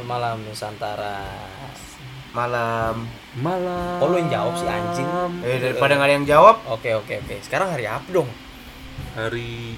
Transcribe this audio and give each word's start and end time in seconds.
selamat 0.00 0.08
malam 0.08 0.36
Nusantara. 0.42 1.20
malam 2.30 2.96
Malam. 3.32 3.98
Oh, 4.00 4.08
lu 4.08 4.16
yang 4.16 4.30
jawab 4.32 4.54
sih, 4.54 4.64
anjing. 4.64 5.06
eh 5.40 5.58
daripada 5.60 5.94
nggak 5.94 6.08
ada 6.08 6.14
yang 6.16 6.26
jawab 6.26 6.56
Oke 6.66 6.94
oke 6.94 7.20
oke. 7.20 7.34
Sekarang 7.38 7.68
hari 7.68 7.84
apa 7.84 8.06
dong? 8.08 8.26
Hari 9.12 9.74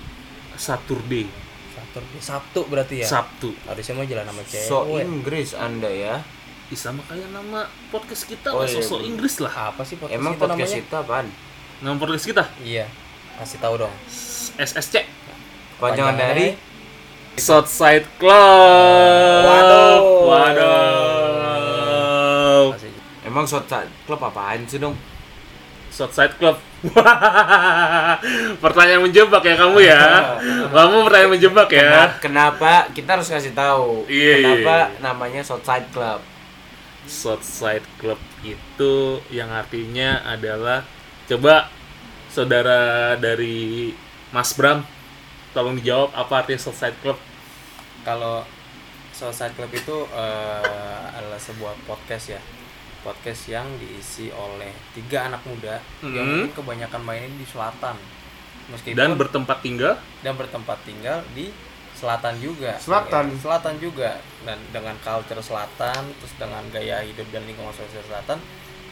Saturday, 0.55 1.27
Sabtu, 1.73 2.01
Sabtu 2.19 2.61
berarti 2.67 3.03
ya. 3.03 3.07
Sabtu. 3.09 3.51
Harusnya 3.67 3.95
mau 3.95 4.05
jalan 4.05 4.25
sama 4.25 4.43
cewek. 4.45 4.65
so 4.65 4.77
Inggris 4.95 5.49
anda 5.53 5.89
ya 5.89 6.21
Ih, 6.69 6.79
sama 6.79 7.05
kayak 7.05 7.29
nama 7.29 7.67
podcast 7.91 8.25
kita 8.25 8.49
Oh, 8.49 8.63
lah, 8.63 8.69
iya, 8.69 8.81
bener. 8.81 9.05
Inggris 9.05 9.35
lah. 9.39 9.55
Apa 9.69 9.83
sih 9.83 9.97
podcast 9.97 10.17
emang 10.17 10.33
kita 10.33 10.45
podcast 10.47 10.57
namanya? 10.71 10.85
kita 10.87 10.97
apaan 10.99 11.27
Nama 11.83 11.97
podcast 11.99 12.25
kita 12.25 12.45
Iya. 12.63 12.87
Kasih 13.35 13.59
tahu 13.59 13.75
dong. 13.77 13.95
SSC. 14.55 14.95
panjangan 15.77 16.15
dari 16.15 16.55
Southside 17.37 18.05
Club. 18.21 19.45
Waduh. 19.49 20.29
Waduh. 20.29 21.73
Emang 23.25 23.49
shot 23.49 23.65
klub 24.05 24.21
apaan 24.21 24.69
sih 24.69 24.77
dong 24.77 24.93
Southside 25.89 26.37
Club. 26.37 26.61
pertanyaan 28.63 29.07
menjebak 29.07 29.41
ya 29.41 29.55
kamu 29.57 29.79
ya. 29.81 30.03
kamu 30.75 30.97
pertanyaan 31.09 31.33
menjebak 31.33 31.69
ya. 31.71 31.81
Kena- 31.81 32.19
kenapa 32.21 32.73
kita 32.93 33.17
harus 33.17 33.29
kasih 33.31 33.55
tahu 33.55 34.05
Iya, 34.11 34.35
kenapa 34.43 34.77
iya. 34.93 35.01
namanya 35.01 35.41
Southside 35.41 35.89
Club 35.95 36.21
Southside 37.07 37.87
Club 37.97 38.19
itu 38.43 38.95
yang 39.31 39.49
artinya 39.51 40.23
adalah 40.27 40.83
coba 41.27 41.71
saudara 42.29 43.15
dari 43.17 43.93
Mas 44.31 44.53
Bram 44.53 44.83
tolong 45.53 45.77
dijawab 45.77 46.11
apa 46.13 46.33
artinya 46.39 46.59
Southside 46.59 46.97
Club 46.99 47.17
Kalau 48.03 48.43
Southside 49.13 49.55
Club 49.55 49.71
itu 49.71 49.97
eh, 50.11 51.05
adalah 51.13 51.39
sebuah 51.39 51.77
podcast 51.85 52.33
ya. 52.33 52.41
Podcast 53.01 53.47
yang 53.47 53.67
diisi 53.79 54.31
oleh 54.31 54.71
tiga 54.91 55.27
anak 55.27 55.43
muda 55.43 55.79
yang 56.01 56.19
Mhm. 56.19 56.31
mungkin 56.49 56.53
kebanyakan 56.55 57.01
mainnya 57.03 57.31
di 57.33 57.45
selatan. 57.45 57.95
Meskipun 58.71 58.95
dan 58.95 59.15
bertempat 59.15 59.59
tinggal 59.61 59.95
dan 60.21 60.35
bertempat 60.35 60.79
tinggal 60.83 61.19
di 61.31 61.51
selatan 61.93 62.39
juga 62.39 62.75
Selatan. 62.79 63.31
Ya, 63.31 63.39
selatan 63.39 63.75
juga 63.79 64.11
dan 64.43 64.59
dengan 64.71 64.95
culture 64.99 65.39
selatan 65.39 66.03
terus 66.17 66.35
dengan 66.35 66.63
gaya 66.71 67.03
hidup 67.03 67.27
dan 67.31 67.43
lingkungan 67.43 67.71
sosial 67.71 68.03
selatan 68.03 68.39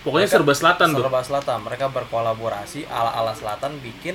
pokoknya 0.02 0.26
Mereka 0.26 0.36
serba 0.38 0.52
selatan 0.54 0.86
tuh 0.90 1.02
serba 1.02 1.22
selatan 1.22 1.58
mereka 1.60 1.86
berkolaborasi 1.88 2.86
ala 2.86 3.10
ala 3.10 3.34
selatan 3.34 3.78
bikin 3.78 4.14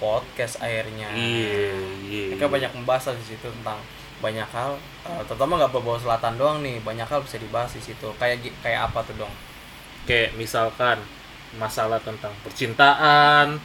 podcast 0.00 0.58
akhirnya. 0.58 1.12
Iya 1.12 1.76
iya. 2.08 2.24
Mereka 2.34 2.48
banyak 2.48 2.72
membahas 2.72 3.12
di 3.14 3.36
situ 3.36 3.46
tentang 3.46 3.78
banyak 4.24 4.48
hal. 4.48 4.80
Eh, 5.06 5.22
terutama 5.28 5.60
nggak 5.60 5.72
berbau 5.76 6.00
selatan 6.00 6.40
doang 6.40 6.64
nih 6.64 6.80
banyak 6.80 7.04
hal 7.04 7.20
bisa 7.20 7.36
dibahas 7.36 7.70
di 7.76 7.84
situ. 7.84 8.08
Kayak 8.16 8.48
kayak 8.64 8.90
apa 8.90 9.04
tuh 9.04 9.14
dong? 9.20 9.34
Kayak 10.08 10.34
misalkan 10.40 10.98
masalah 11.60 12.00
tentang 12.00 12.32
percintaan 12.40 13.60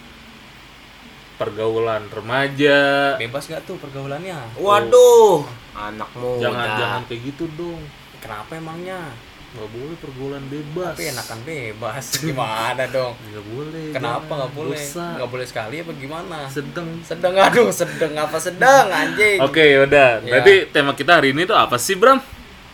pergaulan 1.39 2.07
remaja. 2.11 3.15
Bebas 3.15 3.47
nggak 3.47 3.63
tuh 3.63 3.79
pergaulannya? 3.79 4.59
Waduh 4.59 5.47
anak 5.75 6.09
muda. 6.15 6.51
Jangan 6.51 6.67
jangan 6.79 7.01
kayak 7.07 7.21
gitu 7.31 7.45
dong. 7.59 7.81
Kenapa 8.23 8.57
emangnya 8.57 9.11
nggak 9.55 9.71
boleh 9.71 9.95
pergaulan 9.97 10.43
bebas 10.51 10.93
tapi 10.93 11.07
enakan 11.09 11.39
bebas 11.47 12.03
gimana 12.27 12.83
dong 12.91 13.13
nggak 13.15 13.45
boleh 13.47 13.87
Kenapa 13.95 14.31
nggak 14.35 14.53
boleh? 14.53 14.75
Dosa. 14.75 15.05
Nggak 15.15 15.29
boleh 15.31 15.47
sekali 15.47 15.75
apa 15.79 15.91
gimana? 15.95 16.37
sedang 16.51 16.87
Sedang 16.99 17.33
aduh, 17.39 17.69
sedang 17.71 18.13
apa 18.19 18.37
sedang 18.37 18.85
anjing? 18.91 19.39
Oke, 19.39 19.63
udah. 19.79 20.19
Ya. 20.19 20.29
Berarti 20.35 20.53
tema 20.69 20.91
kita 20.91 21.23
hari 21.23 21.31
ini 21.31 21.47
tuh 21.47 21.55
apa 21.55 21.79
sih, 21.79 21.95
Bram? 21.95 22.19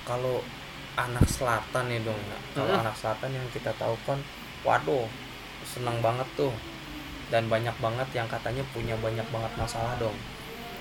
Kalau 0.04 0.42
anak 0.98 1.26
selatan 1.30 1.84
nih 1.88 2.02
dong, 2.02 2.18
ya. 2.18 2.38
kalau 2.58 2.74
Mm-mm. 2.74 2.82
anak 2.84 2.96
selatan 2.98 3.30
yang 3.38 3.48
kita 3.54 3.72
tahu 3.78 3.96
kan, 4.04 4.20
waduh, 4.66 5.08
senang 5.64 6.02
banget 6.02 6.28
tuh. 6.36 6.54
Dan 7.32 7.48
banyak 7.48 7.74
banget 7.80 8.08
yang 8.12 8.28
katanya 8.28 8.64
punya 8.76 8.96
banyak 9.00 9.24
banget 9.32 9.52
masalah 9.56 9.96
dong. 10.02 10.18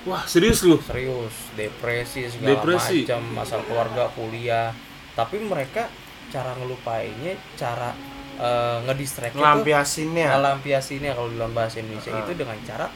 Wah, 0.09 0.25
serius 0.25 0.65
lu? 0.65 0.81
Serius, 0.81 1.53
depresi 1.55 2.25
segala 2.27 2.65
Depresi. 2.65 3.05
macam, 3.05 3.21
masalah 3.37 3.65
keluarga, 3.69 4.03
kuliah. 4.17 4.73
Tapi 5.13 5.37
mereka 5.41 5.91
cara 6.29 6.55
ngelupainnya, 6.55 7.35
cara 7.55 7.91
eh, 8.37 8.79
ngedistract 8.85 9.33
itu 9.33 9.39
ngelampiasinnya 9.39 10.27
melampiasinya 10.33 11.11
kalau 11.13 11.29
di 11.29 11.37
dalam 11.37 11.53
bahasa 11.53 11.77
Indonesia 11.79 12.11
Ah. 12.11 12.21
itu 12.21 12.33
dengan 12.35 12.57
cara 12.63 12.87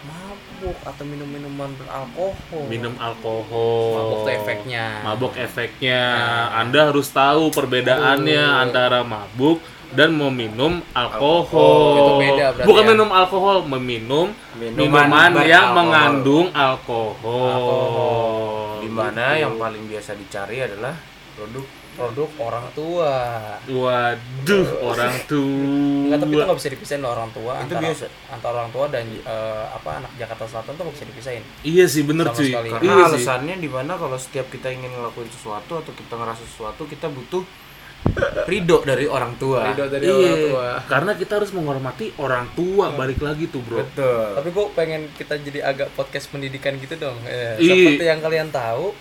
mabuk 0.00 0.76
atau 0.80 1.04
minum 1.04 1.26
minuman 1.26 1.70
beralkohol. 1.74 2.64
Minum 2.66 2.94
alkohol. 2.96 3.92
Mabuk 3.92 4.18
tuh 4.22 4.32
efeknya. 4.32 4.86
Mabuk 5.02 5.32
efeknya. 5.34 6.02
Nah. 6.14 6.60
Anda 6.60 6.80
harus 6.86 7.08
tahu 7.10 7.50
perbedaannya 7.50 8.40
Aduh. 8.40 8.62
antara 8.62 9.00
mabuk 9.02 9.58
dan 9.90 10.14
meminum 10.14 10.78
alkohol. 10.92 11.50
Alkohol. 11.50 11.98
Itu 11.98 12.12
beda 12.16 12.46
berarti 12.54 12.68
Bukan 12.70 12.82
ya? 12.82 12.88
minum 12.88 13.08
alkohol, 13.10 13.56
meminum 13.66 14.26
Minuman 14.54 14.86
minuman, 15.02 15.30
yang 15.42 15.66
beralkohol. 15.66 15.74
mengandung 15.74 16.46
alkohol. 16.54 17.50
Alkohol. 17.50 18.38
di 18.80 18.88
mana 18.88 19.24
Gitu. 19.30 19.42
yang 19.44 19.54
paling 19.58 19.84
biasa 19.84 20.10
dicari 20.14 20.56
adalah 20.62 20.94
produk 21.40 21.66
Produk 21.90 22.30
orang 22.38 22.66
tua. 22.72 23.12
Waduh, 23.66 24.68
orang 24.80 25.14
tua. 25.30 26.06
Enggak, 26.06 26.18
tapi 26.18 26.32
itu 26.32 26.42
nggak 26.42 26.58
bisa 26.58 26.70
dipisahin 26.70 27.00
loh 27.00 27.12
orang 27.12 27.30
tua 27.30 27.52
Itu 27.52 27.62
antara 27.66 27.80
biasa. 27.82 28.04
antara 28.30 28.54
orang 28.56 28.70
tua 28.70 28.86
dan 28.86 29.04
eh, 29.04 29.64
apa 29.68 29.90
anak 29.98 30.10
Jakarta 30.14 30.44
Selatan 30.46 30.72
tuh 30.72 30.82
nggak 30.82 30.96
bisa 30.96 31.06
dipisahin. 31.06 31.42
Iya 31.62 31.84
sih, 31.86 32.02
bener 32.02 32.26
Sama 32.26 32.36
cuy. 32.36 32.48
sekali. 32.48 32.68
karena 32.70 32.84
Iya 32.86 32.94
sih. 32.94 33.08
alasannya 33.10 33.54
di 33.58 33.68
mana 33.68 33.92
kalau 33.94 34.16
setiap 34.16 34.46
kita 34.48 34.68
ingin 34.68 34.90
ngelakuin 34.90 35.28
sesuatu 35.30 35.72
atau 35.76 35.92
kita 35.92 36.14
ngerasa 36.14 36.42
sesuatu 36.46 36.82
kita 36.84 37.06
butuh 37.08 37.42
ridho 38.46 38.80
dari 38.80 39.04
orang 39.04 39.36
tua 39.36 39.60
Ridho 39.66 39.84
dari 39.86 40.04
Iya, 40.04 40.16
orang 40.16 40.40
tua. 40.46 40.68
karena 40.88 41.12
kita 41.14 41.32
harus 41.36 41.50
menghormati 41.50 42.06
orang 42.16 42.48
tua. 42.54 42.86
Balik 42.92 43.20
lagi 43.20 43.44
tuh, 43.46 43.60
bro. 43.60 43.76
betul 43.78 44.24
Tapi 44.32 44.48
gue 44.48 44.66
pengen 44.72 45.02
kita 45.12 45.36
jadi 45.36 45.60
agak 45.66 45.92
podcast 45.92 46.26
pendidikan 46.28 46.74
gitu 46.76 46.96
dong. 46.96 47.18
Eh, 47.24 47.60
Iya. 47.60 47.74
seperti 47.92 48.04
yang 48.06 48.20
kalian 48.20 48.48
tahu, 48.48 48.96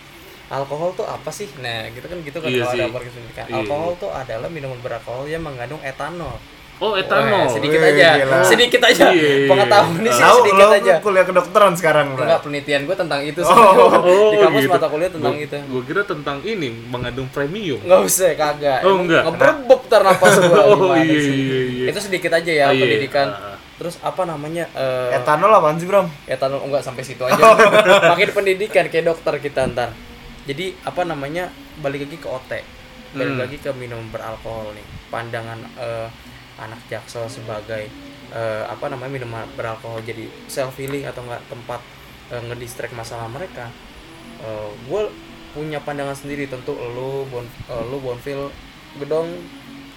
alkohol 0.50 0.90
tuh 0.94 1.06
apa 1.06 1.30
sih? 1.30 1.48
Nah, 1.56 1.88
gitu 1.90 2.04
kan 2.04 2.18
gitu 2.20 2.38
kan 2.38 2.48
Iya 2.48 2.64
kalau 2.64 2.72
sih. 2.72 2.80
ada 2.80 2.92
podcast 2.92 3.16
pendidikan. 3.16 3.46
Iya. 3.46 3.56
Alkohol 3.56 3.92
tuh 3.96 4.10
adalah 4.12 4.48
minuman 4.48 4.80
beralkohol 4.80 5.26
yang 5.26 5.40
mengandung 5.40 5.80
etanol. 5.80 6.38
Oh, 6.80 6.96
etanol. 6.96 7.44
Wah, 7.44 7.52
sedikit 7.52 7.76
Wih, 7.78 7.92
aja, 7.92 8.08
gila. 8.18 8.40
sedikit 8.42 8.82
aja. 8.82 9.12
Iya, 9.12 9.20
iya. 9.36 9.48
Pengetahuan 9.48 10.00
sih 10.00 10.16
tahu 10.18 10.38
sedikit 10.40 10.64
lo 10.64 10.72
aja. 10.74 10.94
kuliah 11.00 11.26
kedokteran 11.26 11.74
sekarang 11.76 12.06
Bro. 12.10 12.24
Enggak 12.24 12.40
penelitian 12.42 12.82
gue 12.82 12.96
tentang 12.96 13.20
itu 13.22 13.40
sih. 13.40 13.52
Oh, 13.54 14.32
Di 14.32 14.38
kampus 14.40 14.64
gitu. 14.64 14.72
mata 14.72 14.88
kuliah 14.88 15.12
tentang 15.12 15.34
Gua- 15.34 15.44
itu. 15.44 15.58
Gua 15.68 15.82
kira 15.84 16.02
tentang 16.04 16.38
ini 16.42 16.70
mengandung 16.88 17.28
premium. 17.28 17.80
Enggak 17.80 18.02
usah, 18.02 18.32
kagak. 18.34 18.80
Oh, 18.82 18.96
enggak. 18.98 19.22
Ngebrebek 19.22 19.82
ntar 19.86 20.02
napas 20.02 20.34
gua 20.40 20.62
Oh, 20.72 20.96
iya, 20.96 21.20
sih? 21.20 21.36
iya, 21.36 21.60
iya. 21.68 21.86
Itu 21.92 22.00
sedikit 22.02 22.32
aja 22.32 22.48
ya 22.50 22.66
Oh, 22.66 22.72
iya. 22.72 22.82
pendidikan. 22.82 23.28
Ah. 23.30 23.60
Terus 23.76 23.96
apa 24.00 24.24
namanya? 24.24 24.64
eh, 24.72 25.16
etanol 25.16 25.52
apaan 25.54 25.76
sih 25.76 25.84
Bram 25.84 26.08
etanol 26.26 26.60
enggak 26.62 26.80
sampai 26.82 27.00
situ 27.00 27.24
aja 27.24 27.40
makin 28.12 28.28
pendidikan 28.30 28.84
kayak 28.86 29.04
dokter 29.06 29.36
kita 29.38 29.68
ntar 29.68 29.96
jadi 30.50 30.74
apa 30.82 31.06
namanya 31.06 31.54
balik 31.80 32.10
lagi 32.10 32.18
ke 32.18 32.26
OT 32.28 32.52
balik 33.10 33.34
Hmm. 33.38 33.42
lagi 33.42 33.58
ke 33.58 33.70
minum 33.74 34.02
beralkohol 34.10 34.74
nih. 34.74 34.86
Pandangan 35.10 35.60
eh, 35.78 36.08
anak 36.58 36.82
jaksel 36.90 37.26
sebagai 37.30 37.86
eh, 38.34 38.64
apa 38.66 38.86
namanya 38.90 39.12
minuman 39.18 39.46
beralkohol 39.54 40.02
jadi 40.02 40.26
self 40.46 40.78
healing 40.78 41.06
atau 41.06 41.22
enggak 41.26 41.42
tempat 41.50 41.82
eh, 42.34 42.42
ngedistract 42.50 42.94
masalah 42.94 43.30
mereka 43.30 43.70
gue 44.88 45.02
punya 45.52 45.82
pandangan 45.82 46.16
sendiri. 46.16 46.46
Tentu 46.48 46.74
lu 46.78 47.26
bon 47.30 47.46
eh, 47.46 47.84
lu 47.90 47.98
bonfil 48.00 48.50
gedong 48.98 49.30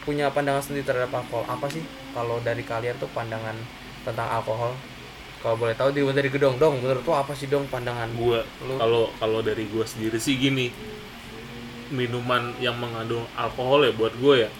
punya 0.03 0.32
pandangan 0.35 0.65
sendiri 0.65 0.82
terhadap 0.88 1.12
alkohol. 1.15 1.44
Apa 1.47 1.69
sih 1.69 1.85
kalau 2.12 2.41
dari 2.43 2.65
kalian 2.65 2.97
tuh 2.99 3.09
pandangan 3.12 3.55
tentang 4.03 4.29
alkohol 4.29 4.73
kalau 5.43 5.59
boleh 5.59 5.75
tahu 5.75 5.91
dari 5.91 6.06
dari 6.15 6.31
gedong 6.31 6.56
dong 6.56 6.79
menurut 6.79 7.03
lu 7.03 7.12
apa 7.19 7.35
sih 7.35 7.50
dong 7.50 7.67
pandangan 7.67 8.09
Gua 8.15 8.47
kalau 8.79 9.11
kalau 9.19 9.43
dari 9.43 9.67
gua 9.67 9.83
sendiri 9.83 10.23
sih 10.23 10.39
gini. 10.39 10.71
Minuman 11.93 12.56
yang 12.56 12.81
mengandung 12.81 13.29
alkohol 13.37 13.85
ya 13.85 13.93
buat 13.93 14.17
gue 14.17 14.49
ya. 14.49 14.50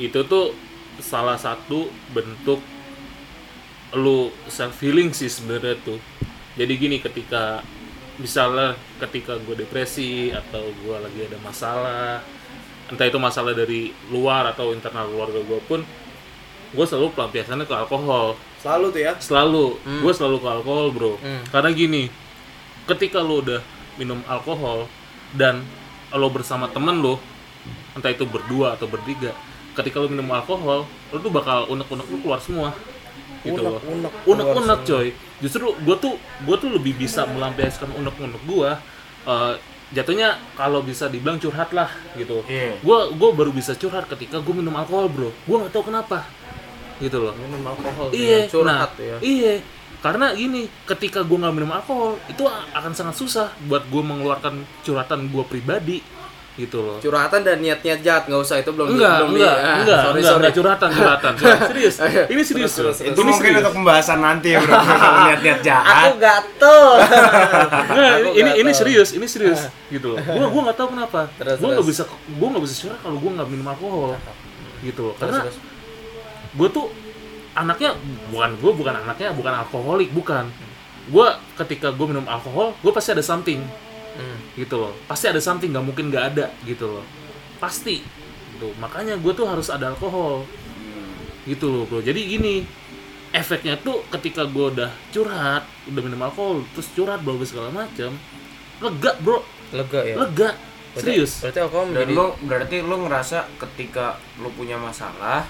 Itu 0.00 0.24
tuh 0.24 0.56
salah 1.04 1.36
satu 1.36 1.84
bentuk 2.16 2.64
lu 3.92 4.32
self 4.48 4.80
healing 4.80 5.12
sih 5.12 5.28
sebenarnya 5.28 5.76
tuh. 5.84 6.00
Jadi 6.56 6.72
gini 6.80 6.96
ketika 6.96 7.60
misalnya 8.16 8.78
ketika 9.04 9.36
gue 9.40 9.52
depresi 9.52 10.32
atau 10.32 10.64
gue 10.64 10.96
lagi 10.96 11.20
ada 11.28 11.38
masalah 11.40 12.20
entah 12.92 13.08
itu 13.08 13.16
masalah 13.16 13.56
dari 13.56 13.88
luar 14.12 14.52
atau 14.52 14.76
internal 14.76 15.08
keluarga 15.08 15.40
gue 15.40 15.60
pun 15.64 15.80
gue 16.72 16.84
selalu 16.84 17.12
pelampiasannya 17.16 17.64
ke 17.64 17.72
alkohol 17.72 18.36
selalu 18.62 18.86
tuh 18.94 19.00
ya? 19.02 19.12
Selalu. 19.18 19.66
Hmm. 19.82 20.00
gue 20.06 20.12
selalu 20.14 20.36
ke 20.38 20.48
alkohol 20.48 20.86
bro. 20.94 21.12
Hmm. 21.18 21.42
karena 21.50 21.70
gini 21.74 22.02
ketika 22.86 23.18
lo 23.18 23.42
udah 23.42 23.60
minum 23.98 24.22
alkohol 24.30 24.86
dan 25.34 25.66
lo 26.14 26.28
bersama 26.30 26.70
temen 26.70 27.02
lo 27.02 27.18
entah 27.98 28.08
itu 28.08 28.24
berdua 28.24 28.78
atau 28.78 28.86
bertiga 28.86 29.34
ketika 29.74 29.98
lo 29.98 30.06
minum 30.06 30.30
alkohol 30.30 30.86
lo 30.86 31.16
tuh 31.18 31.32
bakal 31.34 31.66
unek-unek 31.66 32.06
lo 32.06 32.16
keluar 32.22 32.40
semua. 32.40 32.70
Gitu 33.42 33.58
loh. 33.58 33.82
Unek-unek 33.82 34.30
unek-unek 34.30 34.46
keluar 34.54 34.78
coy. 34.86 35.06
Justru 35.42 35.66
gue 35.82 35.96
tuh 35.98 36.14
gue 36.46 36.56
tuh 36.62 36.70
lebih 36.70 36.94
bisa 36.94 37.26
melampiaskan 37.26 37.90
unek-unek 37.98 38.42
gue 38.46 38.70
eh, 39.26 39.54
jatuhnya 39.92 40.40
kalau 40.56 40.80
bisa 40.80 41.10
dibilang 41.10 41.36
curhat 41.42 41.74
lah 41.74 41.90
gitu. 42.16 42.40
Iya. 42.48 42.80
gua 42.80 43.12
gua 43.12 43.30
baru 43.36 43.52
bisa 43.52 43.76
curhat 43.76 44.08
ketika 44.08 44.40
gue 44.40 44.54
minum 44.54 44.72
alkohol 44.72 45.10
bro. 45.10 45.30
Gua 45.44 45.66
nggak 45.66 45.72
tahu 45.74 45.92
kenapa 45.92 46.24
gitu 47.02 47.18
loh 47.18 47.34
minum 47.34 47.60
alkohol 47.66 48.08
iya 48.14 48.46
curhat 48.46 48.94
nah, 48.94 49.02
ya 49.02 49.16
iya 49.18 49.54
karena 50.02 50.34
gini 50.34 50.66
ketika 50.86 51.22
gua 51.26 51.46
nggak 51.46 51.54
minum 51.54 51.70
alkohol 51.74 52.18
itu 52.26 52.42
akan 52.74 52.92
sangat 52.94 53.14
susah 53.18 53.50
buat 53.66 53.82
gua 53.90 54.02
mengeluarkan 54.06 54.62
curhatan 54.86 55.26
gua 55.30 55.42
pribadi 55.42 56.02
gitu 56.52 56.84
loh 56.84 57.00
curhatan 57.00 57.40
dan 57.48 57.56
niat-niat 57.64 58.04
jahat 58.04 58.22
nggak 58.28 58.42
usah 58.44 58.60
itu 58.60 58.68
belum 58.76 58.92
enggak 58.92 59.24
belum 59.24 59.30
di- 59.32 59.36
enggak 59.40 59.56
ah, 59.56 59.76
enggak 59.80 60.00
sorry 60.04 60.12
enggak, 60.20 60.28
sorry 60.28 60.42
enggak 60.44 60.54
curhatan 60.60 60.88
curhatan 60.92 61.32
curhatan. 61.32 61.68
serius 61.72 61.94
ini 62.28 62.42
serius 62.44 62.72
terus, 62.76 62.76
bro. 62.76 62.84
terus. 62.92 62.98
Itu 63.00 63.20
ini 63.24 63.30
mungkin 63.32 63.40
serius. 63.48 63.60
untuk 63.64 63.74
pembahasan 63.80 64.18
nanti 64.20 64.48
ya 64.52 64.58
bro. 64.60 64.74
Kalau 65.02 65.20
niat-niat 65.32 65.58
aku 65.58 65.64
jahat. 65.64 66.10
gatel 66.20 66.84
Aku 68.12 68.30
ini 68.36 68.48
nggak 68.52 68.60
ini 68.60 68.70
tahu. 68.70 68.80
serius, 68.84 69.08
ini 69.16 69.26
serius 69.26 69.60
gitu 69.88 70.12
loh. 70.12 70.18
Gua 70.20 70.46
gua 70.52 70.60
nggak 70.68 70.76
tahu 70.76 70.88
kenapa. 70.92 71.20
Terus, 71.40 71.56
gua 71.56 71.68
nggak 71.72 71.86
terus. 71.88 71.96
bisa 71.96 72.02
gua 72.36 72.48
nggak 72.52 72.64
bisa 72.68 72.74
curhat 72.84 73.00
kalau 73.00 73.16
gua 73.16 73.30
nggak 73.40 73.48
minum 73.48 73.66
alkohol. 73.72 74.10
Gitu 74.84 75.00
loh. 75.00 75.14
Terus, 75.16 75.32
Karena 75.32 75.40
terus. 75.48 75.56
Gua 76.52 76.68
tuh 76.68 76.86
anaknya 77.52 77.92
bukan 78.28 78.50
gua 78.58 78.72
bukan 78.72 78.94
anaknya 78.98 79.30
bukan 79.32 79.52
alkoholik, 79.54 80.10
bukan. 80.10 80.48
Gua 81.08 81.36
ketika 81.56 81.90
gua 81.90 82.06
minum 82.08 82.24
alkohol, 82.24 82.72
gua 82.78 82.92
pasti 82.92 83.12
ada 83.12 83.22
something 83.22 83.60
Hmm. 84.12 84.36
gitu 84.54 84.76
loh. 84.76 84.92
Pasti 85.04 85.24
ada 85.24 85.40
something, 85.40 85.72
nggak 85.72 85.82
mungkin 85.82 86.12
nggak 86.12 86.24
ada 86.32 86.52
gitu 86.62 86.84
loh. 86.86 87.04
Pasti. 87.56 88.04
Gitu. 88.52 88.68
Makanya 88.76 89.16
gua 89.16 89.32
tuh 89.32 89.48
harus 89.48 89.66
ada 89.66 89.88
alkohol. 89.88 90.44
Gitu 91.42 91.66
loh, 91.66 91.88
Bro. 91.88 92.00
Jadi 92.00 92.20
gini, 92.28 92.62
efeknya 93.30 93.74
tuh 93.74 94.04
ketika 94.08 94.44
gua 94.44 94.68
udah 94.68 94.90
curhat, 95.10 95.64
udah 95.88 96.00
minum 96.00 96.20
alkohol, 96.20 96.62
terus 96.70 96.92
curhat 96.92 97.18
bla 97.20 97.32
bla 97.32 97.42
segala 97.42 97.72
macam, 97.72 98.12
lega, 98.78 99.12
Bro. 99.18 99.40
lega 99.72 100.00
ya 100.04 100.14
lega 100.18 100.52
Berarti- 100.52 101.00
serius 101.00 101.32
berarti 101.40 101.58
alkohol 101.58 101.84
Dan 101.88 101.92
menjadi 101.96 102.12
lu 102.12 102.26
berarti 102.44 102.76
lu 102.84 102.96
ngerasa 103.02 103.38
ketika 103.56 104.06
lu 104.36 104.52
punya 104.52 104.76
masalah, 104.76 105.48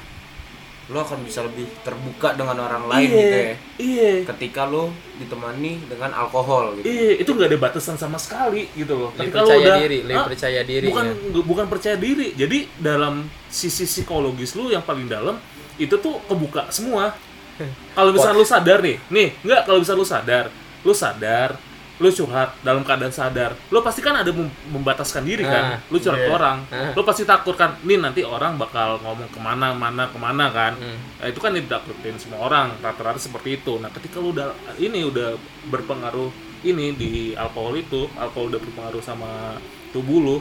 lu 0.92 0.98
akan 0.98 1.18
bisa 1.22 1.40
lebih 1.40 1.64
terbuka 1.80 2.32
dengan 2.32 2.54
orang 2.58 2.84
lain 2.86 3.08
iya 3.08 3.16
gitu 3.16 3.36
ya. 3.38 3.54
iya 3.78 4.12
Ketika 4.26 4.62
lu 4.64 4.88
ditemani 5.16 5.80
dengan 5.86 6.12
alkohol 6.12 6.76
gitu. 6.76 6.84
iya 6.84 7.16
itu 7.16 7.30
nggak 7.30 7.48
ada 7.48 7.58
batasan 7.58 7.96
sama 7.96 8.14
sekali 8.14 8.68
gitu 8.72 8.92
loh 8.94 9.10
lebih 9.10 9.32
Ketika 9.32 9.38
percaya 9.42 9.58
udah- 9.58 9.78
diri 9.80 9.98
lebih 10.02 10.14
Ah, 10.14 10.26
percaya 10.26 10.60
diri 10.62 10.86
bukan 10.86 11.06
ya. 11.08 11.40
bukan 11.42 11.66
percaya 11.66 11.96
diri 11.96 12.26
jadi 12.32 12.58
dalam 12.76 13.14
sisi 13.48 13.84
psikologis 13.84 14.52
lu 14.52 14.68
yang 14.68 14.80
paling 14.80 15.08
dalam 15.08 15.40
itu 15.74 15.96
tuh 15.96 16.20
kebuka 16.22 16.68
semua 16.68 17.16
kalau 17.96 18.12
misalnya 18.12 18.36
lu 18.36 18.46
sadar 18.46 18.78
nih 18.78 19.00
nih 19.08 19.28
nggak 19.40 19.60
kalau 19.64 19.78
misalnya 19.78 19.98
lu 19.98 20.08
sadar 20.08 20.44
lu 20.82 20.92
sadar 20.92 21.48
lu 21.94 22.08
curhat 22.08 22.56
dalam 22.60 22.80
keadaan 22.80 23.10
sadar 23.10 23.52
lu 23.68 23.78
pasti 23.78 24.00
kan 24.00 24.16
ada 24.16 24.28
mem- 24.28 24.48
membataskan 24.66 25.22
diri 25.22 25.44
Ah, 25.44 25.50
kan 25.50 25.64
lu 25.86 25.96
curhat 25.96 26.18
ke 26.18 26.26
iya. 26.26 26.32
orang 26.32 26.58
Ah. 26.68 26.90
lu 26.90 27.02
pasti 27.02 27.22
takut 27.22 27.52
kan 27.52 27.76
nih 27.80 27.96
nanti 27.96 28.20
orang 28.22 28.56
bakal 28.56 28.96
ngomong 28.98 29.28
ke 29.28 29.38
mana 29.38 29.70
mana 29.72 30.06
ke 30.06 30.16
mana 30.16 30.48
kan 30.48 30.72
Hmm. 30.74 30.98
Nah, 31.16 31.26
itu 31.26 31.38
kan 31.38 31.52
ditakutin 31.52 32.16
semua 32.16 32.42
orang 32.42 32.74
rata-rata 32.78 33.18
seperti 33.18 33.56
itu 33.56 33.76
nah 33.76 33.88
ketika 33.88 34.18
lu 34.18 34.30
udah 34.30 34.50
ini 34.76 35.04
udah 35.04 35.36
berpengaruh 35.66 36.32
ini 36.62 36.92
di 36.92 37.12
alkohol 37.34 37.76
itu 37.76 38.08
alkohol 38.14 38.48
udah 38.48 38.60
berpengaruh 38.60 39.00
sama 39.00 39.60
tubuh 39.90 40.18
lu 40.18 40.36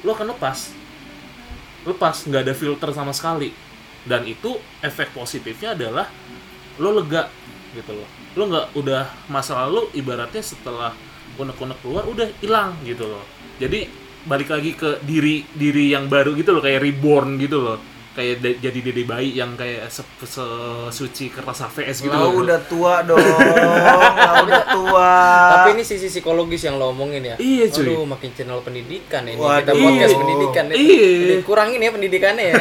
lu 0.00 0.10
akan 0.10 0.30
lepas 0.30 0.72
lepas 1.84 2.16
nggak 2.22 2.42
ada 2.42 2.54
filter 2.54 2.90
sama 2.90 3.12
sekali 3.12 3.52
dan 4.02 4.24
itu 4.24 4.50
efek 4.80 5.12
positifnya 5.12 5.72
adalah 5.74 6.08
lo 6.76 6.90
lega 6.92 7.28
gitu 7.74 7.92
loh. 7.92 8.08
Lo 8.38 8.46
nggak 8.48 8.66
udah 8.78 9.04
masa 9.28 9.66
lalu 9.66 9.90
ibaratnya 9.98 10.40
setelah 10.40 10.94
unek-unek 11.34 11.78
keluar 11.82 12.06
udah 12.06 12.30
hilang 12.38 12.78
gitu 12.86 13.10
loh. 13.10 13.26
Jadi 13.58 13.86
balik 14.24 14.48
lagi 14.48 14.72
ke 14.72 15.04
diri 15.04 15.44
diri 15.52 15.92
yang 15.92 16.08
baru 16.08 16.32
gitu 16.32 16.56
loh 16.56 16.62
kayak 16.64 16.80
reborn 16.80 17.36
gitu 17.36 17.60
loh 17.60 17.76
kayak 18.14 18.36
de- 18.38 18.58
jadi 18.62 18.78
dede 18.80 19.02
bayi 19.02 19.34
yang 19.34 19.54
kayak 19.54 19.90
se, 19.90 20.00
se- 20.22 20.42
suci 20.88 21.28
kertas 21.28 21.66
HVS 21.66 21.98
gitu 22.00 22.10
Lah 22.10 22.22
loh 22.24 22.46
udah 22.46 22.60
tua 22.64 23.02
dong, 23.02 23.18
lah 23.18 24.40
udah 24.40 24.62
tua. 24.70 25.10
Tapi 25.50 25.68
ini 25.74 25.82
sisi 25.82 26.06
psikologis 26.06 26.62
yang 26.62 26.78
lo 26.78 26.90
omongin 26.90 27.22
ya. 27.24 27.36
Iya, 27.36 27.66
cuy. 27.68 27.90
Aduh, 27.90 28.06
makin 28.06 28.30
channel 28.30 28.62
pendidikan 28.62 29.26
ini. 29.26 29.34
Waduh. 29.34 29.66
Kita 29.66 29.72
podcast 29.74 30.08
Iya. 30.08 30.20
pendidikan 30.22 30.64
ya. 30.64 30.74
Iya. 30.78 31.08
Jadi 31.18 31.42
kurangin 31.42 31.80
ya 31.80 31.90
pendidikannya 31.90 32.44
ya. 32.44 32.54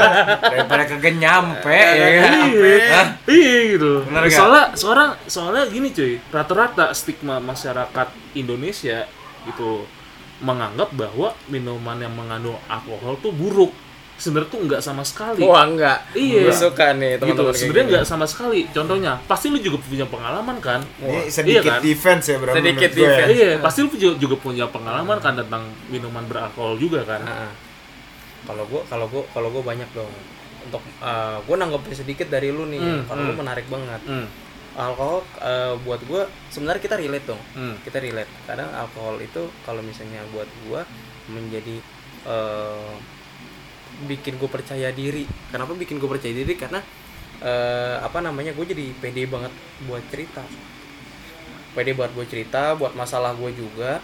daripada 0.54 0.82
kagak 0.86 1.14
nyampe 1.16 1.74
ya 1.74 2.06
kan. 2.16 2.30
Hah? 2.94 3.06
Iya 3.26 3.58
gitu. 3.68 3.92
Nggak? 4.06 4.30
soalnya 4.30 4.64
soalnya 4.72 5.08
soalnya 5.26 5.64
gini 5.66 5.90
cuy, 5.90 6.22
rata-rata 6.30 6.94
stigma 6.94 7.42
masyarakat 7.42 8.08
Indonesia 8.32 9.10
gitu 9.42 9.82
menganggap 10.40 10.94
bahwa 10.94 11.34
minuman 11.46 11.98
yang 11.98 12.14
mengandung 12.14 12.56
alkohol 12.64 13.18
tuh 13.18 13.34
buruk. 13.34 13.74
Sebenarnya 14.20 14.52
tuh 14.52 14.60
nggak 14.68 14.82
sama 14.84 15.00
sekali. 15.00 15.48
Wah, 15.48 15.64
enggak. 15.64 16.12
Iya. 16.12 16.44
Gue 16.44 16.52
suka 16.52 16.92
nih 16.92 17.16
gitu. 17.16 17.20
teman-teman 17.24 17.48
kayak 17.48 17.56
Sebenarnya 17.56 17.86
nggak 17.88 18.04
sama 18.04 18.26
sekali. 18.28 18.60
Contohnya, 18.68 19.12
pasti 19.24 19.46
lu 19.48 19.58
juga 19.64 19.80
punya 19.80 20.04
pengalaman 20.04 20.56
kan? 20.60 20.80
Ini 21.00 21.08
Iya 21.08 21.20
sedikit 21.32 21.72
kan? 21.72 21.80
defense 21.80 22.24
ya 22.28 22.36
bro. 22.36 22.52
Sedikit 22.52 22.90
gue 22.92 23.00
ya. 23.00 23.08
defense. 23.08 23.30
Iya, 23.32 23.50
pasti 23.64 23.78
lu 23.80 23.88
juga, 23.96 24.36
punya 24.36 24.68
pengalaman 24.68 25.16
kan 25.24 25.40
tentang 25.40 25.72
minuman 25.88 26.20
beralkohol 26.28 26.76
juga 26.76 27.00
kan? 27.08 27.24
Kalau 28.44 28.64
gua 28.68 28.82
kalau 28.88 29.06
gua 29.08 29.24
kalau 29.32 29.48
gua 29.48 29.62
banyak 29.64 29.88
dong. 29.96 30.12
Untuk 30.68 30.84
uh, 31.00 31.40
gua 31.48 31.56
nanggepin 31.56 31.96
sedikit 31.96 32.28
dari 32.28 32.52
lu 32.52 32.68
nih. 32.68 32.80
Hmm, 32.80 33.02
kalau 33.08 33.24
lu 33.24 33.32
hmm. 33.32 33.40
menarik 33.40 33.66
banget. 33.72 34.00
Hmm, 34.04 34.28
Alkohol 34.76 35.24
uh, 35.40 35.74
buat 35.80 36.00
gua 36.04 36.28
sebenarnya 36.52 36.80
kita 36.84 36.96
relate 37.00 37.24
dong. 37.24 37.40
hmm. 37.56 37.80
Kita 37.88 37.98
relate. 38.00 38.28
Kadang 38.44 38.68
alkohol 38.76 39.16
itu 39.20 39.48
kalau 39.64 39.80
misalnya 39.80 40.20
buat 40.32 40.48
gua 40.68 40.84
menjadi 41.28 41.80
uh, 42.28 42.96
bikin 44.06 44.36
gue 44.40 44.50
percaya 44.50 44.88
diri. 44.94 45.24
Kenapa 45.50 45.76
bikin 45.76 46.00
gue 46.00 46.08
percaya 46.08 46.32
diri? 46.32 46.54
Karena 46.56 46.80
uh, 47.44 47.96
apa 48.04 48.18
namanya? 48.24 48.52
Gue 48.56 48.68
jadi 48.68 48.92
pede 48.96 49.26
banget 49.28 49.52
buat 49.84 50.04
cerita. 50.08 50.44
Pede 51.76 51.94
buat 51.94 52.10
gue 52.12 52.26
cerita, 52.26 52.74
buat 52.76 52.96
masalah 52.96 53.36
gue 53.36 53.50
juga. 53.52 54.00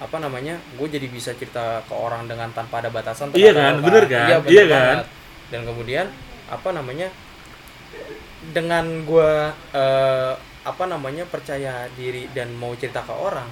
Apa 0.00 0.16
namanya? 0.20 0.60
Gue 0.76 0.88
jadi 0.88 1.06
bisa 1.08 1.36
cerita 1.36 1.84
ke 1.84 1.94
orang 1.94 2.28
dengan 2.28 2.52
tanpa 2.52 2.80
ada 2.80 2.88
batasan. 2.92 3.32
Iya 3.36 3.52
kan? 3.52 3.80
apa. 3.80 3.84
Bener 3.84 4.04
kan? 4.08 4.28
Iya, 4.28 4.36
bener 4.40 4.52
Iya 4.52 4.64
kan? 4.68 4.96
Dan 5.52 5.60
kemudian 5.68 6.06
apa 6.48 6.68
namanya? 6.72 7.08
Dengan 8.46 9.02
gue 9.02 9.30
eh, 9.74 10.32
apa 10.66 10.84
namanya 10.90 11.22
percaya 11.30 11.86
diri 11.94 12.26
dan 12.34 12.50
mau 12.58 12.74
cerita 12.74 13.02
ke 13.06 13.14
orang, 13.14 13.46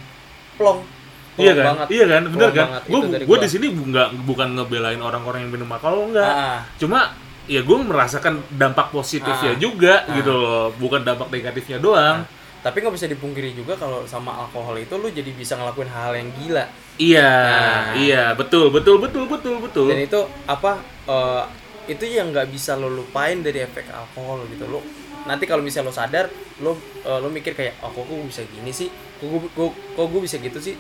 plong. 0.59 1.04
Iya 1.35 1.53
kan? 1.53 1.65
banget. 1.67 1.87
Iya 1.91 2.05
kan? 2.07 2.23
Bener 2.29 2.51
kan? 2.51 2.67
Gue 2.85 3.01
gue 3.05 3.27
gua. 3.27 3.37
di 3.39 3.49
sini 3.49 3.67
nggak 3.69 4.09
bukan 4.23 4.49
ngebelain 4.55 4.99
orang-orang 4.99 5.45
yang 5.45 5.53
minum 5.53 5.69
alkohol 5.69 6.09
enggak. 6.09 6.27
Ah, 6.27 6.59
Cuma 6.77 7.11
ya 7.45 7.61
gue 7.61 7.77
merasakan 7.77 8.41
dampak 8.51 8.89
positifnya 8.89 9.53
Ah. 9.53 9.59
juga 9.59 9.95
Ah. 10.03 10.15
gitu 10.15 10.33
loh, 10.33 10.73
bukan 10.75 11.03
dampak 11.03 11.29
negatifnya 11.29 11.79
doang. 11.79 12.23
tapi 12.61 12.81
nggak 12.81 12.97
bisa 12.97 13.05
dipungkiri 13.07 13.53
juga 13.53 13.77
kalau 13.77 14.09
sama 14.09 14.41
alkohol 14.41 14.81
itu 14.81 14.97
lu 14.97 15.13
jadi 15.13 15.29
bisa 15.31 15.53
ngelakuin 15.53 15.85
hal 15.87 16.17
yang 16.17 16.33
gila 16.33 16.65
Iya, 16.97 17.29
Nah. 17.29 17.93
iya, 17.93 18.25
betul, 18.33 18.73
betul, 18.73 18.97
betul, 18.97 19.29
betul, 19.29 19.61
betul. 19.61 19.93
dan 19.93 20.01
itu 20.01 20.17
apa 20.47 20.81
eh, 21.05 21.45
itu 21.87 22.05
yang 22.09 22.33
nggak 22.33 22.49
bisa 22.49 22.73
lo 22.73 22.89
lupain 22.89 23.37
dari 23.39 23.61
efek 23.61 23.85
alkohol 23.87 24.49
gitu 24.49 24.65
lo 24.65 24.81
nanti 25.25 25.45
kalau 25.45 25.61
misalnya 25.61 25.89
lo 25.89 25.95
sadar 25.95 26.27
lo 26.59 26.73
eh, 27.05 27.19
lo 27.21 27.29
mikir 27.29 27.53
kayak 27.53 27.85
oh 27.85 27.93
kok 27.93 28.01
gue 28.03 28.33
bisa 28.33 28.41
gini 28.49 28.73
sih 28.73 28.89
kok 28.89 29.27
gue 29.27 29.41
kok, 29.45 29.69
kok 29.93 30.07
gue 30.09 30.21
bisa 30.25 30.37
gitu 30.39 30.57
sih 30.57 30.73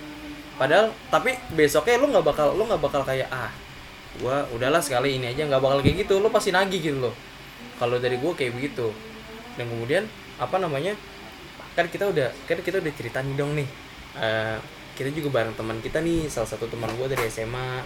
padahal 0.55 0.95
tapi 1.11 1.35
besoknya 1.53 1.99
lo 1.99 2.07
nggak 2.11 2.27
bakal 2.27 2.55
lo 2.55 2.63
nggak 2.67 2.83
bakal 2.83 3.03
kayak 3.03 3.29
ah 3.31 3.51
gua 4.23 4.47
udahlah 4.55 4.79
sekali 4.79 5.19
ini 5.19 5.35
aja. 5.35 5.47
Nggak 5.47 5.63
bakal 5.63 5.79
kayak 5.83 6.07
gitu 6.07 6.23
lo 6.23 6.31
pasti 6.31 6.55
nagih 6.55 6.81
gitu 6.81 6.99
loh. 7.11 7.15
Kalau 7.79 7.99
dari 7.99 8.17
gue 8.19 8.33
kayak 8.35 8.55
begitu. 8.55 8.95
Dan 9.59 9.67
kemudian 9.71 10.07
apa 10.39 10.57
namanya 10.59 10.95
kan 11.75 11.91
kita 11.91 12.11
udah 12.11 12.31
kan 12.47 12.59
kita 12.63 12.79
udah 12.79 12.93
cerita 12.95 13.19
nih 13.23 13.35
dong 13.35 13.59
nih. 13.59 13.69
Eh, 14.15 14.59
kita 14.95 15.11
juga 15.11 15.43
bareng 15.43 15.55
teman 15.59 15.83
kita 15.83 15.99
nih 15.99 16.31
salah 16.31 16.47
satu 16.47 16.71
teman 16.71 16.87
gue 16.95 17.07
dari 17.11 17.27
SMA 17.27 17.83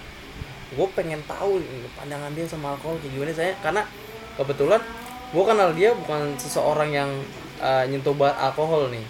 gue 0.77 0.87
pengen 0.93 1.25
tahu 1.25 1.65
pandangan 1.97 2.29
dia 2.37 2.45
sama 2.45 2.77
alkohol 2.77 3.01
kayak 3.01 3.13
gimana 3.17 3.33
saya 3.33 3.53
karena 3.65 3.83
kebetulan 4.37 4.81
gue 5.33 5.45
kenal 5.49 5.73
dia 5.73 5.97
bukan 5.97 6.37
seseorang 6.37 6.93
yang 6.93 7.11
eh, 7.65 7.89
nyentuh 7.89 8.13
alkohol 8.37 8.93
nih 8.93 9.05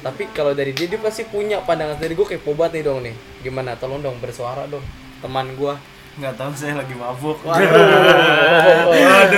tapi 0.00 0.30
kalau 0.30 0.54
dari 0.54 0.72
dia 0.72 0.86
dia 0.86 1.00
pasti 1.02 1.26
punya 1.26 1.60
pandangan 1.66 1.98
dari 1.98 2.14
gue 2.14 2.26
kayak 2.26 2.46
pobat 2.46 2.70
nih 2.70 2.82
dong 2.86 3.02
nih 3.02 3.14
gimana 3.42 3.74
tolong 3.76 4.00
dong 4.00 4.16
bersuara 4.22 4.64
dong 4.70 4.82
teman 5.20 5.52
gue 5.58 5.74
Nggak 6.18 6.34
tahu 6.34 6.50
saya 6.58 6.74
lagi 6.74 6.90
mabuk. 6.98 7.38
Waduh. 7.46 7.62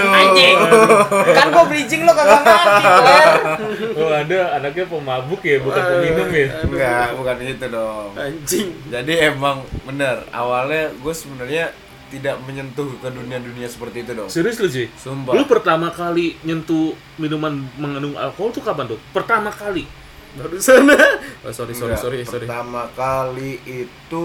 Anjing. 0.09 0.57
Kan 1.37 1.47
gua 1.53 1.69
bridging 1.69 2.03
lo 2.09 2.17
kagak 2.17 2.41
ngerti. 2.43 2.85
Oh 4.01 4.09
ada 4.09 4.57
anaknya 4.57 4.85
pemabuk 4.89 5.45
ya, 5.45 5.61
bukan 5.61 5.79
peminum 5.79 6.33
ya. 6.33 6.49
Enggak, 6.65 7.09
bukan 7.21 7.37
itu 7.45 7.67
dong. 7.69 8.11
Anjing. 8.17 8.69
Jadi 8.89 9.15
emang 9.21 9.69
bener 9.85 10.25
awalnya 10.33 10.89
gue 10.97 11.15
sebenarnya 11.15 11.77
tidak 12.09 12.41
menyentuh 12.45 12.89
ke 13.01 13.09
dunia-dunia 13.09 13.69
seperti 13.69 14.09
itu 14.09 14.13
dong. 14.17 14.29
Serius 14.33 14.57
lu 14.61 14.69
sih? 14.73 14.89
Sumpah. 14.97 15.37
Lu 15.37 15.45
pertama 15.45 15.93
kali 15.93 16.41
nyentuh 16.41 16.97
minuman 17.21 17.69
mengandung 17.77 18.17
alkohol 18.17 18.53
tuh 18.53 18.65
kapan 18.65 18.97
tuh? 18.97 19.01
Pertama 19.13 19.53
kali. 19.53 19.85
Barusan. 20.35 20.85
Oh, 21.43 21.51
sorry, 21.51 21.75
sorry, 21.75 21.91
Enggak, 21.91 21.99
sorry, 22.01 22.19
sorry. 22.23 22.47
Pertama 22.47 22.87
kali 22.95 23.59
itu 23.65 24.25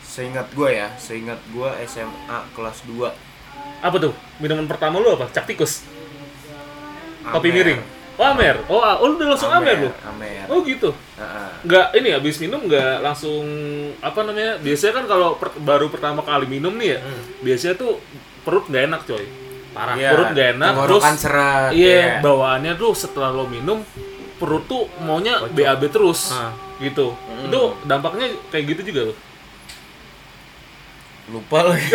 seingat 0.00 0.46
gue 0.50 0.70
ya 0.72 0.94
seingat 0.94 1.42
gue 1.48 1.66
SMA 1.84 2.18
kelas 2.52 2.86
2 2.86 3.10
Apa 3.80 3.96
tuh? 3.98 4.14
Minuman 4.38 4.64
pertama 4.64 4.98
lu 4.98 5.10
apa? 5.12 5.26
Cak 5.28 5.46
tikus. 5.46 5.82
Kopi 7.24 7.50
Amer. 7.50 7.56
miring. 7.56 7.80
Oh, 8.14 8.24
Amer. 8.24 8.56
Oh, 8.66 8.78
ah, 8.78 8.98
oh 8.98 9.06
lu 9.06 9.14
udah 9.14 9.28
langsung 9.30 9.50
Amer, 9.50 9.76
lu. 9.78 9.90
Amer 10.00 10.46
Oh, 10.46 10.62
gitu. 10.62 10.90
Heeh. 11.14 11.48
Nggak 11.62 11.86
ini 11.94 12.08
habis 12.12 12.36
minum 12.38 12.62
nggak 12.64 12.98
langsung 12.98 13.42
apa 13.98 14.18
namanya? 14.22 14.58
Biasanya 14.58 14.92
kan 14.94 15.04
kalau 15.06 15.28
per- 15.34 15.54
baru 15.56 15.86
pertama 15.86 16.22
kali 16.22 16.46
minum 16.46 16.70
nih 16.72 16.94
ya, 16.94 16.98
biasanya 17.40 17.74
tuh 17.76 17.98
perut 18.42 18.64
nggak 18.64 18.84
enak, 18.86 19.02
coy. 19.04 19.26
parah 19.68 19.94
Iya, 19.94 20.10
perut 20.10 20.28
nggak 20.32 20.48
enak, 20.56 20.72
terus- 20.80 21.04
seret 21.16 21.70
Iya, 21.72 21.98
ya. 21.98 22.14
bawaannya 22.18 22.72
tuh 22.74 22.90
setelah 22.92 23.30
lo 23.30 23.44
minum 23.44 23.84
perut 24.38 24.64
tuh 24.64 24.86
maunya 25.00 25.42
BAB 25.46 25.82
terus. 25.88 26.30
Ah. 26.30 26.54
Gitu. 26.78 27.10
Itu 27.42 27.60
dampaknya 27.82 28.30
kayak 28.48 28.64
gitu 28.72 28.82
juga 28.88 29.02
loh. 29.10 29.18
lupa 31.28 31.60
lagi 31.60 31.84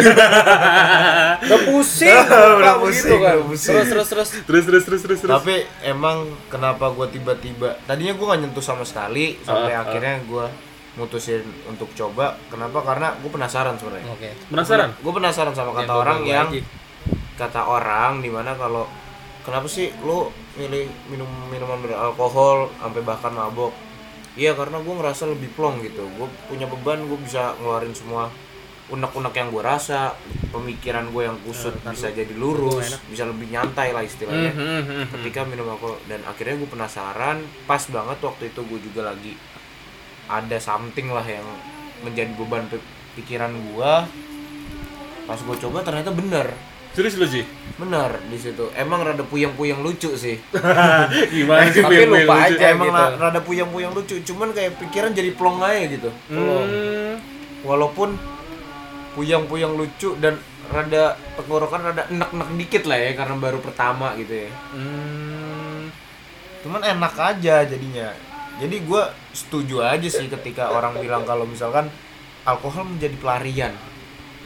udah 1.41 1.59
pusing 1.65 2.13
Udah 2.61 2.77
pusing, 2.77 3.17
kan. 3.17 3.41
pusing. 3.41 3.73
terus 3.73 3.89
terus 3.89 4.07
terus 4.07 4.29
Terus 4.45 4.63
terus 4.63 4.83
terus 4.85 5.01
terus 5.01 5.19
terus. 5.19 5.33
tapi 5.33 5.55
emang 5.81 6.21
kenapa 6.47 6.93
gue 6.93 7.09
tiba-tiba 7.09 7.81
tadinya 7.83 8.13
gue 8.13 8.21
gak 8.23 8.39
nyentuh 8.39 8.61
sama 8.61 8.85
sekali 8.85 9.41
sampai 9.41 9.73
ah. 9.73 9.81
akhirnya 9.81 10.21
gue 10.21 10.45
mutusin 10.93 11.41
untuk 11.65 11.89
coba 11.97 12.37
kenapa 12.45 12.85
karena 12.85 13.17
gue 13.17 13.31
penasaran 13.31 13.73
sebenarnya 13.73 14.05
oke 14.07 14.29
Penasaran? 14.53 14.89
gue 14.93 15.11
penasaran 15.11 15.53
sama 15.57 15.71
kata 15.73 15.89
Ya, 15.89 15.97
orang 15.97 16.19
yang 16.23 16.47
aja. 16.53 16.61
kata 17.35 17.61
orang 17.65 18.21
di 18.21 18.29
mana 18.29 18.53
kalau 18.53 18.85
kenapa 19.41 19.65
sih 19.65 19.89
lu 19.99 20.29
milih 20.53 20.85
minum 21.09 21.29
minuman 21.49 21.81
beralkohol 21.81 22.69
sampai 22.77 23.01
bahkan 23.01 23.33
mabok. 23.33 23.73
Iya 24.33 24.57
karena 24.57 24.81
gue 24.81 24.93
ngerasa 24.93 25.29
lebih 25.29 25.53
plong 25.53 25.81
gitu. 25.85 26.05
Gue 26.17 26.27
punya 26.49 26.65
beban 26.65 27.05
gue 27.05 27.19
bisa 27.21 27.53
ngeluarin 27.61 27.93
semua 27.93 28.29
unek-unek 28.91 29.33
yang 29.33 29.49
gue 29.49 29.63
rasa 29.63 30.11
pemikiran 30.51 31.07
gue 31.09 31.23
yang 31.23 31.39
kusut 31.47 31.71
bisa 31.87 32.11
jadi 32.11 32.35
lurus 32.35 32.99
bisa 33.07 33.23
lebih 33.23 33.47
nyantai 33.47 33.95
lah 33.95 34.03
istilahnya. 34.03 34.51
Hmm, 34.51 34.81
hmm, 34.83 34.83
hmm, 34.83 35.05
ketika 35.17 35.47
minum 35.47 35.71
alkohol 35.71 35.97
dan 36.11 36.19
akhirnya 36.27 36.59
gue 36.59 36.69
penasaran 36.69 37.41
pas 37.63 37.79
banget 37.87 38.17
waktu 38.19 38.43
itu 38.51 38.61
gue 38.67 38.79
juga 38.91 39.13
lagi 39.13 39.33
ada 40.27 40.57
something 40.59 41.09
lah 41.09 41.23
yang 41.23 41.47
menjadi 42.03 42.35
beban 42.35 42.67
pikiran 43.15 43.55
gue 43.55 43.91
pas 45.23 45.39
gue 45.39 45.55
coba 45.63 45.79
ternyata 45.87 46.11
bener. 46.11 46.51
Serius 46.91 47.15
lu 47.15 47.25
sih? 47.25 47.47
Bener 47.75 48.21
di 48.23 48.37
situ 48.37 48.69
emang 48.73 49.01
rada 49.01 49.23
puyeng-puyeng 49.23 49.79
lucu 49.79 50.13
sih 50.13 50.37
Gimana 51.33 51.65
sih 51.67 51.81
Tapi 51.81 52.05
lupa 52.05 52.21
lucu? 52.39 52.53
aja. 52.53 52.65
emang 52.69 52.87
gitu. 52.87 52.99
ra- 52.99 53.15
rada 53.19 53.39
puyeng-puyeng 53.39 53.91
lucu 53.91 54.15
cuman 54.23 54.49
kayak 54.51 54.77
pikiran 54.77 55.09
jadi 55.09 55.31
plong 55.31 55.57
aja 55.59 55.81
gitu 55.87 56.09
Hmm. 56.27 57.17
walaupun 57.61 58.13
puyeng-puyeng 59.13 59.73
lucu 59.73 60.13
dan 60.17 60.37
rada 60.65 61.17
tenggorokan 61.33 61.81
rada 61.83 62.03
enak-enak 62.07 62.49
dikit 62.55 62.83
lah 62.83 62.97
ya 62.97 63.11
karena 63.13 63.35
baru 63.37 63.59
pertama 63.59 64.13
gitu 64.15 64.33
ya 64.39 64.49
Hmm. 64.71 65.89
cuman 66.61 66.81
enak 66.83 67.13
aja 67.15 67.55
jadinya 67.63 68.13
jadi 68.55 68.75
gue 68.79 69.03
setuju 69.31 69.81
aja 69.81 70.07
sih 70.07 70.29
ketika 70.31 70.69
orang 70.69 70.93
bilang 70.95 71.25
kalau 71.25 71.43
misalkan 71.43 71.89
alkohol 72.43 72.85
menjadi 72.87 73.17
pelarian 73.17 73.73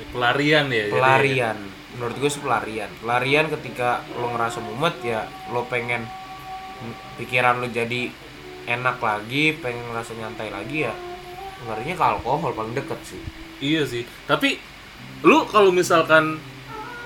Pelarian 0.07 0.65
ya. 0.67 0.85
jadi. 0.85 0.93
pelarian 0.93 1.57
menurut 1.97 2.15
gue 2.15 2.29
sih 2.29 2.39
pelarian 2.39 2.89
pelarian 2.97 3.49
ketika 3.49 3.89
lo 4.13 4.29
ngerasa 4.29 4.59
mumet 4.59 4.95
ya 5.01 5.21
lo 5.49 5.65
pengen 5.65 6.05
pikiran 7.17 7.57
lo 7.57 7.67
jadi 7.67 8.13
enak 8.67 8.97
lagi 8.99 9.55
pengen 9.55 9.81
ngerasa 9.87 10.13
nyantai 10.13 10.49
lagi 10.49 10.85
ya 10.85 10.93
ngerinya 11.59 11.95
ke 11.95 12.05
alkohol 12.05 12.53
paling 12.53 12.73
deket 12.73 12.99
sih 13.03 13.21
Iya 13.57 13.89
sih. 13.89 14.05
Tapi 14.23 14.61
lu 15.25 15.49
kalau 15.49 15.73
misalkan 15.73 16.37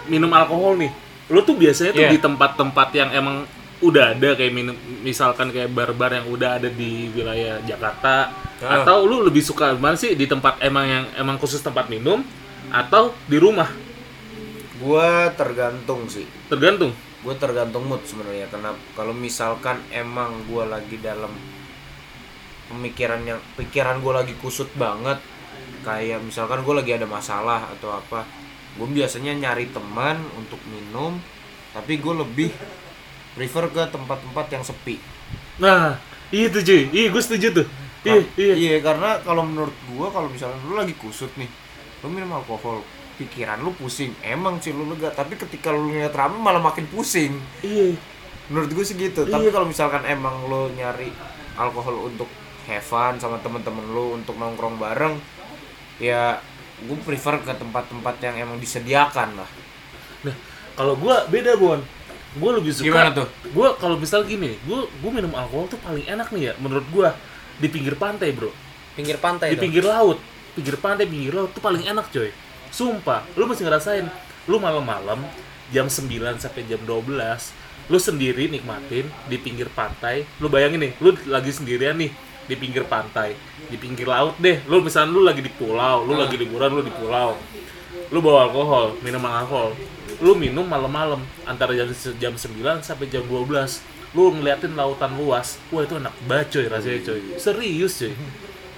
minum 0.03 0.27
alkohol 0.29 0.75
nih, 0.75 0.91
lu 1.31 1.39
tuh 1.39 1.55
biasanya 1.55 1.95
tuh 1.95 2.03
Iya. 2.03 2.11
di 2.11 2.19
tempat-tempat 2.19 2.87
yang 2.91 3.07
emang 3.15 3.47
udah 3.79 4.11
ada 4.11 4.35
kayak 4.35 4.51
minum 4.51 4.75
misalkan 4.99 5.47
kayak 5.49 5.71
bar-bar 5.71 6.11
yang 6.11 6.27
udah 6.27 6.59
ada 6.59 6.67
di 6.67 7.07
wilayah 7.09 7.63
Jakarta 7.63 8.35
Ah. 8.59 8.83
atau 8.83 9.07
lu 9.07 9.23
lebih 9.23 9.39
suka 9.39 9.73
mana 9.73 9.95
sih 9.95 10.11
di 10.11 10.27
tempat 10.27 10.59
emang 10.59 10.85
yang 10.85 11.05
emang 11.15 11.39
khusus 11.39 11.57
tempat 11.57 11.87
minum 11.87 12.19
atau 12.67 13.15
di 13.25 13.39
rumah 13.39 13.71
gue 14.81 15.09
tergantung 15.37 16.09
sih. 16.09 16.25
Tergantung? 16.49 16.91
Gue 17.21 17.37
tergantung 17.37 17.85
mood 17.85 18.01
sebenarnya. 18.09 18.49
Karena 18.49 18.73
kalau 18.97 19.13
misalkan 19.13 19.77
emang 19.93 20.41
gue 20.49 20.63
lagi 20.65 20.97
dalam 20.97 21.29
pemikiran 22.73 23.21
yang 23.21 23.39
pikiran 23.59 24.01
gue 24.01 24.13
lagi 24.15 24.33
kusut 24.39 24.71
banget 24.79 25.19
kayak 25.83 26.23
misalkan 26.23 26.63
gue 26.63 26.71
lagi 26.77 26.95
ada 26.95 27.03
masalah 27.03 27.67
atau 27.75 27.91
apa 27.91 28.23
gue 28.79 28.87
biasanya 28.87 29.35
nyari 29.35 29.67
teman 29.75 30.15
untuk 30.39 30.61
minum 30.71 31.19
tapi 31.75 31.99
gue 31.99 32.13
lebih 32.15 32.49
prefer 33.35 33.67
ke 33.71 33.83
tempat-tempat 33.91 34.45
yang 34.55 34.63
sepi. 34.63 34.95
Nah 35.59 35.99
itu 36.31 36.63
cuy. 36.63 36.81
Iya 36.95 37.07
gue 37.11 37.21
setuju 37.21 37.47
tuh. 37.63 37.67
Iya 38.07 38.23
iya. 38.39 38.53
iya 38.55 38.75
karena 38.79 39.19
kalau 39.21 39.43
menurut 39.43 39.75
gue 39.91 40.07
kalau 40.09 40.31
misalnya 40.31 40.57
lu 40.63 40.79
lagi 40.79 40.95
kusut 40.95 41.29
nih 41.37 41.51
lu 42.01 42.07
minum 42.09 42.33
alkohol 42.33 42.81
pikiran 43.21 43.61
lu 43.61 43.77
pusing 43.77 44.17
emang 44.25 44.57
sih 44.57 44.73
lu 44.73 44.89
lega 44.89 45.13
tapi 45.13 45.37
ketika 45.37 45.69
lu 45.69 45.93
ngeliat 45.93 46.13
rame 46.17 46.41
malah 46.41 46.57
makin 46.57 46.89
pusing 46.89 47.37
iya 47.61 47.93
menurut 48.49 48.73
gue 48.73 48.83
sih 48.83 48.97
gitu 48.97 49.29
tapi 49.29 49.53
kalau 49.53 49.69
misalkan 49.69 50.01
emang 50.09 50.49
lo 50.49 50.73
nyari 50.73 51.13
alkohol 51.55 52.09
untuk 52.09 52.27
have 52.65 52.81
fun 52.81 53.21
sama 53.21 53.37
temen-temen 53.45 53.85
lo 53.93 54.17
untuk 54.17 54.33
nongkrong 54.35 54.81
bareng 54.81 55.21
ya 56.01 56.41
gue 56.81 56.97
prefer 57.05 57.37
ke 57.45 57.53
tempat-tempat 57.53 58.17
yang 58.25 58.35
emang 58.49 58.57
disediakan 58.57 59.37
lah 59.37 59.49
Nah, 60.21 60.35
kalau 60.77 60.93
gua 60.97 61.25
beda, 61.25 61.57
Bon. 61.57 61.81
Gua 62.37 62.51
lebih 62.55 62.71
suka 62.71 62.87
Gimana 62.87 63.09
tuh? 63.11 63.27
Gua 63.51 63.75
kalau 63.75 63.99
misal 63.99 64.23
gini, 64.23 64.55
gua 64.63 64.87
gua 65.03 65.11
minum 65.11 65.33
alkohol 65.35 65.67
tuh 65.67 65.79
paling 65.83 66.05
enak 66.07 66.31
nih 66.31 66.51
ya 66.51 66.53
menurut 66.63 66.85
gua 66.93 67.11
di 67.59 67.67
pinggir 67.67 67.97
pantai, 67.99 68.31
Bro. 68.31 68.53
pinggir 68.95 69.17
pantai 69.19 69.51
Di 69.51 69.55
tuh. 69.59 69.63
pinggir 69.67 69.83
laut. 69.87 70.19
Pinggir 70.55 70.75
pantai, 70.79 71.07
pinggir 71.07 71.33
laut 71.35 71.51
tuh 71.51 71.63
paling 71.63 71.83
enak, 71.83 72.07
coy. 72.11 72.31
Sumpah, 72.71 73.27
lu 73.35 73.43
mesti 73.51 73.67
ngerasain. 73.67 74.07
Lu 74.47 74.55
malam-malam 74.55 75.19
jam 75.75 75.91
9 75.91 76.39
sampai 76.39 76.63
jam 76.65 76.79
12 76.87 77.11
lu 77.91 77.99
sendiri 77.99 78.47
nikmatin 78.47 79.11
di 79.27 79.35
pinggir 79.35 79.67
pantai. 79.67 80.23
Lu 80.39 80.47
bayangin 80.47 80.87
nih 80.87 80.91
lu 81.03 81.11
lagi 81.27 81.51
sendirian 81.51 81.99
nih 81.99 82.11
di 82.47 82.55
pinggir 82.55 82.87
pantai 82.87 83.35
di 83.67 83.75
pinggir 83.75 84.07
laut 84.07 84.39
deh. 84.39 84.63
Lu 84.71 84.79
misalnya 84.79 85.11
lu 85.11 85.27
lagi 85.27 85.43
di 85.43 85.51
pulau 85.51 86.07
lu 86.07 86.15
lagi 86.15 86.39
liburan 86.39 86.71
lu 86.71 86.81
di 86.81 86.93
pulau. 86.95 87.35
Lu 88.07 88.23
bawa 88.23 88.47
alkohol 88.47 88.95
minuman 89.03 89.43
alkohol. 89.43 89.75
Lu 90.23 90.31
minum 90.39 90.63
malam-malam 90.63 91.19
antara 91.43 91.75
jam 91.75 91.91
jam 92.15 92.33
9 92.39 92.87
sampai 92.87 93.11
jam 93.11 93.27
12 93.27 93.83
lu 94.15 94.31
ngeliatin 94.31 94.79
lautan 94.79 95.11
luas. 95.19 95.59
Wah 95.75 95.83
itu 95.83 95.99
enak 95.99 96.15
banget 96.23 96.47
coy 96.55 96.65
rasanya 96.71 96.99
coy. 97.03 97.21
Serius 97.35 97.99
coy 97.99 98.15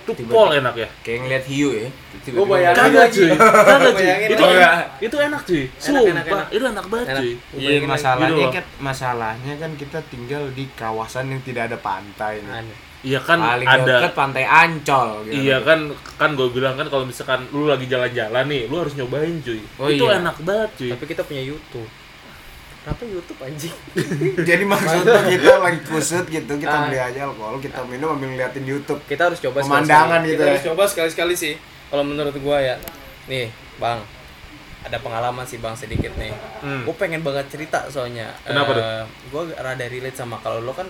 itu 0.03 0.23
pol 0.27 0.49
enak 0.51 0.75
ya 0.75 0.89
kayak 0.99 1.19
ngeliat 1.23 1.45
hiu 1.47 1.69
ya 1.71 1.89
Gua 2.23 2.45
bayangin 2.55 2.79
kagak 2.79 3.07
cuy 3.11 3.29
kagak 3.35 3.93
cuy 3.99 4.09
itu 4.31 4.43
enak 4.43 4.71
itu 5.03 5.15
enak 5.19 5.41
cuy 5.43 5.63
sumpah 5.75 6.03
enak, 6.07 6.25
enak. 6.27 6.47
itu 6.55 6.63
enak 6.63 6.85
banget 6.87 7.07
Enak. 7.07 7.21
cuy 7.21 7.33
Iya 7.53 7.71
masalahnya 7.83 8.31
Gitu 8.33 8.43
kan 8.55 8.65
masalahnya 8.79 9.53
kan 9.59 9.71
kita 9.75 9.99
tinggal 10.07 10.43
di 10.55 10.65
kawasan 10.75 11.25
yang 11.35 11.41
tidak 11.43 11.71
ada 11.71 11.77
pantai 11.79 12.39
nih. 12.43 12.53
Aneh. 12.63 12.77
iya 13.03 13.19
kan 13.19 13.35
paling 13.35 13.67
ada 13.67 13.83
deket 13.99 14.13
pantai 14.15 14.43
Ancol 14.47 15.27
gitu. 15.27 15.35
Iya 15.35 15.57
kan 15.59 15.79
kan 16.15 16.29
gue 16.39 16.47
bilang 16.55 16.79
kan 16.79 16.87
kalau 16.87 17.03
misalkan 17.03 17.43
lu 17.51 17.67
lagi 17.67 17.83
jalan-jalan 17.91 18.47
nih, 18.47 18.71
lu 18.71 18.79
harus 18.79 18.95
nyobain 18.95 19.43
cuy. 19.43 19.59
Oh 19.75 19.91
itu 19.91 20.07
iya. 20.07 20.23
enak 20.23 20.39
banget 20.39 20.69
cuy. 20.79 20.89
tapi 20.95 21.03
kita 21.11 21.21
punya 21.27 21.43
YouTube 21.43 22.02
kenapa 22.83 23.01
YouTube 23.01 23.39
anjing 23.39 23.75
jadi 24.49 24.63
maksudnya 24.63 25.23
kita 25.25 25.51
lagi 25.57 25.79
kusut 25.81 26.25
gitu 26.27 26.53
kita 26.53 26.69
Ah. 26.69 26.83
beli 26.85 26.99
aja 26.99 27.19
alkohol 27.25 27.57
kita 27.57 27.79
minum 27.83 28.11
ambil 28.11 28.27
ngeliatin 28.29 28.63
YouTube 28.63 28.99
kita 29.05 29.27
harus 29.27 29.39
coba 29.39 29.59
Pemandangan 29.59 30.19
gitu 30.21 30.35
kita 30.35 30.43
ya. 30.43 30.51
harus 30.51 30.65
coba 30.65 30.83
sekali-sekali 30.85 31.33
sih 31.33 31.53
kalau 31.87 32.03
menurut 32.03 32.35
gua 32.37 32.59
ya 32.59 32.75
nih 33.25 33.47
bang 33.77 34.03
ada 34.83 34.97
pengalaman 34.99 35.43
sih 35.43 35.57
bang 35.57 35.71
sedikit 35.73 36.11
nih 36.13 36.35
Hmm. 36.59 36.83
gue 36.83 36.91
pengen 36.93 37.19
banget 37.19 37.47
cerita 37.47 37.87
soalnya 37.87 38.35
Kenapa 38.41 38.71
tuh? 38.71 38.83
gue 39.29 39.41
rada 39.53 39.85
relate 39.85 40.13
sama 40.13 40.35
kalau 40.37 40.59
lo 40.59 40.71
kan 40.71 40.87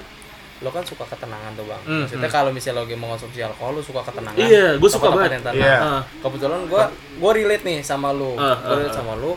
lo 0.60 0.70
kan 0.70 0.82
suka 0.82 1.06
ketenangan 1.06 1.54
tuh 1.54 1.66
bang 1.66 1.82
Hmm, 1.84 2.02
maksudnya 2.02 2.26
kalau 2.28 2.50
misalnya 2.50 2.74
lo 2.76 2.84
lagi 2.84 2.96
mengonsumsi 2.96 3.40
alkohol 3.40 3.74
lo 3.74 3.82
suka 3.82 4.02
ketenangan 4.02 4.38
Iya, 4.40 4.66
gua 4.76 4.88
suka 4.88 5.06
tempat-tempat 5.08 5.18
banget. 5.20 5.32
yang 5.32 5.44
tenang. 5.44 5.62
Iya. 5.62 5.78
Ah. 5.78 6.02
kebetulan 6.20 6.60
gue 6.66 6.84
gue 7.20 7.32
relate 7.36 7.64
nih 7.64 7.80
sama 7.82 8.10
lo 8.10 8.34
Ah, 8.34 8.58
gue 8.58 8.66
ah, 8.66 8.78
relate 8.80 8.90
ah. 8.90 8.98
sama 8.98 9.14
lo 9.16 9.34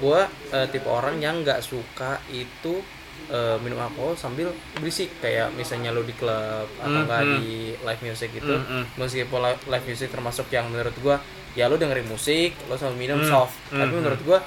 gue 0.00 0.20
eh, 0.50 0.66
tipe 0.66 0.88
orang 0.88 1.16
yang 1.16 1.40
nggak 1.40 1.60
suka 1.60 2.18
itu 2.28 2.80
eh, 3.28 3.56
minum 3.60 3.78
alkohol 3.78 4.16
sambil 4.16 4.48
berisik 4.74 5.12
kayak 5.18 5.52
misalnya 5.52 5.90
lo 5.90 6.00
di 6.00 6.12
klub 6.12 6.66
atau 6.74 6.88
Hmm, 6.90 7.04
enggak 7.04 7.22
hmm. 7.22 7.32
di 7.36 7.48
live 7.78 8.02
music 8.02 8.28
gitu 8.32 8.50
Hmm, 8.50 8.66
hmm. 8.66 8.84
meskipun 8.96 9.40
live, 9.44 9.84
music 9.84 10.08
termasuk 10.08 10.48
yang 10.48 10.66
menurut 10.66 10.96
gue 10.96 11.16
ya 11.52 11.66
lo 11.66 11.76
dengerin 11.76 12.06
musik 12.06 12.56
lo 12.66 12.74
sambil 12.74 12.96
minum 12.96 13.20
Hmm, 13.20 13.28
soft 13.28 13.54
hmm, 13.68 13.76
tapi 13.76 13.90
hmm. 13.90 14.00
menurut 14.00 14.20
gue 14.20 14.38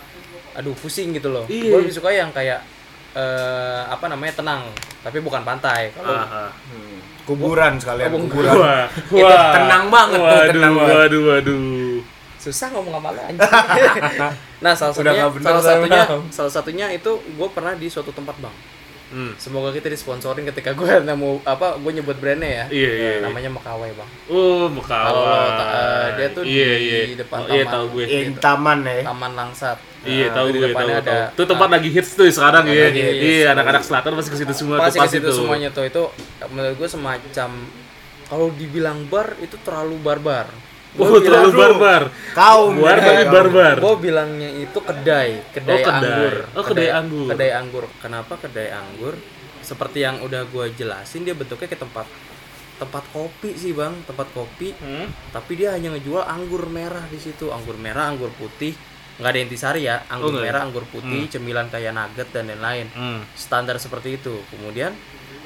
aduh 0.53 0.75
pusing 0.75 1.11
gitu 1.11 1.29
loh 1.29 1.45
Iya. 1.45 1.69
gue 1.69 1.79
lebih 1.81 1.93
suka 1.93 2.09
yang 2.09 2.29
kayak 2.29 2.61
eh, 3.13 3.81
apa 3.85 4.05
namanya 4.07 4.33
tenang 4.35 4.61
tapi 5.01 5.17
bukan 5.19 5.41
pantai 5.41 5.93
kalau 5.93 6.13
Ah, 6.13 6.49
ah. 6.49 6.51
Hmm. 6.67 6.97
kuburan 7.23 7.77
sekalian 7.77 8.09
Oh, 8.09 8.19
kuburan 8.21 8.53
Wah, 8.57 8.85
Itu 8.89 9.21
wah. 9.21 9.53
tenang 9.53 9.85
banget 9.87 10.19
tuh, 10.19 10.27
waduh, 10.27 10.49
tenang 10.49 10.73
banget. 10.75 10.95
Waduh, 10.97 11.21
waduh. 11.23 11.82
Susah 12.43 12.67
ngomong 12.75 12.99
sama 12.99 13.09
lu 13.15 13.21
anjing. 13.23 13.39
nah, 14.63 14.73
salah 14.75 14.91
satunya 14.91 15.23
salah 15.39 15.63
satunya 15.63 16.01
Bang. 16.03 16.21
salah 16.27 16.51
satunya 16.51 16.85
itu 16.91 17.11
gue 17.23 17.47
pernah 17.55 17.71
di 17.79 17.87
suatu 17.87 18.11
tempat, 18.11 18.35
Bang. 18.43 18.55
Hmm. 19.13 19.29
Semoga 19.37 19.69
kita 19.69 19.93
disponsorin 19.93 20.41
ketika 20.49 20.73
gue 20.73 20.89
nemu 21.07 21.45
apa 21.45 21.77
gue 21.77 21.91
nyebut 22.01 22.17
brandnya 22.17 22.49
ya. 22.49 22.65
Iya, 22.73 22.91
iya, 22.91 23.11
iya. 23.21 23.23
Namanya 23.23 23.49
Makawai, 23.53 23.93
Bang. 23.93 24.09
Oh, 24.27 24.65
Mekawa. 24.67 25.05
Kalau 25.05 25.21
lo 25.23 25.37
eh, 25.37 26.07
dia 26.17 26.27
tuh 26.33 26.43
iya, 26.43 26.69
di 26.75 26.83
iya. 26.89 27.01
depan 27.21 27.37
oh, 27.45 27.53
Iya, 27.53 27.63
taman. 27.63 27.73
tahu 27.77 27.85
gue. 27.93 28.03
Yang 28.09 28.33
taman 28.41 28.77
ya. 28.83 29.01
Taman 29.05 29.31
Langsat. 29.37 29.77
Iya, 30.03 30.25
Nah, 30.27 30.35
tahu 30.35 30.45
gue, 30.49 30.59
tahu, 30.59 30.63
depannya 30.67 30.95
tahu. 30.99 31.05
ada 31.07 31.17
Itu 31.31 31.43
tempat 31.47 31.69
lagi 31.71 31.89
hits 31.93 32.11
tuh 32.17 32.25
sekarang 32.27 32.63
ya. 32.67 32.87
Iya, 32.91 33.55
anak-anak 33.55 33.83
selatan 33.85 34.11
pasti 34.19 34.29
ke 34.33 34.37
situ 34.41 34.53
semua 34.57 34.75
pasti 34.81 34.97
tuh 34.99 35.05
ke 35.07 35.13
situ 35.15 35.29
itu. 35.29 35.37
semuanya 35.39 35.69
tuh 35.71 35.85
itu 35.87 36.03
menurut 36.51 36.75
gue 36.75 36.89
semacam 36.89 37.49
kalau 38.27 38.47
dibilang 38.57 38.99
bar 39.07 39.37
itu 39.39 39.55
terlalu 39.61 39.95
barbar. 40.01 40.49
Oh, 40.93 41.17
terlalu 41.17 41.51
barbar. 41.51 42.01
Kau 42.33 42.69
Bar 42.71 42.97
tapi 42.97 43.25
barbar. 43.25 43.75
Gue 43.81 43.95
bilangnya 43.97 44.49
itu 44.53 44.77
kedai, 44.77 45.41
kedai, 45.49 45.73
Oh, 45.73 45.79
kedai. 45.81 45.97
anggur. 45.97 46.33
Oh, 46.53 46.63
kedai 46.63 46.89
anggur. 46.89 47.27
Kedai 47.33 47.51
anggur. 47.51 47.83
Kenapa 47.97 48.33
kedai 48.37 48.69
anggur? 48.69 49.13
Seperti 49.59 50.03
yang 50.03 50.21
udah 50.21 50.45
gue 50.45 50.65
jelasin 50.73 51.25
dia 51.25 51.33
bentuknya 51.33 51.65
kayak 51.65 51.81
tempat 51.81 52.07
tempat 52.73 53.05
kopi 53.09 53.53
sih 53.53 53.71
bang, 53.71 53.95
tempat 54.03 54.27
kopi. 54.33 54.75
Hmm? 54.75 55.07
Tapi 55.31 55.55
dia 55.55 55.71
hanya 55.71 55.93
ngejual 55.93 56.19
anggur 56.21 56.67
merah 56.67 57.05
di 57.07 57.17
situ, 57.17 57.49
anggur 57.49 57.77
merah, 57.77 58.09
anggur 58.09 58.29
putih. 58.29 58.75
Nggak 59.13 59.29
ada 59.29 59.39
intisari 59.39 59.81
ya, 59.85 60.03
anggur 60.09 60.29
Oh, 60.29 60.33
nggak 60.35 60.45
merah, 60.45 60.61
anggur 60.61 60.85
putih, 60.85 61.25
cemilan 61.27 61.69
kayak 61.69 61.93
nugget 61.93 62.29
dan 62.29 62.49
lain-lain. 62.49 62.89
Hmm. 62.91 63.21
Standar 63.33 63.77
seperti 63.77 64.17
itu. 64.17 64.41
Kemudian 64.49 64.91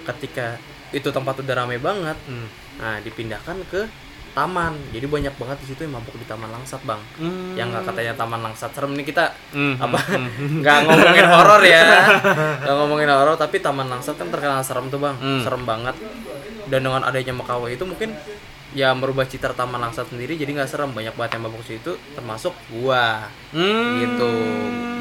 ketika 0.03 0.55
itu 0.89 1.07
tempat 1.07 1.39
udah 1.39 1.55
rame 1.57 1.77
banget, 1.77 2.15
Hmm. 2.25 2.47
Nah, 2.77 3.01
dipindahkan 3.01 3.57
ke 3.67 3.85
taman. 4.37 4.73
Jadi 4.93 5.05
banyak 5.05 5.33
banget 5.33 5.57
di 5.57 5.67
situ 5.67 5.81
yang 5.81 5.97
mabuk 5.97 6.13
di 6.13 6.23
Taman 6.23 6.45
Langsat, 6.47 6.77
Bang. 6.83 7.01
Hmm. 7.17 7.57
Yang 7.57 7.67
nggak 7.73 7.83
katanya 7.89 8.13
Taman 8.13 8.41
Langsat 8.41 8.69
serem 8.69 8.93
nih 8.93 9.01
kita 9.03 9.33
Hmm. 9.49 9.73
apa 9.75 9.97
nggak 10.61 10.77
ngomongin 10.85 11.25
horor 11.25 11.61
ya. 11.61 11.81
Nggak 12.61 12.75
ngomongin 12.77 13.09
horor, 13.09 13.33
tapi 13.33 13.57
Taman 13.57 13.87
Langsat 13.87 14.13
kan 14.13 14.29
terkenal 14.29 14.61
serem 14.61 14.87
tuh, 14.87 15.01
Bang. 15.01 15.17
Hmm. 15.17 15.41
Serem 15.41 15.65
banget. 15.65 15.97
Dan 16.67 16.83
dengan 16.83 17.01
adanya 17.01 17.33
Mekawai 17.33 17.73
itu 17.73 17.81
mungkin 17.81 18.13
ya 18.71 18.93
merubah 18.93 19.23
citra 19.23 19.51
Taman 19.51 19.79
Langsat 19.79 20.05
sendiri 20.07 20.37
jadi 20.37 20.53
nggak 20.53 20.69
serem. 20.69 20.91
Banyak 20.91 21.17
banget 21.17 21.31
yang 21.33 21.43
mabuk 21.43 21.63
di 21.63 21.73
situ 21.73 21.97
termasuk 22.13 22.53
gua. 22.69 23.25
Hmm. 23.49 23.97
Gitu. 23.97 24.31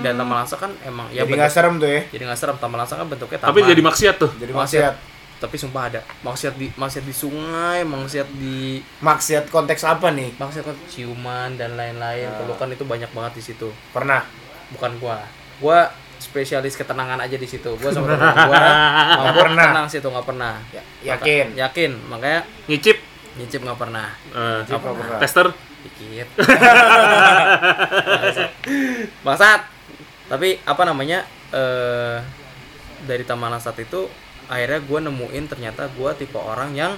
Dan 0.01 0.17
Taman 0.17 0.37
Langsat 0.41 0.59
kan 0.59 0.73
emang 0.81 1.11
ya 1.11 1.23
Jadi 1.23 1.37
nggak 1.37 1.53
serem 1.53 1.77
tuh 1.77 1.87
ya. 1.87 2.01
jadi 2.09 2.23
nggak 2.25 2.39
serem. 2.39 2.57
Taman 2.57 2.79
Langsat 2.79 2.97
kan 2.97 3.07
bentuknya 3.07 3.39
taman. 3.39 3.51
Tapi 3.53 3.61
jadi 3.67 3.83
maksiat 3.83 4.17
tuh. 4.17 4.31
Jadi 4.33 4.53
Maksiat. 4.57 4.95
Maksiat. 5.37 5.43
tapi 5.43 5.57
sumpah 5.57 5.83
ada 5.87 6.01
maksiat 6.23 6.55
di 6.55 6.67
maksiat 6.71 7.05
di 7.05 7.13
sungai 7.13 7.85
maksiat 7.85 8.29
di 8.33 8.81
Maksiat 8.99 9.45
konteks 9.47 9.85
apa 9.85 10.09
nih? 10.11 10.33
maksudnya 10.35 10.65
kan 10.67 10.77
ciuman 10.87 11.51
dan 11.55 11.75
lain-lain 11.75 12.33
pelukan 12.35 12.69
itu 12.71 12.83
banyak 12.83 13.11
banget 13.11 13.33
di 13.35 13.43
situ 13.45 13.69
Pernah. 13.93 14.25
bukan 14.69 14.97
gua 14.97 15.21
gua 15.59 15.89
spesialis 16.17 16.73
ketenangan 16.75 17.21
aja 17.21 17.35
di 17.35 17.45
situ 17.45 17.69
gua 17.75 17.93
sama 17.93 18.09
temen 18.11 18.33
gua 18.43 18.57
nggak 19.21 19.37
pernah. 19.37 19.65
tenang 19.71 19.87
situ 19.87 20.07
nggak 20.07 20.27
pernah 20.27 20.55
Ya, 20.71 20.83
yakin. 21.07 21.45
Maka- 21.47 21.61
yakin 21.63 21.91
makanya 22.09 22.41
Ngicip. 22.67 22.99
nyicip 23.37 23.61
nggak 23.61 23.77
pernah 23.79 24.09
Ngicip 24.33 24.81
nggak 24.81 24.97
pernah. 24.97 25.19
tester. 25.21 25.47
dikit 25.87 26.29
bangsat 29.23 29.61
tapi 30.27 30.59
apa 30.61 30.83
namanya 30.83 31.23
eh 31.53 32.19
dari 33.07 33.23
taman 33.23 33.53
lasat 33.53 33.79
itu 33.79 34.11
akhirnya 34.47 34.81
gue 34.81 34.99
nemuin 35.03 35.45
ternyata 35.47 35.89
gue 35.89 36.11
tipe 36.15 36.37
orang 36.37 36.73
yang 36.73 36.93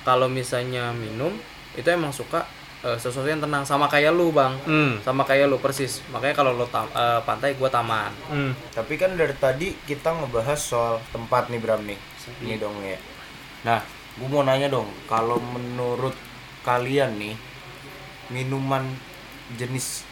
kalau 0.00 0.26
misalnya 0.26 0.90
minum 0.90 1.32
itu 1.72 1.84
emang 1.86 2.10
suka 2.10 2.44
eh, 2.80 2.94
sesuatu 2.94 3.24
yang 3.24 3.38
tenang 3.38 3.62
sama 3.62 3.86
kayak 3.86 4.10
lu 4.10 4.28
bang 4.28 4.52
Hmm. 4.62 5.00
sama 5.00 5.22
kayak 5.22 5.46
lu 5.46 5.56
persis 5.56 6.04
makanya 6.08 6.34
kalau 6.34 6.52
lu 6.52 6.64
tam- 6.66 6.88
eh, 6.90 7.20
pantai 7.22 7.54
gue 7.54 7.68
taman 7.68 8.12
Hmm. 8.26 8.52
Tapi 8.70 8.94
kan 8.94 9.14
dari 9.14 9.32
tadi 9.34 9.72
kita 9.78 10.12
ngebahas 10.14 10.56
soal 10.56 10.94
tempat 11.08 11.48
nih 11.48 11.58
Bram 11.58 11.80
nih. 11.82 11.96
Ini 12.40 12.56
dong 12.56 12.76
ya. 12.80 12.96
Nah, 13.62 13.80
gue 14.14 14.24
mau 14.26 14.40
nanya 14.40 14.68
dong, 14.68 14.88
kalau 15.04 15.36
menurut 15.36 16.12
kalian 16.62 17.16
nih 17.16 17.36
minuman 18.28 18.84
jenis 19.54 20.04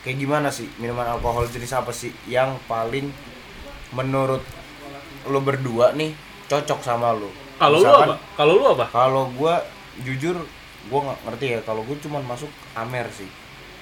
kayak 0.00 0.16
gimana 0.18 0.48
sih? 0.48 0.68
Minuman 0.76 1.04
alkohol 1.06 1.44
jenis 1.46 1.72
apa 1.72 1.90
sih 1.90 2.12
yang 2.26 2.56
paling 2.64 3.12
menurut 3.90 4.40
lo 5.24 5.40
berdua 5.40 5.92
nih 5.92 6.12
cocok 6.48 6.80
sama 6.80 7.12
lo? 7.12 7.28
Kalau 7.56 7.78
lu 7.78 7.86
apa? 7.86 8.16
Kalau 8.34 8.52
lu 8.56 8.64
apa? 8.66 8.84
Kalau 8.88 9.22
gua 9.32 9.60
jujur 10.00 10.36
gua 10.88 11.00
nggak 11.04 11.18
ngerti 11.28 11.46
ya. 11.52 11.60
Kalau 11.62 11.82
gue 11.84 11.96
cuman 11.98 12.22
masuk 12.24 12.48
Amer 12.72 13.06
sih. 13.10 13.28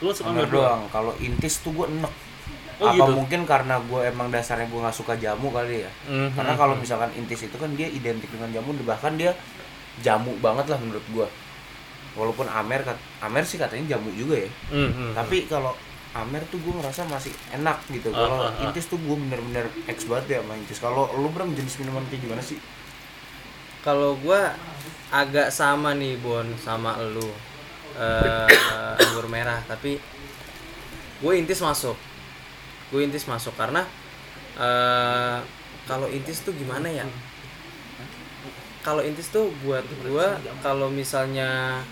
Lu 0.01 0.11
suka 0.11 0.29
Amer 0.29 0.45
Amer 0.45 0.53
doang. 0.53 0.83
Kalau 0.91 1.13
intis 1.19 1.61
tuh 1.61 1.73
gue 1.73 1.87
enek. 1.87 2.15
Oh, 2.77 2.93
apa 2.93 3.09
gitu? 3.09 3.13
mungkin 3.17 3.49
karena 3.49 3.81
gue 3.81 4.01
emang 4.05 4.29
dasarnya 4.29 4.69
gue 4.69 4.77
nggak 4.77 4.93
suka 4.93 5.17
jamu 5.17 5.49
kali 5.49 5.81
ya 5.81 5.91
Mhm. 6.13 6.37
karena 6.37 6.53
kalau 6.55 6.77
misalkan 6.77 7.09
intis 7.17 7.41
itu 7.41 7.57
kan 7.57 7.73
dia 7.73 7.89
identik 7.89 8.29
dengan 8.29 8.53
jamu 8.53 8.77
bahkan 8.85 9.17
dia 9.17 9.33
jamu 10.05 10.37
banget 10.45 10.69
lah 10.69 10.77
menurut 10.77 11.01
gue 11.09 11.25
walaupun 12.13 12.45
Amer 12.45 12.85
Amer 13.25 13.49
sih 13.49 13.57
katanya 13.57 13.97
jamu 13.97 14.13
juga 14.13 14.45
ya 14.45 14.51
Mhm. 14.69 15.17
tapi 15.17 15.49
kalau 15.49 15.73
Amer 16.23 16.41
tuh 16.49 16.57
gue 16.63 16.73
ngerasa 16.73 17.05
masih 17.11 17.35
enak 17.53 17.85
gitu. 17.93 18.09
Kalau 18.09 18.49
ah, 18.49 18.55
ah. 18.55 18.65
intis 18.65 18.89
tuh 18.89 18.97
gue 18.97 19.17
bener-bener 19.17 19.69
ex 19.85 20.09
banget 20.09 20.39
ya 20.39 20.39
sama 20.41 20.55
intis. 20.57 20.79
Kalau 20.81 21.13
lu 21.19 21.29
Bram 21.29 21.53
jenis 21.53 21.77
minuman 21.83 22.07
kayak 22.09 22.25
gimana 22.25 22.41
sih? 22.41 22.57
Kalau 23.85 24.17
gue 24.17 24.41
agak 25.13 25.53
sama 25.53 25.93
nih 25.93 26.17
Bon 26.19 26.47
sama 26.63 26.97
lu. 27.03 27.29
Eh 27.97 28.49
anggur 29.05 29.29
merah 29.29 29.61
tapi 29.69 30.01
gue 31.21 31.33
intis 31.37 31.61
masuk. 31.61 31.97
Gue 32.89 33.05
intis 33.05 33.29
masuk 33.29 33.53
karena 33.59 33.85
eh 34.57 35.39
kalau 35.85 36.09
intis 36.09 36.41
tuh 36.41 36.57
gimana 36.57 36.89
ya? 36.89 37.05
Kalau 38.81 39.03
intis 39.03 39.29
tuh 39.29 39.53
buat 39.67 39.85
gue 39.85 40.27
kalau 40.65 40.89
misalnya 40.89 41.83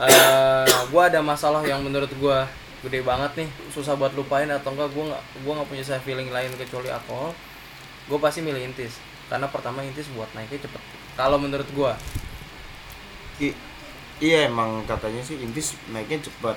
eh 0.00 0.68
gue 0.88 1.02
ada 1.02 1.20
masalah 1.20 1.64
yang 1.66 1.84
menurut 1.84 2.12
gue 2.12 2.38
gede 2.84 3.00
banget 3.00 3.32
nih 3.44 3.48
susah 3.72 3.96
buat 3.96 4.12
lupain 4.12 4.48
atau 4.52 4.72
enggak 4.76 4.92
gue 4.92 5.04
nggak 5.08 5.22
gue 5.44 5.52
nggak 5.52 5.68
punya 5.68 5.84
saya 5.84 6.00
feeling 6.04 6.28
lain 6.28 6.52
kecuali 6.56 6.92
alkohol 6.92 7.32
gue 8.06 8.18
pasti 8.20 8.40
milih 8.44 8.62
intis. 8.62 9.00
Karena 9.26 9.50
pertama 9.50 9.82
intis 9.82 10.06
buat 10.14 10.30
naiknya 10.38 10.70
cepet. 10.70 10.82
Kalau 11.18 11.40
menurut 11.40 11.66
gue 11.72 11.90
I- 13.42 13.58
iya 14.22 14.46
emang 14.48 14.86
katanya 14.88 15.20
sih 15.20 15.36
intis 15.40 15.76
naiknya 15.92 16.24
cepat 16.24 16.56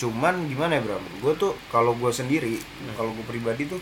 cuman 0.00 0.50
gimana 0.50 0.76
ya 0.76 0.82
Bram? 0.82 1.04
Gue 1.22 1.32
tuh 1.38 1.54
kalau 1.70 1.94
gue 1.94 2.10
sendiri 2.10 2.58
kalau 2.98 3.14
gue 3.14 3.24
pribadi 3.24 3.64
tuh 3.70 3.78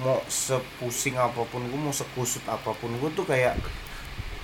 mau 0.00 0.20
sepusing 0.28 1.16
apa 1.16 1.42
pun 1.48 1.64
gue 1.66 1.80
mau 1.80 1.92
sekusut 1.92 2.44
apa 2.46 2.72
pun 2.76 2.92
gue 3.00 3.10
tuh 3.16 3.24
kayak 3.26 3.56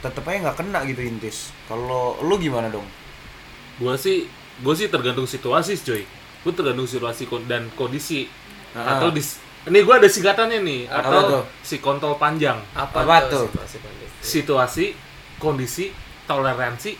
tetep 0.02 0.26
aja 0.26 0.50
nggak 0.50 0.58
kena 0.58 0.82
gitu 0.90 1.00
intis. 1.06 1.54
Kalau 1.70 2.18
lu 2.26 2.34
gimana 2.36 2.66
dong? 2.68 2.84
Gua 3.78 3.94
sih 3.94 4.26
gua 4.60 4.74
sih 4.74 4.90
tergantung 4.90 5.24
situasi 5.30 5.78
coy. 5.80 6.02
Gua 6.42 6.52
tergantung 6.52 6.84
situasi 6.84 7.24
kon- 7.24 7.46
dan 7.46 7.70
kondisi. 7.72 8.26
Ah. 8.72 8.96
Atau 8.96 9.10
dis 9.10 9.36
ini 9.62 9.78
gua 9.80 9.96
ada 9.96 10.06
singkatannya 10.06 10.58
nih 10.60 10.80
Apa 10.84 10.98
atau 11.04 11.20
tuh? 11.22 11.42
si 11.60 11.78
kontol 11.78 12.16
panjang. 12.16 12.58
apa, 12.72 12.98
Apa 13.00 13.16
tuh? 13.26 13.46
situasi 13.46 13.76
kondisi? 13.78 14.14
Situasi, 14.20 14.84
kondisi, 15.36 15.84
toleransi, 16.24 16.92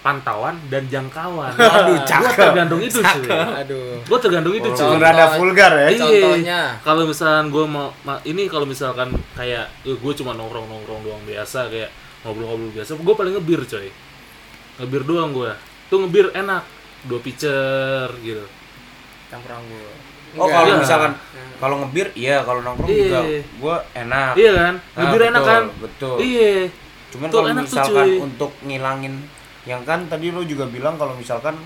pantauan 0.00 0.58
dan 0.66 0.86
jangkauan. 0.86 1.54
Aduh, 1.58 1.94
Gua 1.94 2.04
cakep. 2.04 2.38
tergantung 2.40 2.80
itu 2.80 2.98
cuy. 2.98 3.26
aduh 3.30 3.98
Gua 4.04 4.18
tergantung 4.18 4.54
itu 4.54 4.68
cuy. 4.68 4.78
Walaupun 4.80 5.00
rada 5.00 5.26
vulgar 5.34 5.72
ya 5.76 5.88
Iya. 5.88 5.98
Contohnya. 5.98 6.60
Kalau 6.80 7.02
misalkan 7.04 7.46
gue 7.48 7.64
mau 7.64 7.86
ma- 8.02 8.22
ini 8.22 8.46
kalau 8.46 8.64
misalkan 8.64 9.08
kayak 9.34 9.66
gue 9.84 10.12
cuma 10.14 10.32
nongkrong 10.32 10.66
nongkrong 10.66 11.00
doang 11.02 11.22
biasa 11.24 11.66
kayak 11.68 11.90
ngobrol-ngobrol 12.18 12.70
biasa, 12.72 12.94
gue 12.94 13.14
paling 13.14 13.34
ngebir 13.34 13.62
coy. 13.64 13.90
Ngebir 14.76 15.02
doang 15.04 15.30
gue. 15.30 15.50
Tuh 15.86 15.98
ngebir 16.00 16.30
enak, 16.32 16.62
dua 17.04 17.20
pitcher 17.20 18.08
gitu. 18.18 18.42
campur 19.28 19.52
anggur 19.52 19.92
oh 20.34 20.46
kalau 20.46 20.66
Enggak. 20.66 20.80
misalkan 20.82 21.12
kalau 21.56 21.76
ngebir 21.80 22.08
iya 22.14 22.42
kalau 22.42 22.60
nongkrong 22.60 22.88
Iya. 22.88 23.02
juga 23.02 23.20
gue 23.34 23.76
enak 23.96 24.32
Iya 24.34 24.52
kan? 24.54 24.74
Ah, 24.92 25.00
Ngebir 25.00 25.22
enak 25.26 25.40
betul, 25.40 25.48
kan? 25.48 25.62
betul 25.78 26.16
Iya. 26.18 26.52
Cuman 27.08 27.26
Tuh, 27.26 27.34
kalau 27.34 27.48
enak 27.48 27.56
tuh, 27.58 27.66
misalkan 27.66 28.04
cuy. 28.04 28.16
untuk 28.20 28.50
ngilangin 28.60 29.14
yang 29.64 29.82
kan 29.82 30.00
tadi 30.06 30.26
lo 30.28 30.40
juga 30.42 30.64
bilang 30.64 30.94
kalau 30.94 31.12
misalkan 31.12 31.56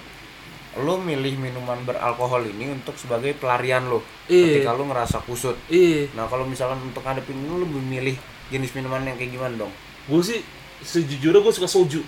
lo 0.74 0.94
milih 0.96 1.36
minuman 1.36 1.76
beralkohol 1.82 2.48
ini 2.48 2.72
untuk 2.72 2.94
sebagai 2.94 3.34
pelarian 3.34 3.84
lo 3.84 4.00
Iya. 4.26 4.58
ketika 4.58 4.72
lo 4.72 4.86
ngerasa 4.86 5.20
kusut. 5.22 5.58
Iya. 5.66 6.08
Nah 6.12 6.24
kalau 6.26 6.42
misalkan 6.42 6.80
untuk 6.80 7.02
ngadepin 7.02 7.36
lo 7.42 7.58
lebih 7.58 7.78
milih 7.78 8.16
jenis 8.48 8.72
minuman 8.72 9.02
yang 9.02 9.14
kayak 9.14 9.30
gimana 9.30 9.54
dong? 9.56 9.72
Gue 10.04 10.20
sih 10.20 10.40
sejujurnya 10.80 11.40
gue 11.40 11.52
suka 11.52 11.66
soju. 11.66 12.00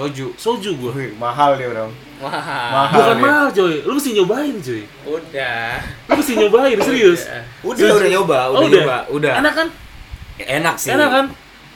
Soju. 0.00 0.26
Soju 0.34 0.70
gue. 0.74 0.90
Wih, 0.90 1.10
mahal 1.14 1.60
dia 1.60 1.68
bro. 1.68 1.92
wah 2.18 2.32
Mahal 2.32 2.96
Bukan 2.96 3.12
ya. 3.12 3.20
mahal 3.20 3.46
coy, 3.50 3.74
lu 3.80 3.92
mesti 3.92 4.10
nyobain 4.12 4.56
coy. 4.56 4.82
udah 5.04 5.76
Lu 6.08 6.12
mesti 6.16 6.32
nyobain 6.34 6.78
serius. 6.80 7.20
Udah. 7.60 7.76
Udah 7.76 7.94
udah 7.94 8.08
nyoba, 8.10 8.38
udah, 8.48 8.58
Oh, 8.58 8.64
nyoba, 8.66 8.96
udah. 9.08 9.32
Enak 9.38 9.52
kan? 9.54 9.68
Enak 10.38 10.74
sih. 10.76 10.90
Enak 10.90 11.08
kan? 11.10 11.26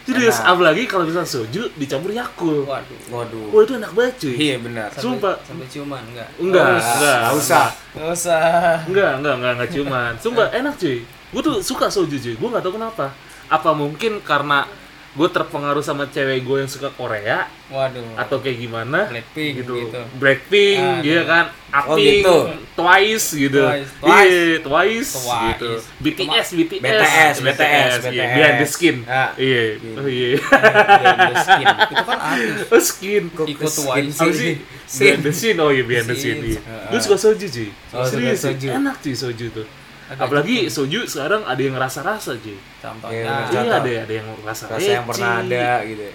Serius, 0.05 0.37
Enak. 0.37 0.51
apalagi 0.51 0.85
kalau 0.85 1.05
misalnya 1.05 1.25
soju 1.27 1.73
dicampur 1.77 2.13
Yakult. 2.13 2.65
Waduh. 2.65 2.99
Waduh. 3.09 3.45
Wah, 3.53 3.61
itu 3.61 3.73
enak 3.75 3.93
banget 3.93 4.15
cuy. 4.21 4.35
Iya 4.37 4.57
benar. 4.59 4.89
Sampai, 4.89 5.01
Sumpah. 5.01 5.35
Sampai 5.43 5.67
ciuman 5.67 6.03
enggak? 6.07 6.29
Enggak, 6.37 6.61
Oh, 6.61 6.77
enggak. 6.77 7.17
nggak 7.21 7.35
usah. 7.35 7.67
Enggak 7.93 8.11
usah. 8.13 8.41
Enggak, 8.85 9.11
enggak, 9.17 9.35
enggak, 9.37 9.53
enggak 9.57 9.71
cuman. 9.71 10.13
Sumpah 10.17 10.47
enak 10.51 10.75
cuy. 10.77 10.99
Gue 11.05 11.41
tuh 11.41 11.57
suka 11.61 11.87
soju 11.89 12.17
cuy. 12.17 12.35
Gue 12.37 12.49
nggak 12.49 12.61
tahu 12.61 12.77
kenapa. 12.77 13.17
Apa 13.49 13.71
mungkin 13.73 14.21
karena 14.21 14.69
gue 15.14 15.29
terpengaruh 15.31 15.79
sama 15.79 16.11
cewek 16.11 16.42
gue 16.42 16.57
yang 16.59 16.66
suka 16.66 16.90
Korea 16.90 17.46
Waduh. 17.70 18.18
atau 18.18 18.42
kayak 18.42 18.59
gimana? 18.66 19.07
Blackpink 19.07 19.62
gitu. 19.62 19.74
Blackpink, 20.18 20.83
Aduh. 20.83 21.07
iya 21.07 21.22
kan? 21.22 21.44
Oh, 21.74 21.94
Apink, 21.94 22.22
gitu. 22.22 22.37
Twice 22.74 23.27
gitu. 23.35 23.62
Twice. 23.62 23.90
Iya, 24.03 24.59
Twice, 24.59 25.11
Twice. 25.14 25.46
gitu. 25.46 25.70
BTS, 26.03 26.48
BTS, 26.55 26.83
BTS, 26.83 27.35
iya. 27.38 27.50
BTS. 27.50 27.94
Behind 28.11 28.57
the 28.59 28.66
skin. 28.66 28.96
Ah. 29.07 29.31
Iya. 29.38 29.62
Oh 29.98 30.07
iya. 30.11 30.31
Behind 30.38 31.18
the 31.31 31.38
skin. 31.46 31.66
Itu 31.66 32.05
kan 32.07 32.18
artis. 32.18 32.59
Oh, 32.70 32.83
skin. 32.83 33.22
Kok 33.31 33.46
Ikut 33.46 33.70
skin 33.70 34.05
Twice. 34.11 34.18
Sih? 34.18 34.55
sih? 34.87 34.98
Behind 34.98 35.22
the 35.22 35.33
scene. 35.35 35.59
Oh 35.62 35.70
iya, 35.70 35.83
behind 35.87 36.07
the. 36.11 36.16
Scene. 36.18 36.38
Iya. 36.42 36.61
Gue 36.90 36.98
suka 36.98 37.16
soju, 37.18 37.46
cuy. 37.46 37.68
Oh, 37.94 38.03
Serius, 38.03 38.42
enak 38.50 38.98
cuy 38.98 39.14
soju 39.14 39.46
tuh. 39.50 39.66
Agak 40.05 40.29
Apalagi 40.29 40.69
gitu. 40.69 40.85
soju 40.85 41.01
sekarang 41.09 41.43
ada 41.43 41.57
yang 41.59 41.75
rasa-rasa, 41.75 42.37
cuy. 42.37 42.61
Contohnya. 42.77 43.17
Iya, 43.17 43.25
Iya, 43.25 43.49
Contoh. 43.51 43.77
ada 43.81 43.90
ada 44.05 44.14
yang 44.14 44.29
rasa 44.45 44.64
Rasa 44.69 44.85
yang 44.85 45.05
pernah 45.09 45.33
ada 45.40 45.67
gitu. 45.83 46.03
ya. 46.05 46.14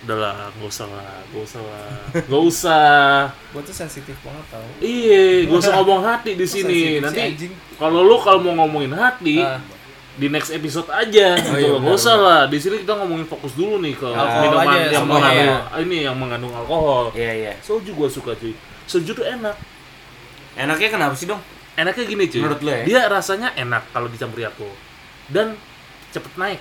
Udah 0.00 0.16
lah, 0.16 0.32
gak 0.48 0.64
usah 0.64 0.86
lah, 0.88 1.12
gak 1.28 1.42
usah 1.44 1.60
lah. 1.60 1.84
Gak 2.24 2.42
usah. 2.46 2.88
Gue 3.52 3.60
tuh 3.60 3.74
sensitif 3.74 4.16
banget 4.22 4.46
tau. 4.48 4.64
Iya, 4.80 5.44
gak 5.44 5.58
usah 5.58 5.72
ngomong 5.76 6.00
hati 6.00 6.30
di 6.34 6.46
sini. 6.46 6.80
Nanti 6.98 7.50
kalau 7.76 8.00
lu 8.00 8.16
kalau 8.16 8.40
mau 8.40 8.64
ngomongin 8.64 8.94
hati, 8.94 9.42
Ah. 9.42 9.60
di 10.16 10.26
next 10.26 10.52
episode 10.52 10.88
aja 10.88 11.32
Oh, 11.32 11.36
gitu 11.36 11.56
iya, 11.58 11.68
loh. 11.68 11.78
Gak 11.82 11.96
usah 11.96 12.16
lah. 12.16 12.40
Di 12.46 12.56
sini 12.56 12.80
kita 12.80 12.94
ngomongin 12.94 13.26
fokus 13.26 13.52
dulu 13.52 13.76
nih 13.78 13.92
ke 13.92 14.06
Alkohol 14.06 14.40
minuman 14.40 14.64
aja 14.70 14.88
yang 14.90 15.04
mengandung 15.04 15.58
ini 15.82 15.98
yang 16.00 16.16
mengandung 16.16 16.52
alkohol. 16.54 17.04
Iya 17.12 17.32
iya. 17.34 17.52
Soju 17.60 17.90
gua 17.92 18.06
suka 18.06 18.32
cuy. 18.32 18.54
Soju 18.86 19.12
tuh 19.12 19.26
enak. 19.26 19.56
Enaknya 20.54 20.88
kenapa 20.88 21.12
sih 21.12 21.26
dong? 21.26 21.40
Enaknya 21.76 22.04
gini 22.04 22.24
cuy. 22.26 22.40
Menurut 22.42 22.60
lu 22.60 22.70
ya? 22.70 22.82
Dia 22.82 23.00
rasanya 23.06 23.54
enak 23.54 23.90
kalau 23.90 24.10
dicampur 24.10 24.38
Yakult. 24.38 24.74
Dan 25.30 25.54
cepet 26.10 26.32
naik. 26.34 26.60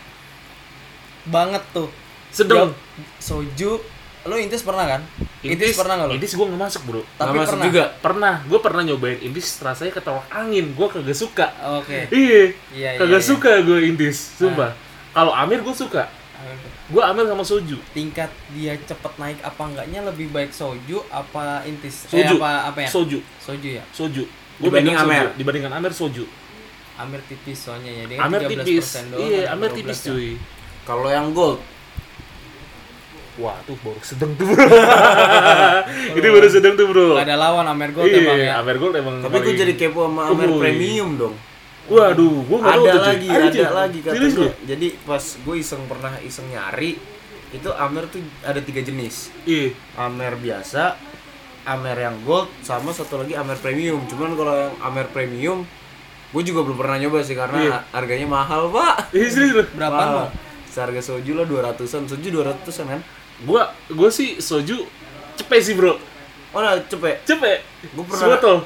Banget 1.27 1.63
tuh. 1.73 1.89
Sedang. 2.29 2.71
Ya, 2.71 2.75
soju. 3.19 3.81
Lo 4.27 4.35
intis 4.35 4.61
pernah 4.61 4.83
kan? 4.83 5.01
Intis, 5.39 5.79
pernah 5.79 5.95
nggak 5.95 6.07
lo? 6.11 6.13
Intis 6.19 6.35
gua 6.35 6.45
nggak 6.51 6.61
masuk 6.61 6.81
bro. 6.83 7.01
Tapi 7.15 7.31
Nggak 7.31 7.33
masuk 7.39 7.49
pernah. 7.55 7.65
juga. 7.71 7.83
Pernah. 8.03 8.33
Gua 8.45 8.59
pernah 8.59 8.81
nyobain 8.83 9.19
intis 9.23 9.47
rasanya 9.63 9.91
ketolak 9.95 10.27
angin. 10.27 10.75
Gua 10.75 10.91
kagak 10.91 11.15
suka. 11.15 11.47
Oke. 11.79 12.11
Iya. 12.11 12.43
Iya, 12.75 12.89
iya, 12.93 12.99
Kagak 12.99 13.23
iya. 13.23 13.29
suka 13.31 13.51
gue 13.63 13.79
intis. 13.87 14.35
Sumpah. 14.35 14.75
Kalau 15.15 15.33
Amir 15.33 15.63
gue 15.63 15.73
suka. 15.73 16.05
Gue 16.89 17.01
Amir 17.01 17.25
sama 17.27 17.43
soju. 17.43 17.77
Tingkat 17.91 18.29
dia 18.53 18.75
cepet 18.77 19.13
naik 19.17 19.39
apa 19.41 19.61
enggaknya 19.65 19.99
lebih 20.05 20.29
baik 20.29 20.51
soju 20.51 21.01
apa 21.09 21.63
intis? 21.63 22.05
Soju. 22.11 22.35
Eh, 22.35 22.39
apa 22.39 22.69
apa 22.69 22.79
ya? 22.85 22.89
Soju. 22.91 23.19
Soju 23.39 23.69
ya. 23.79 23.83
Soju. 23.89 24.23
Gua 24.59 24.67
Dibanding 24.67 24.91
megang 24.91 25.07
soju. 25.07 25.15
Amer. 25.15 25.27
Dibandingkan 25.35 25.71
Amer 25.73 25.91
soju. 25.95 26.25
Amer 26.99 27.21
tipis 27.25 27.57
soalnya 27.57 27.91
ya. 27.91 28.03
Dia 28.05 28.17
Amer 28.19 28.39
13% 28.43 28.59
tipis. 28.59 28.87
doang, 29.07 29.19
Iya, 29.23 29.41
Amer 29.47 29.55
Amer 29.55 29.69
12 29.71 29.77
tipis 29.79 29.97
ya. 29.97 30.07
cuy. 30.11 30.29
Kalau 30.83 31.07
yang 31.07 31.27
gold, 31.31 31.59
Wah, 33.39 33.55
tuh 33.63 33.79
baru 33.79 34.03
sedang 34.03 34.35
tuh 34.35 34.51
bro. 34.51 34.59
Itu 36.19 36.27
baru 36.27 36.47
sedang 36.51 36.75
tuh 36.75 36.91
bro. 36.91 37.15
Gak 37.15 37.23
ada 37.23 37.39
lawan 37.39 37.63
Amer 37.71 37.95
Gold 37.95 38.11
emang 38.11 38.35
ya. 38.35 38.43
Iya, 38.43 38.53
Amer 38.59 38.75
Gold 38.75 38.95
emang. 38.99 39.15
tapi 39.23 39.37
gue 39.39 39.55
jadi 39.55 39.73
kepo 39.79 40.11
sama 40.11 40.27
Amer. 40.27 40.59
Premium 40.59 41.15
dong. 41.15 41.35
Waduh, 41.87 42.45
gue 42.45 42.57
nggak 42.59 42.75
tahu 42.75 42.85
Ada 42.85 42.99
lagi, 43.01 43.27
Ada, 43.31 43.47
ada, 43.49 43.69
lagi 43.73 43.99
katanya. 44.03 44.51
Jadi 44.67 44.87
pas 45.07 45.23
gue 45.23 45.55
iseng 45.55 45.81
pernah 45.87 46.13
iseng 46.19 46.51
nyari, 46.51 46.99
itu 47.49 47.69
Amer 47.73 48.03
tuh 48.11 48.19
ada 48.43 48.59
tiga 48.59 48.83
jenis. 48.83 49.31
Iya. 49.47 49.71
Amer 49.95 50.35
biasa, 50.35 50.99
Amer 51.63 51.97
yang 51.99 52.15
gold, 52.21 52.47
sama 52.59 52.89
satu 52.89 53.17
lagi 53.17 53.33
Amer 53.33 53.55
premium. 53.55 53.99
Cuman 54.05 54.33
kalau 54.33 54.53
yang 54.53 54.73
Amer 54.79 55.07
premium, 55.07 55.63
gue 56.29 56.41
juga 56.41 56.61
belum 56.61 56.75
pernah 56.75 56.97
nyoba 56.97 57.19
sih 57.19 57.33
karena 57.33 57.59
Iya. 57.59 57.77
harganya 57.91 58.27
mahal 58.27 58.69
pak. 58.69 59.11
Iya. 59.11 59.65
Berapa 59.71 59.95
Mahal. 59.95 60.27
Seharga 60.65 60.99
soju 60.99 61.33
lah 61.33 61.43
200-an, 61.43 62.05
soju 62.05 62.27
200-an 62.31 62.85
kan? 62.87 63.01
Gua 63.41 63.61
gua 63.89 64.09
sih 64.09 64.37
soju 64.37 64.85
cepet 65.35 65.59
sih 65.59 65.73
bro. 65.73 65.97
Oh 66.49 66.59
nah 66.59 66.77
cepet, 66.79 67.23
Cepet. 67.23 67.59
Gua 67.91 68.03
pernah- 68.03 68.37
Sebotol. 68.37 68.57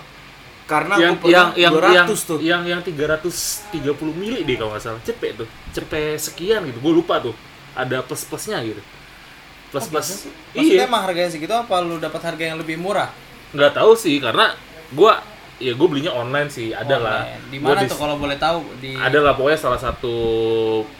karena 0.63 0.95
yang 0.97 1.13
gue 1.13 1.27
pernah 1.27 1.31
yang 1.31 1.49
yang 1.55 1.73
200 1.73 1.93
yang 1.93 2.07
tuh. 2.23 2.39
yang 2.39 2.61
yang 2.63 2.81
330 2.81 3.83
mili 4.13 4.41
deh 4.41 4.55
kalau 4.55 4.71
nggak 4.71 4.79
salah 4.81 5.03
cepet 5.03 5.35
tuh 5.35 5.47
cepet 5.69 6.15
sekian 6.15 6.63
gitu 6.63 6.79
gue 6.79 6.93
lupa 6.93 7.19
tuh 7.19 7.35
ada 7.73 7.99
plus 7.99 8.23
plusnya 8.23 8.63
gitu 8.63 8.79
plus 9.73 9.89
plus 9.89 10.29
Maksudnya 10.53 10.85
iya 10.85 10.85
emang 10.85 11.01
harganya 11.01 11.33
segitu 11.33 11.49
apa 11.49 11.81
lu 11.81 11.97
dapat 11.97 12.21
harga 12.21 12.43
yang 12.53 12.61
lebih 12.61 12.77
murah? 12.77 13.09
nggak 13.53 13.73
tahu 13.73 13.97
sih 13.97 14.21
karena 14.21 14.53
gue 14.93 15.13
ya 15.63 15.71
gue 15.71 15.87
belinya 15.87 16.11
online 16.11 16.49
sih 16.49 16.75
ada 16.75 16.95
lah. 16.97 17.23
Di 17.47 17.55
mana 17.57 17.79
tuh 17.83 17.95
kalau 17.95 18.15
boleh 18.17 18.35
tahu? 18.35 18.59
Di 18.77 18.93
ada 18.93 19.17
lah 19.17 19.33
pokoknya 19.33 19.55
salah 19.57 19.79
satu 19.79 20.15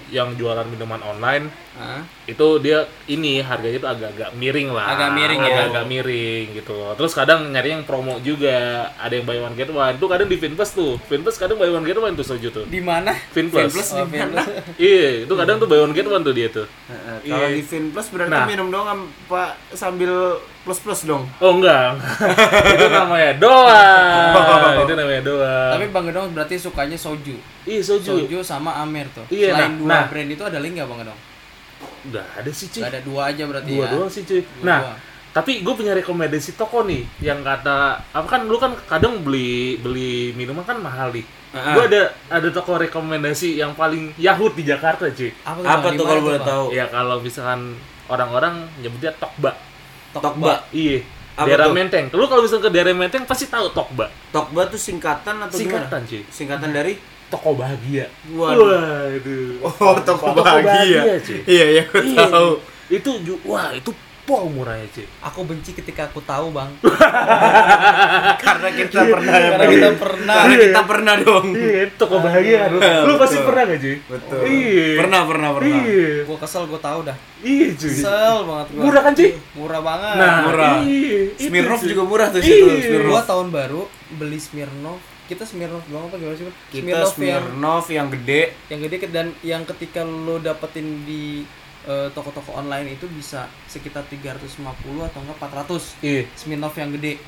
yang 0.08 0.34
jualan 0.34 0.64
minuman 0.66 1.02
online 1.02 1.50
Hah? 1.74 2.06
itu 2.24 2.62
dia 2.62 2.86
ini 3.08 3.42
harganya 3.42 3.82
itu 3.82 3.90
agak-agak 3.90 4.30
miring 4.38 4.70
lah 4.70 4.94
Agak 4.94 5.10
miring 5.12 5.42
ya? 5.42 5.50
agak-agak 5.50 5.86
miring 5.90 6.46
gitu 6.54 6.70
loh 6.72 6.94
terus 6.94 7.18
kadang 7.18 7.50
nyari 7.50 7.74
yang 7.74 7.82
promo 7.82 8.22
juga 8.22 8.54
ada 8.94 9.10
yang 9.10 9.26
buy 9.26 9.42
one 9.42 9.58
get 9.58 9.68
one 9.68 9.98
itu 9.98 10.06
kadang 10.06 10.30
di 10.30 10.38
Finplus 10.38 10.70
tuh 10.72 11.02
Finplus 11.02 11.34
kadang 11.36 11.58
buy 11.58 11.66
one 11.68 11.82
get 11.82 11.98
one 11.98 12.14
tuh 12.14 12.22
soju 12.22 12.54
tuh 12.54 12.70
Di 12.70 12.78
mana? 12.78 13.10
Finplus 13.34 13.74
Finplus 13.74 13.90
Oh, 13.92 14.06
di 14.06 14.14
mana? 14.14 14.46
iya 14.80 15.26
itu 15.26 15.34
kadang 15.34 15.58
tuh 15.58 15.66
buy 15.66 15.82
one 15.82 15.98
get 15.98 16.06
one 16.06 16.22
tuh 16.22 16.30
dia 16.32 16.48
tuh 16.48 16.70
Heeh, 16.86 17.18
Kalau 17.26 17.42
Iya. 17.42 17.58
di 17.58 17.64
Finplus 17.66 18.08
berarti 18.14 18.30
Nah. 18.30 18.46
minum 18.46 18.70
doang 18.70 19.10
pak 19.26 19.58
sambil 19.74 20.38
plus 20.64 20.80
plus 20.80 21.02
dong. 21.04 21.28
oh 21.38 21.52
enggak 21.54 22.00
itu 22.74 22.86
namanya 22.88 23.32
doang 23.36 24.32
itu 24.84 24.94
namanya 24.94 25.22
doang 25.22 25.72
Tapi 25.74 25.86
Bang 25.90 26.06
Gedong 26.08 26.28
berarti 26.32 26.56
sukanya 26.56 26.96
soju. 26.96 27.36
iya 27.64 27.80
soju 27.80 28.24
Soju 28.24 28.40
sama 28.40 28.72
Amer 28.78 29.08
tuh. 29.10 29.28
Iya, 29.28 29.52
Selain 29.52 29.76
nah, 29.76 29.78
dua 29.78 29.90
nah. 29.90 30.04
brand 30.08 30.30
itu 30.30 30.40
ada 30.42 30.58
link 30.58 30.74
nggak 30.74 30.88
Bang 30.88 31.00
Gedong? 31.00 31.20
udah 32.04 32.26
ada 32.34 32.48
sih 32.50 32.68
cuy 32.68 32.80
Gak 32.80 32.92
ada 32.92 33.02
dua 33.02 33.22
aja 33.28 33.44
berarti 33.44 33.70
dua 33.70 33.84
ya. 33.84 33.92
doang 33.92 34.08
sih 34.08 34.24
cuy 34.24 34.40
Dua 34.40 34.64
nah 34.64 34.80
doang. 34.82 35.00
tapi 35.34 35.52
gue 35.60 35.74
punya 35.74 35.94
rekomendasi 35.94 36.54
toko 36.54 36.84
nih 36.84 37.04
yang 37.20 37.40
kata 37.42 37.78
apa 38.08 38.28
kan 38.30 38.44
lu 38.44 38.56
kan 38.56 38.72
kadang 38.86 39.20
beli 39.20 39.76
beli 39.78 40.32
minuman 40.32 40.64
kan 40.64 40.80
mahal 40.80 41.12
nih 41.12 41.28
Ah. 41.54 41.78
gue 41.78 41.86
ada 41.86 42.02
ada 42.30 42.50
toko 42.50 42.76
rekomendasi 42.76 43.56
yang 43.56 43.72
paling 43.74 44.10
yahut 44.18 44.52
di 44.52 44.66
Jakarta 44.66 45.06
cuy 45.08 45.30
Apa 45.40 45.62
tuh, 45.62 45.70
Apa 45.70 45.88
tuh 45.94 46.06
kalau 46.08 46.22
boleh 46.24 46.42
tahu? 46.42 46.66
ya 46.72 46.86
kalau 46.88 47.16
misalkan 47.20 47.78
orang-orang 48.06 48.54
nyebutnya 48.80 49.14
Tokba 49.14 49.54
Tokba. 50.14 50.56
iya 50.70 51.02
Apa 51.34 51.50
daerah 51.50 51.68
tuh? 51.68 51.74
Menteng 51.74 52.06
lu 52.10 52.26
kalau 52.26 52.42
misalkan 52.42 52.66
ke 52.66 52.72
daerah 52.72 52.94
Menteng 52.94 53.24
pasti 53.26 53.46
tahu 53.48 53.74
Tokba 53.74 54.06
Tokba 54.30 54.62
tuh 54.68 54.78
singkatan 54.78 55.36
atau 55.40 55.58
singkatan 55.58 56.02
gimana? 56.02 56.10
cuy 56.10 56.22
Singkatan 56.30 56.70
dari 56.70 56.94
toko 57.26 57.58
bahagia 57.58 58.06
Waduh. 58.30 58.70
waduh 58.70 59.54
Oh, 59.66 59.98
toko 60.00 60.26
Toko 60.30 60.40
bahagia. 60.40 61.02
bahagia, 61.02 61.18
cuy. 61.20 61.40
Iya, 61.44 61.66
iya, 61.68 61.82
aku 61.84 61.98
Iya, 62.06 62.26
tahu. 62.30 62.52
itu 62.92 63.10
wah 63.44 63.74
itu 63.74 63.90
pol 64.24 64.48
murahnya 64.48 64.88
cuy 64.90 65.04
Aku 65.22 65.44
benci 65.44 65.72
ketika 65.72 66.08
aku 66.08 66.20
tahu 66.20 66.50
bang. 66.50 66.72
Karena 68.44 68.70
kita 68.72 69.00
pernah 69.04 69.34
ya, 69.34 69.50
Karena 69.52 69.66
kita 69.68 69.90
pernah. 69.96 70.36
Karena 70.38 70.56
kita 70.58 70.82
pernah 70.84 71.14
dong. 71.18 71.46
iya 71.52 71.82
toko 71.94 72.16
bahagia 72.20 72.56
kan 72.60 72.70
lu, 72.72 72.80
lu 72.80 73.14
pasti 73.18 73.38
pernah 73.40 73.62
gak 73.66 73.80
cuy 73.80 73.96
Betul. 74.06 74.40
iya 74.46 74.88
Pernah, 75.00 75.22
pernah, 75.26 75.50
pernah. 75.54 75.76
iya 75.84 76.08
Gue 76.24 76.38
kesel 76.38 76.64
gue 76.66 76.80
tahu 76.80 77.00
dah. 77.04 77.18
iya 77.42 77.68
cuy 77.74 77.90
Kesel 77.90 78.36
banget 78.44 78.68
gue. 78.70 78.82
Murah 78.82 79.02
kan, 79.02 79.14
Ci? 79.14 79.28
Murah 79.54 79.82
banget. 79.82 80.16
nah 80.16 80.34
murah. 80.46 80.74
iya 80.82 81.20
cuy. 81.38 81.86
juga 81.86 82.04
murah 82.04 82.28
tuh 82.30 82.40
situ, 82.40 82.66
Iya. 82.66 82.76
Smirnoff. 82.82 83.10
Gua 83.10 83.22
tahun 83.24 83.48
baru 83.50 83.82
beli 84.14 84.40
Smirnoff. 84.40 85.02
Kita 85.24 85.44
Smirnoff 85.44 85.84
doang 85.88 86.08
apa 86.08 86.16
gimana 86.16 86.36
sih? 86.36 86.46
Kita 86.70 87.08
Smirnoff 87.08 87.16
yang 87.18 87.44
Smirnoff 87.50 87.86
yang 87.90 88.08
gede. 88.12 88.42
yang 88.68 88.80
gede 88.82 88.96
dan 89.08 89.28
yang 89.42 89.62
ketika 89.66 90.04
lo 90.04 90.38
dapetin 90.38 91.04
di 91.04 91.48
toko-toko 92.10 92.56
online 92.56 92.94
itu 92.94 93.06
bisa 93.08 93.46
sekitar 93.66 94.04
350 94.06 94.60
atau 95.04 95.20
enggak 95.20 95.38
400 95.38 96.00
iya 96.02 96.24
Smirnoff 96.34 96.76
yang 96.76 96.92
gede 96.92 97.20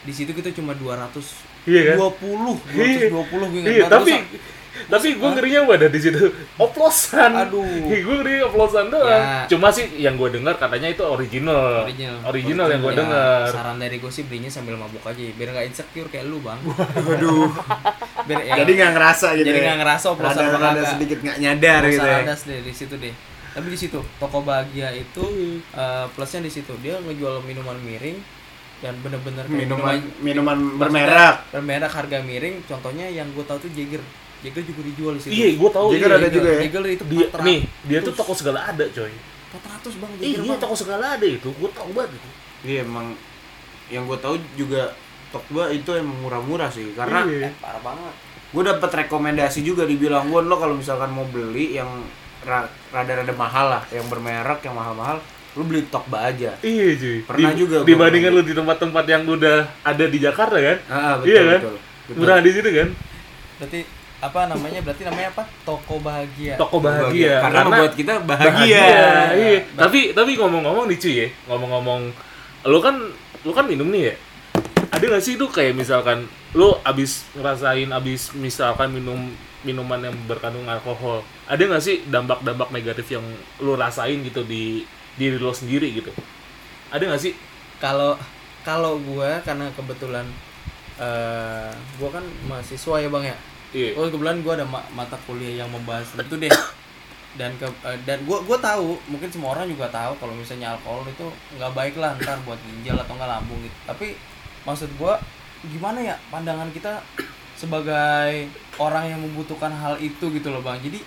di 0.00 0.12
situ 0.12 0.32
kita 0.32 0.50
cuma 0.52 0.72
200 0.72 1.20
Iya 1.68 1.80
kan? 1.92 1.96
20 2.16 2.56
Iya. 2.72 3.12
220 3.12 3.52
gue 3.52 3.60
Iya, 3.60 3.84
tapi 3.86 4.12
Gua 4.14 4.56
tapi 4.78 5.18
gue 5.18 5.26
ngerinya 5.28 5.66
apa 5.66 5.72
ada 5.74 5.88
di 5.90 5.98
situ 5.98 6.22
oplosan. 6.54 7.34
Aduh. 7.34 7.66
gue 7.82 7.98
ngeri 7.98 8.40
oplosan 8.40 8.86
doang. 8.88 9.10
Ya. 9.10 9.42
Cuma 9.50 9.74
sih 9.74 9.90
yang 9.98 10.14
gue 10.14 10.30
dengar 10.30 10.54
katanya 10.54 10.86
itu 10.86 11.02
original. 11.02 11.82
Original. 11.82 12.22
Original 12.22 12.66
yang 12.70 12.80
gue 12.80 12.92
Ya, 12.94 12.98
dengar. 13.02 13.42
Saran 13.50 13.76
dari 13.76 13.98
gue 13.98 14.06
sih 14.06 14.22
belinya 14.22 14.46
sambil 14.46 14.78
mabuk 14.78 15.02
aja 15.02 15.18
biar 15.18 15.50
nggak 15.50 15.66
insecure 15.66 16.06
kayak 16.06 16.30
lu 16.30 16.38
bang. 16.38 16.62
Waduh. 16.94 17.50
Biar, 18.28 18.38
ya, 18.44 18.54
Jadi 18.60 18.70
nggak 18.76 18.92
ngerasa 18.92 19.26
gitu. 19.34 19.46
jadi 19.46 19.58
ya? 19.58 19.64
nggak 19.66 19.78
ngerasa 19.82 20.06
oplosan 20.12 20.36
Rada- 20.38 20.52
rada 20.54 20.68
kagak. 20.70 20.90
sedikit 20.94 21.18
nggak 21.24 21.38
nyadar 21.40 21.80
gitu 21.88 22.06
ya. 22.06 22.18
Ada 22.22 22.34
deh 22.38 22.60
di 22.62 22.72
situ 22.72 22.94
deh. 22.94 23.14
Tapi 23.50 23.66
di 23.68 23.78
situ 23.78 23.98
toko 24.16 24.40
bahagia 24.40 24.90
itu 24.90 25.24
eh, 25.70 26.06
plusnya 26.12 26.44
di 26.44 26.52
situ 26.52 26.72
dia 26.78 26.98
ngejual 26.98 27.42
minuman 27.42 27.76
miring 27.78 28.18
dan 28.78 28.94
bener-bener 29.02 29.42
Minuman 29.46 29.98
minuman 30.22 30.54
Maksudnya 30.54 30.78
bermerek. 30.78 31.36
bermerek 31.50 31.92
harga 31.92 32.18
miring. 32.22 32.56
Contohnya 32.64 33.06
yang 33.06 33.26
gue 33.32 33.42
tahu 33.42 33.58
tuh 33.58 33.72
Jagger. 33.72 34.02
Jegel 34.38 34.62
juga 34.62 34.82
dijual 34.86 35.12
di 35.18 35.20
situ 35.20 35.32
iya 35.34 35.48
gue 35.50 35.66
tahu 35.66 35.86
Jegel 35.90 36.14
iya. 36.14 36.18
ada 36.22 36.28
juga 36.30 36.46
ya? 36.48 36.60
Jegel 36.62 36.84
itu 36.94 37.04
dia 37.10 37.26
400 37.26 37.42
nih 37.42 37.60
dia 37.90 37.98
tuh 38.06 38.14
toko 38.14 38.32
segala 38.38 38.70
ada 38.70 38.84
coy 38.86 39.10
400 39.10 39.98
bang 39.98 40.10
iya 40.14 40.26
Jegel 40.38 40.46
bang. 40.46 40.60
toko 40.62 40.74
segala 40.78 41.04
ada 41.18 41.26
itu 41.26 41.48
gue 41.50 41.70
tahu 41.74 41.90
banget 41.90 42.14
itu 42.14 42.28
Iya 42.62 42.86
emang 42.86 43.18
yang 43.90 44.06
gue 44.06 44.18
tahu 44.18 44.38
juga 44.54 44.94
Tokba 45.28 45.68
itu 45.68 45.90
emang 45.90 46.22
murah-murah 46.22 46.70
sih 46.70 46.94
karena 46.94 47.26
Iya. 47.26 47.50
Eh, 47.50 47.52
parah 47.58 47.82
banget 47.82 48.14
gue 48.48 48.62
dapet 48.62 48.90
rekomendasi 48.94 49.60
juga 49.60 49.82
dibilang 49.82 50.30
gue 50.30 50.40
lo 50.40 50.54
kalau 50.54 50.78
misalkan 50.78 51.10
mau 51.10 51.26
beli 51.26 51.74
yang 51.74 51.90
rada-rada 52.88 53.32
mahal 53.32 53.66
lah 53.70 53.82
yang 53.88 54.06
bermerek 54.06 54.60
yang 54.62 54.74
mahal-mahal 54.74 55.18
lu 55.54 55.64
beli 55.64 55.82
Tokba 55.84 56.28
aja 56.28 56.54
Iya 56.60 56.86
cuy. 56.94 57.18
Pernah 57.24 57.50
Di- 57.50 57.58
juga 57.58 57.76
Dibandingkan 57.82 58.30
lu 58.30 58.42
di 58.42 58.54
tempat-tempat 58.54 59.04
yang 59.04 59.22
udah 59.24 59.66
ada 59.82 60.04
di 60.06 60.18
Jakarta 60.18 60.54
kan? 60.54 60.78
ah, 60.86 61.18
betul, 61.18 61.26
iya 61.26 61.40
kan? 61.40 61.60
betul, 61.60 61.74
betul. 62.06 62.14
Murah 62.16 62.38
di 62.38 62.50
situ 62.52 62.68
kan? 62.70 62.88
berarti 63.58 63.80
apa 64.18 64.40
namanya 64.46 64.80
berarti 64.82 65.02
namanya 65.02 65.28
apa 65.30 65.42
toko 65.62 65.94
bahagia 65.98 66.54
Toko 66.54 66.78
bahagia. 66.78 67.38
karena, 67.40 67.60
membuat 67.64 67.92
kita 67.94 68.14
bahagia, 68.22 68.86
Iya. 69.34 69.58
Tapi 69.74 70.10
tapi 70.10 70.30
ngomong-ngomong 70.34 70.86
nih 70.86 70.98
cuy 70.98 71.14
ya, 71.16 71.28
ngomong-ngomong 71.46 72.02
lu 72.64 72.78
kan 72.78 72.94
lu 73.42 73.50
kan 73.50 73.66
minum 73.66 73.86
nih 73.88 74.10
ya. 74.10 74.14
Ada 74.90 75.04
gak 75.08 75.22
sih 75.22 75.34
tuh 75.34 75.46
kayak 75.46 75.74
misalkan 75.74 76.26
lu 76.50 76.70
abis 76.82 77.26
ngerasain 77.34 77.86
abis 77.88 78.30
misalkan 78.34 78.90
minum 78.90 79.30
minuman 79.62 79.98
yang 80.02 80.14
berkandung 80.26 80.66
alkohol, 80.66 81.22
ada 81.46 81.58
gak 81.58 81.82
sih 81.82 82.06
dampak-dampak 82.06 82.70
negatif 82.70 83.06
yang 83.10 83.24
lu 83.58 83.74
rasain 83.74 84.22
gitu 84.22 84.42
di 84.46 84.82
diri 85.18 85.38
lo 85.38 85.50
sendiri 85.50 85.90
gitu? 85.92 86.10
Ada 86.90 87.04
gak 87.14 87.22
sih? 87.22 87.34
kalau 87.78 88.18
kalau 88.66 88.98
gua 88.98 89.38
karena 89.46 89.70
kebetulan 89.70 90.26
eh 90.98 91.70
gua 91.98 92.08
kan 92.10 92.24
mahasiswa 92.50 92.98
ya 92.98 93.08
bang 93.08 93.24
ya 93.30 93.36
Iya. 93.70 93.90
oh 93.94 94.08
kebetulan 94.08 94.40
gua 94.42 94.58
ada 94.58 94.66
ma- 94.66 94.88
mata 94.90 95.14
kuliah 95.28 95.62
yang 95.62 95.70
membahas 95.70 96.16
itu 96.18 96.36
deh 96.40 96.50
dan 97.38 97.54
ke 97.60 97.68
eh, 97.86 97.98
dan 98.02 98.18
gua 98.26 98.42
gua 98.42 98.58
tahu 98.58 98.98
mungkin 99.06 99.30
semua 99.30 99.54
orang 99.54 99.70
juga 99.70 99.86
tahu 99.92 100.16
kalau 100.18 100.34
misalnya 100.34 100.74
alkohol 100.74 101.06
itu 101.06 101.26
nggak 101.54 101.72
baik 101.76 101.94
lah 102.02 102.18
ntar 102.18 102.40
buat 102.42 102.58
ginjal 102.66 102.98
atau 102.98 103.14
nggak 103.14 103.30
lambung 103.30 103.60
gitu 103.62 103.76
tapi 103.86 104.18
maksud 104.66 104.90
gua 104.98 105.22
gimana 105.62 106.02
ya 106.02 106.16
pandangan 106.34 106.66
kita 106.74 106.98
sebagai 107.58 108.46
orang 108.78 109.10
yang 109.10 109.20
membutuhkan 109.20 109.74
hal 109.74 109.98
itu 109.98 110.30
gitu 110.30 110.48
loh 110.54 110.62
bang 110.62 110.78
jadi 110.78 111.02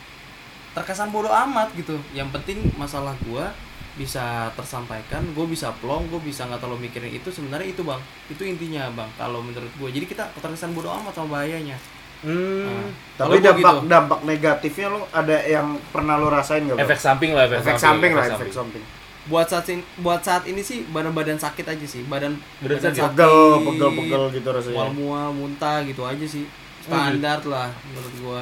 terkesan 0.75 1.15
bodoh 1.15 1.31
amat 1.31 1.71
gitu 1.79 1.95
yang 2.11 2.27
penting 2.35 2.59
masalah 2.75 3.15
gua 3.23 3.55
bisa 3.91 4.47
tersampaikan 4.55 5.19
gue 5.35 5.45
bisa 5.51 5.67
plong 5.83 6.07
gue 6.07 6.19
bisa 6.23 6.47
nggak 6.47 6.63
terlalu 6.63 6.87
mikirin 6.87 7.11
itu 7.11 7.27
sebenarnya 7.27 7.75
itu 7.75 7.83
bang 7.83 7.99
itu 8.31 8.43
intinya 8.47 8.87
bang 8.95 9.09
kalau 9.19 9.43
menurut 9.43 9.67
gue 9.67 9.89
jadi 9.91 10.05
kita 10.07 10.23
terkesan 10.39 10.71
bodoh 10.71 10.91
amat 10.95 11.15
sama 11.15 11.39
bahayanya 11.39 11.75
Hmm. 12.21 12.69
Nah, 12.69 12.85
Tapi 13.17 13.41
gua 13.41 13.49
dampak 13.49 13.73
gitu. 13.81 13.89
dampak 13.89 14.19
negatifnya 14.29 14.87
lo 14.93 15.09
ada 15.09 15.41
yang 15.41 15.73
pernah 15.89 16.21
lo 16.21 16.29
rasain 16.29 16.69
gak? 16.69 16.77
Bang? 16.77 16.85
efek 16.85 16.99
samping 17.01 17.33
lah 17.33 17.49
efek, 17.49 17.65
efek 17.65 17.77
samping 17.81 18.13
lah, 18.13 18.29
efek 18.29 18.45
efek 18.45 18.53
samping. 18.53 18.83
Buat 19.29 19.45
saat 19.45 19.69
ini 19.69 19.83
buat 20.01 20.21
saat 20.25 20.49
ini 20.49 20.65
sih 20.65 20.81
badan 20.89 21.13
badan 21.13 21.37
sakit 21.37 21.65
aja 21.67 21.85
sih 21.85 22.01
badan 22.09 22.33
Badan 22.57 22.79
sakit. 22.81 23.13
Pegel, 23.13 23.37
pegel, 23.69 23.89
pegel 23.93 24.23
gitu 24.33 24.49
rasanya. 24.49 24.77
mual 24.77 24.89
mual 24.97 25.29
muntah 25.29 25.77
gitu 25.85 26.01
aja 26.01 26.25
sih 26.25 26.49
standar 26.81 27.37
lah 27.45 27.69
menurut 27.85 28.13
gua 28.17 28.41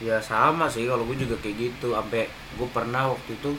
ya 0.00 0.16
sama 0.18 0.64
sih 0.66 0.88
kalau 0.88 1.04
gue 1.04 1.14
juga 1.20 1.36
kayak 1.38 1.56
gitu 1.70 1.92
sampai 1.92 2.24
gue 2.56 2.68
pernah 2.72 3.12
waktu 3.12 3.36
itu 3.36 3.52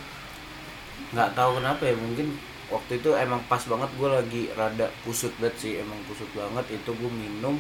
nggak 1.14 1.32
tahu 1.32 1.62
kenapa 1.62 1.86
ya 1.86 1.96
mungkin 1.96 2.28
waktu 2.68 2.98
itu 2.98 3.10
emang 3.14 3.40
pas 3.46 3.62
banget 3.62 3.88
gue 3.96 4.10
lagi 4.10 4.44
rada 4.58 4.90
kusut 5.06 5.32
banget 5.38 5.56
sih 5.56 5.72
emang 5.80 5.96
kusut 6.10 6.28
banget 6.34 6.82
itu 6.82 6.90
gue 6.92 7.12
minum 7.14 7.56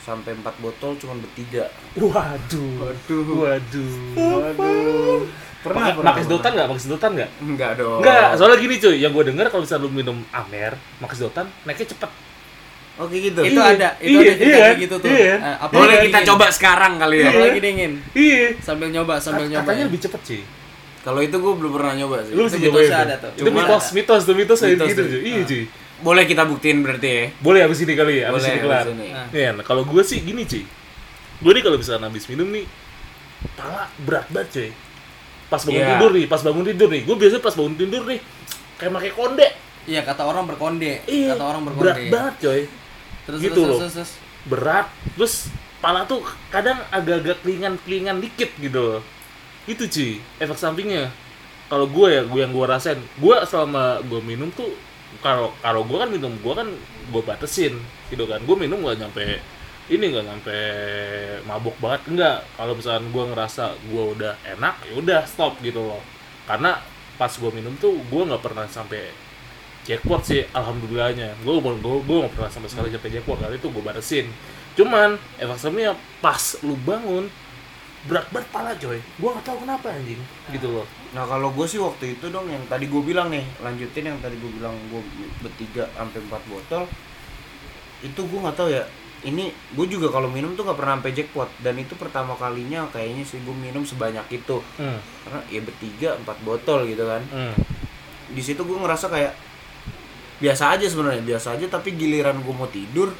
sampai 0.00 0.32
empat 0.32 0.56
botol 0.58 0.96
cuma 0.96 1.12
bertiga 1.20 1.68
Waduh. 1.94 2.88
Waduh. 2.88 3.24
Waduh. 3.36 3.94
Waduh. 4.16 5.20
Pernah, 5.60 5.76
Pakai 5.78 5.92
pernah. 5.92 6.08
pakai 6.08 6.22
sedotan 6.24 6.50
nggak? 6.50 6.66
Pakai 6.66 6.82
sedotan 6.82 7.10
nggak? 7.12 7.30
enggak 7.42 7.70
dong 7.76 7.98
Enggak, 8.00 8.28
soalnya 8.34 8.58
gini 8.58 8.74
cuy, 8.76 8.96
yang 8.96 9.12
gue 9.12 9.24
denger 9.26 9.46
kalau 9.46 9.62
misalnya 9.62 9.82
lu 9.82 9.90
minum 9.90 10.16
Amer, 10.30 10.72
pakai 10.96 11.14
sedotan, 11.14 11.46
naiknya 11.62 11.86
cepet. 11.86 12.10
oke 12.96 13.12
gitu 13.14 13.40
itu 13.42 13.56
Iya, 13.56 13.64
ada 13.70 13.88
itu 13.98 14.08
iya, 14.10 14.20
ada 14.22 14.32
cerita 14.34 14.44
iya, 14.50 14.60
kayak 14.62 14.78
gitu 14.78 14.94
tuh 14.98 15.08
iya. 15.10 15.34
Eh, 15.34 15.56
apa 15.58 15.72
boleh 15.74 15.88
lagi 15.90 16.00
kita 16.02 16.18
dingin? 16.18 16.28
coba 16.28 16.46
sekarang 16.50 16.92
kali 16.96 17.16
ya 17.18 17.30
lagi 17.34 17.60
dingin 17.60 17.92
Iya. 18.10 18.46
sambil 18.58 18.88
nyoba 18.88 19.14
sambil 19.16 19.44
Kat- 19.44 19.50
nyoba 19.50 19.62
Katanya 19.62 19.80
ya. 19.80 19.86
lebih 19.86 20.00
cepet 20.00 20.22
sih. 20.22 20.42
kalau 21.00 21.20
itu 21.20 21.32
gue 21.34 21.52
belum 21.54 21.72
pernah 21.72 21.92
nyoba 21.94 22.16
sih 22.22 22.32
Lu 22.34 22.42
Itu 22.42 22.56
mitosnya 22.58 22.98
ada 23.02 23.16
tuh. 23.16 23.20
tuh. 23.26 23.30
Itu 23.34 23.44
Cuma 23.46 23.56
mitos, 23.58 23.80
ada. 23.82 23.94
mitos, 23.94 24.20
tuh 24.22 24.34
mitos 24.34 24.58
kayak 24.58 24.72
Mitos 24.74 24.88
gitu 24.90 25.00
tuh. 25.02 25.08
cuy. 25.10 25.20
Iya 25.22 25.40
cuy. 25.46 25.62
boleh 26.00 26.24
kita 26.24 26.42
buktiin 26.46 26.78
berarti 26.78 27.08
ya 27.10 27.24
Boleh 27.38 27.60
abis 27.62 27.78
ini 27.78 27.92
kali 27.94 28.14
ya, 28.14 28.24
abis 28.26 28.36
boleh 28.38 28.48
ini 28.50 28.60
kelar. 28.62 28.80
abis 28.82 28.92
ini. 28.94 29.08
Nah. 29.10 29.26
Iya, 29.30 29.48
nah, 29.54 29.64
kalau 29.66 29.82
gue 29.82 30.02
sih 30.02 30.18
gini 30.18 30.42
cuy. 30.42 30.64
Gue 31.38 31.52
nih 31.52 31.62
kalau 31.62 31.76
misalnya 31.76 32.04
habis 32.04 32.24
minum 32.26 32.48
nih, 32.48 32.64
pala 33.54 33.88
berat 33.98 34.28
banget 34.28 34.48
cuy. 34.50 34.68
Pas 35.50 35.60
bangun 35.60 35.82
Iya. 35.82 35.90
tidur 35.92 36.10
nih, 36.14 36.26
pas 36.26 36.40
bangun 36.40 36.64
tidur 36.64 36.88
nih. 36.88 37.02
Gue 37.02 37.16
biasanya 37.18 37.42
pas 37.42 37.54
bangun 37.54 37.74
tidur 37.74 38.02
nih, 38.06 38.20
kayak 38.76 38.92
pakai 38.92 39.12
konde. 39.12 39.48
iya 39.82 40.00
kata 40.00 40.22
orang 40.22 40.44
berkonde 40.44 41.02
Iya, 41.04 41.34
kata 41.34 41.44
orang 41.46 41.62
berkonde 41.64 41.88
berat 41.88 42.04
banget 42.08 42.34
coy. 42.38 42.60
terus 43.24 43.38
Gitu 43.40 43.52
terus, 43.56 43.66
loh. 43.66 43.78
terus, 43.80 43.94
terus. 43.96 44.12
berat 44.42 44.86
terus 45.10 45.34
pala 45.78 46.04
tuh 46.04 46.20
kadang 46.48 46.78
agak-agak 46.90 47.40
kelingan-kelingan 47.40 48.20
dikit 48.20 48.52
gitu 48.56 49.00
itu 49.64 49.82
cuy 49.86 50.10
efek 50.36 50.54
sampingnya 50.54 51.08
kalau 51.66 51.86
gue 51.86 52.06
ya 52.10 52.22
gue 52.22 52.38
yang 52.38 52.52
gue 52.52 52.66
rasain 52.66 53.00
gue 53.00 53.36
selama 53.44 54.04
gue 54.04 54.20
minum 54.20 54.48
tuh 54.50 54.68
kalau 55.18 55.56
kalau 55.58 55.80
gue 55.82 55.96
kan 55.96 56.08
minum 56.08 56.32
gue 56.34 56.54
kan 56.54 56.68
gue 57.08 57.22
batasin 57.22 57.74
gitu 58.08 58.24
kan 58.24 58.38
gue 58.38 58.56
minum 58.56 58.78
gak 58.82 59.00
nyampe 59.00 59.40
ini 59.90 60.14
gak 60.14 60.24
nyampe 60.24 60.58
mabuk 61.50 61.74
banget. 61.82 62.00
Enggak 62.06 62.38
kalau 62.54 62.72
misalkan 62.78 63.10
gue 63.10 63.24
ngerasa 63.34 63.64
gue 63.90 64.04
udah 64.14 64.32
enak 64.46 64.74
ya 64.86 64.92
udah 64.94 65.20
stop 65.26 65.58
gitu 65.60 65.82
loh. 65.82 66.02
Karena 66.46 66.78
pas 67.18 67.30
gue 67.34 67.50
minum 67.50 67.74
tuh 67.76 67.98
gue 67.98 68.22
nggak 68.24 68.40
pernah 68.40 68.64
sampai 68.70 69.10
jackpot 69.82 70.22
sih 70.22 70.46
alhamdulillahnya. 70.54 71.42
Gue 71.42 71.58
gue 71.58 71.74
gue 72.06 72.16
nggak 72.22 72.32
pernah 72.38 72.50
sampai 72.50 72.70
sekali 72.70 72.88
sampai 72.94 73.10
jackpot 73.10 73.42
kali 73.42 73.58
itu 73.58 73.68
gue 73.68 73.82
batasin 73.82 74.26
cuman 74.78 75.18
efek 75.42 75.58
sampingnya 75.58 75.98
pas 76.22 76.38
lu 76.62 76.78
bangun 76.86 77.26
berat 78.06 78.30
banget 78.30 78.48
pala 78.54 78.72
coy. 78.78 79.02
Gue 79.02 79.28
nggak 79.34 79.44
tahu 79.44 79.58
kenapa 79.66 79.90
anjing. 79.90 80.22
Gitu 80.54 80.68
loh. 80.70 80.86
Nah 81.12 81.26
kalau 81.26 81.50
gue 81.50 81.66
sih 81.66 81.82
waktu 81.82 82.14
itu 82.14 82.30
dong 82.30 82.46
yang 82.46 82.62
tadi 82.70 82.86
gue 82.86 83.02
bilang 83.02 83.28
nih 83.28 83.42
lanjutin 83.58 84.06
yang 84.06 84.18
tadi 84.22 84.38
gue 84.38 84.50
bilang 84.54 84.78
gue 84.88 85.02
bertiga 85.42 85.90
sampai 85.98 86.22
empat 86.22 86.42
botol 86.46 86.86
itu 88.00 88.20
gue 88.24 88.38
nggak 88.40 88.56
tahu 88.56 88.70
ya 88.72 88.86
ini 89.20 89.52
gue 89.76 89.86
juga 89.86 90.08
kalau 90.08 90.32
minum 90.32 90.56
tuh 90.56 90.64
nggak 90.64 90.78
pernah 90.80 90.94
sampai 91.00 91.12
jackpot. 91.12 91.50
Dan 91.60 91.76
itu 91.76 91.92
pertama 91.96 92.32
kalinya 92.36 92.88
kayaknya 92.88 93.24
sih 93.28 93.40
gue 93.44 93.52
minum 93.52 93.84
sebanyak 93.84 94.24
itu. 94.32 94.60
Hmm. 94.80 94.98
karena 95.26 95.40
ya 95.52 95.60
bertiga 95.60 96.08
empat 96.16 96.38
botol 96.44 96.88
gitu 96.88 97.04
kan. 97.04 97.22
Hmm. 97.28 97.54
di 98.30 98.38
situ 98.46 98.62
gue 98.62 98.78
ngerasa 98.78 99.10
kayak 99.10 99.34
biasa 100.38 100.78
aja 100.78 100.86
sebenarnya 100.88 101.22
biasa 101.26 101.58
aja. 101.58 101.66
Tapi 101.68 101.96
giliran 101.98 102.40
gue 102.40 102.54
mau 102.54 102.70
tidur 102.70 103.12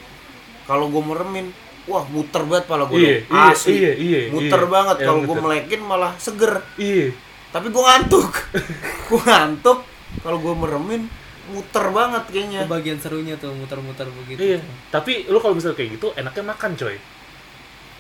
kalau 0.65 0.89
gue 0.89 1.03
meremin 1.03 1.51
wah 1.91 2.07
muter 2.07 2.47
banget 2.47 2.65
pala 2.71 2.87
gue 2.87 3.01
Iya, 3.01 3.17
iya, 3.27 3.51
asli. 3.51 3.73
iya, 3.75 3.93
iya, 3.99 4.21
muter 4.31 4.63
iya. 4.63 4.69
banget 4.71 4.97
kalau 5.03 5.21
gue 5.27 5.37
melekin 5.37 5.81
malah 5.83 6.13
seger. 6.17 6.63
Iya. 6.79 7.11
Tapi 7.51 7.67
gue 7.75 7.83
ngantuk. 7.83 8.31
Gue 9.11 9.19
ngantuk 9.27 9.83
kalau 10.23 10.39
gue 10.39 10.55
meremin 10.55 11.11
muter 11.51 11.85
banget 11.91 12.25
kayaknya. 12.31 12.61
Itu 12.65 12.71
bagian 12.71 12.99
serunya 12.99 13.35
tuh 13.35 13.51
muter-muter 13.53 14.07
begitu. 14.09 14.39
Iya 14.39 14.59
tapi 14.89 15.27
lu 15.27 15.37
kalau 15.37 15.59
misalnya 15.59 15.77
kayak 15.77 15.91
gitu 15.99 16.07
enaknya 16.15 16.45
makan 16.47 16.73
coy. 16.75 16.97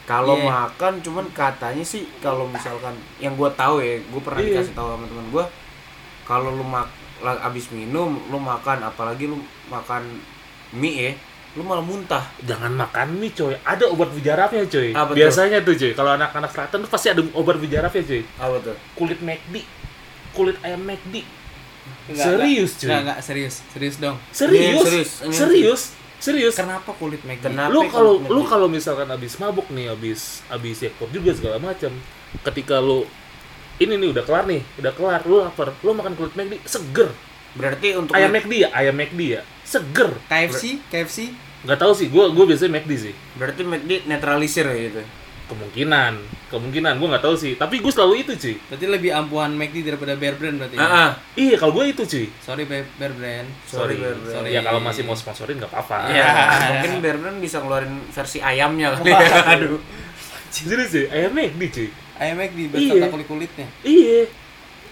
Kalau 0.06 0.34
Iya. 0.34 0.46
makan 0.46 0.92
cuman 1.02 1.26
katanya 1.30 1.84
sih 1.84 2.02
kalau 2.18 2.46
misalkan 2.46 2.94
yang 3.18 3.34
gue 3.34 3.50
tahu 3.54 3.78
ya 3.78 3.98
gue 4.00 4.20
pernah 4.20 4.40
Iya. 4.42 4.58
dikasih 4.58 4.74
tahu 4.74 4.88
sama 4.90 5.04
teman 5.06 5.26
gue 5.30 5.44
kalau 6.24 6.50
lu 6.50 6.62
mak 6.62 6.86
abis 7.20 7.68
minum 7.70 8.16
lu 8.26 8.38
makan 8.40 8.80
apalagi 8.80 9.28
lu 9.28 9.38
makan 9.68 10.02
mie 10.72 10.94
ya 10.96 11.12
lu 11.58 11.66
malah 11.66 11.82
muntah. 11.82 12.22
Jangan 12.46 12.70
makan 12.70 13.18
mie 13.18 13.34
coy. 13.34 13.54
Ada 13.66 13.90
obat 13.90 14.14
bijarafnya 14.14 14.62
coy. 14.66 14.94
Apa 14.94 15.18
biasanya 15.18 15.58
tuh 15.66 15.74
coy. 15.74 15.90
Kalau 15.92 16.14
anak-anak 16.14 16.50
selatan 16.54 16.86
tuh 16.86 16.90
pasti 16.90 17.10
ada 17.10 17.22
obat 17.34 17.58
bijarafnya 17.58 18.06
coy. 18.06 18.22
Apa 18.38 18.56
tuh? 18.62 18.76
Kulit 18.94 19.18
McD. 19.18 19.66
Kulit 20.30 20.54
ayam 20.62 20.86
McD 20.86 21.26
Enggak, 22.10 22.26
serius 22.26 22.70
cuy. 22.76 22.86
Enggak, 22.88 23.00
enggak, 23.02 23.18
serius. 23.22 23.54
Serius 23.72 23.96
dong. 23.98 24.16
Serius? 24.32 24.84
Serius. 24.84 25.10
Serius 25.32 25.82
serius. 26.20 26.54
Kenapa 26.54 26.92
kulit 27.00 27.24
McD 27.24 27.48
Kenapa? 27.48 27.72
lu 27.72 27.88
kalau 27.88 28.12
lu 28.20 28.42
kalau 28.44 28.68
misalkan 28.68 29.08
abis 29.08 29.40
mabuk 29.40 29.66
nih 29.72 29.88
abis 29.90 30.44
abis 30.52 30.84
ekor 30.84 31.08
juga 31.08 31.32
segala 31.32 31.56
macam 31.58 31.90
ketika 32.44 32.76
lu 32.78 33.08
ini 33.80 33.96
nih 33.96 34.12
udah 34.12 34.24
kelar 34.28 34.44
nih 34.44 34.60
udah 34.76 34.92
kelar 34.92 35.20
lu 35.24 35.40
lapar 35.40 35.72
lu 35.80 35.90
makan 35.96 36.12
kulit 36.14 36.36
McD 36.36 36.60
seger. 36.68 37.08
Berarti 37.56 37.98
untuk 37.98 38.14
ayam 38.14 38.30
McD 38.30 38.52
ya 38.52 38.68
ayam 38.76 38.94
McD 38.94 39.40
ya. 39.40 39.42
Seger. 39.64 40.12
KFC 40.28 40.78
KFC 40.92 41.18
nggak 41.60 41.76
tahu 41.76 41.92
sih 41.96 42.08
gua 42.12 42.28
gua 42.30 42.44
biasanya 42.44 42.78
McD 42.78 42.92
sih. 43.10 43.14
Berarti 43.40 43.64
McD 43.64 44.04
netralisir 44.06 44.68
ya 44.68 44.76
gitu 44.76 45.02
kemungkinan 45.50 46.12
kemungkinan 46.46 46.96
gua 46.96 47.08
nggak 47.10 47.24
tahu 47.24 47.34
sih 47.34 47.52
tapi 47.54 47.78
gua 47.78 47.90
selalu 47.90 48.14
itu 48.20 48.32
cuy 48.34 48.56
berarti 48.64 48.86
lebih 48.86 49.10
ampuhan 49.12 49.50
McD 49.52 49.82
daripada 49.84 50.14
Bear 50.14 50.34
Brand 50.34 50.56
berarti 50.56 50.74
ya? 50.74 50.80
ah 50.80 50.94
ah. 50.94 51.10
iya 51.34 51.54
kalau 51.54 51.72
gua 51.72 51.84
itu 51.84 52.02
cuy 52.02 52.26
sorry 52.38 52.64
Bear, 52.64 52.86
Bear 52.94 53.12
Brand 53.12 53.48
Sorry, 53.64 53.94
sorry, 53.94 53.94
Bear 53.96 54.14
Brand. 54.16 54.32
Sorry. 54.32 54.50
ya 54.50 54.60
kalau 54.62 54.80
masih 54.80 55.02
mau 55.02 55.14
sponsorin 55.14 55.58
nggak 55.58 55.68
apa-apa 55.68 55.96
ya 56.08 56.26
mungkin 56.70 56.92
Bear 57.00 57.16
Brand 57.18 57.38
bisa 57.38 57.58
ngeluarin 57.58 57.94
versi 58.08 58.38
ayamnya 58.40 58.94
kali 58.94 59.10
ya 59.10 59.18
aduh 59.52 59.80
Serius 60.48 60.90
sih, 60.90 61.06
ayam 61.06 61.30
McD 61.30 61.62
cuy. 61.68 61.88
ayam 62.16 62.36
McD 62.36 62.58
Iya. 62.58 62.70
beserta 62.70 63.06
kulit 63.08 63.26
kulitnya 63.26 63.66
Iya, 63.82 64.26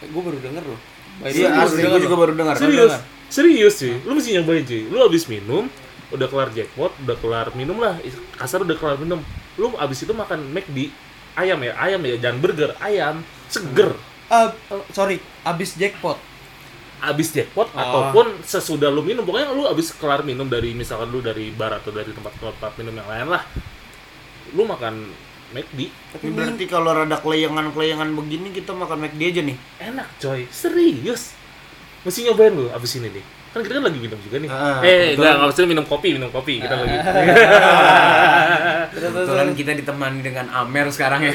gue 0.05 0.23
baru 0.23 0.39
denger 0.39 0.65
loh 0.65 0.81
Iya 1.21 1.47
asli 1.57 1.59
baru 1.59 1.67
gue 1.67 1.79
denger 1.83 2.01
juga 2.01 2.17
baru 2.17 2.33
dengar. 2.33 2.55
serius. 2.55 2.95
dengar. 2.95 3.17
Serius 3.29 3.75
cuy, 3.77 3.93
lu 4.01 4.13
mesti 4.15 4.31
nyobain 4.33 4.63
cuy. 4.63 4.83
Lu 4.87 5.03
abis 5.03 5.27
minum, 5.27 5.67
udah 6.09 6.25
kelar 6.25 6.49
jackpot, 6.49 6.95
udah 6.99 7.17
kelar 7.19 7.53
minum 7.53 7.77
lah. 7.77 7.99
Kasar 8.33 8.63
udah 8.63 8.73
kelar 8.73 8.97
minum. 8.97 9.21
Lu 9.59 9.75
abis 9.75 10.07
itu 10.07 10.15
makan 10.15 10.55
McD, 10.55 10.89
ayam 11.35 11.59
ya, 11.61 11.75
ayam 11.77 12.01
ya, 12.01 12.15
jangan 12.17 12.39
burger, 12.39 12.71
ayam, 12.79 13.21
seger. 13.51 13.93
Eh, 14.29 14.51
sorry 14.93 15.17
abis 15.41 15.75
jackpot 15.75 16.21
Abis 16.99 17.31
jackpot 17.33 17.73
Oh. 17.73 17.81
ataupun 17.81 18.43
sesudah 18.43 18.91
lu 18.91 19.01
minum, 19.01 19.23
pokoknya 19.23 19.55
lu 19.55 19.65
abis 19.65 19.95
kelar 19.95 20.21
minum 20.21 20.51
dari 20.51 20.75
misalkan 20.75 21.09
lu 21.09 21.23
dari 21.23 21.55
bar 21.55 21.79
atau 21.79 21.95
dari 21.95 22.11
tempat-tempat 22.11 22.75
minum 22.77 22.91
yang 22.93 23.07
lain 23.07 23.29
lah. 23.31 23.43
Lu 24.53 24.67
makan 24.67 25.07
McD, 25.49 25.89
Tapi 26.13 26.29
berarti 26.29 26.69
kalau 26.69 26.93
rada 26.93 27.17
kelayangan-kelayangan 27.17 28.13
begini 28.13 28.53
kita 28.53 28.77
makan 28.77 28.99
McD 29.01 29.21
aja 29.33 29.41
nih. 29.47 29.57
enak 29.81 30.09
coy, 30.21 30.45
serius. 30.53 31.33
Mesti 32.05 32.29
nyobain 32.29 32.53
lu 32.53 32.67
abis 32.69 33.01
ini 33.01 33.09
nih. 33.09 33.25
Kan 33.49 33.61
kita 33.61 33.73
kan 33.75 33.85
lagi 33.85 33.99
minum 33.99 34.19
juga 34.19 34.37
nih. 34.39 34.49
Ah, 34.49 34.79
eh, 34.81 34.95
betul. 35.11 35.17
enggak, 35.17 35.33
enggak 35.33 35.47
maksudnya 35.47 35.69
minum 35.69 35.87
kopi, 35.87 36.09
minum 36.13 36.31
kopi. 36.31 36.55
Kita 36.59 36.75
lagi. 36.75 36.97
Kebetulan 38.91 39.49
kita 39.53 39.73
ditemani 39.75 40.21
dengan 40.21 40.47
Amer 40.51 40.87
sekarang 40.89 41.21
ya. 41.23 41.33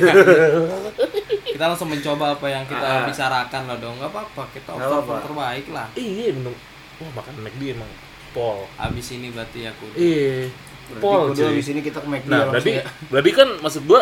kita 1.45 1.63
langsung 1.63 1.85
mencoba 1.87 2.33
apa 2.33 2.47
yang 2.47 2.63
kita 2.65 2.81
Ah. 2.81 3.05
bicarakan 3.05 3.61
lah 3.63 3.77
dong 3.77 3.95
nggak 3.95 4.09
apa-apa 4.09 4.43
kita 4.51 4.69
Nggak 4.69 4.89
apa-apa. 4.89 5.13
terbaik 5.21 5.65
lah 5.69 5.87
iya, 5.93 6.33
minum. 6.33 6.53
Wah, 6.97 7.11
makan 7.13 7.33
McD 7.39 7.61
emang 7.71 7.89
pol. 8.31 8.65
abis 8.75 9.07
ini 9.11 9.29
berarti 9.29 9.59
ya 9.61 9.71
kudu 9.73 9.93
Iya. 9.93 10.49
Berarti 10.89 10.99
Pol 10.99 11.19
kudu 11.23 11.33
cuy. 11.35 11.45
habis 11.47 11.67
ini 11.69 11.79
kita 11.79 11.97
ke 11.99 12.07
McD 12.07 12.27
Nah, 12.27 12.41
berarti 12.47 12.71
ya. 12.73 12.83
berarti 13.07 13.31
kan 13.31 13.47
maksud 13.59 13.81
gua 13.85 14.01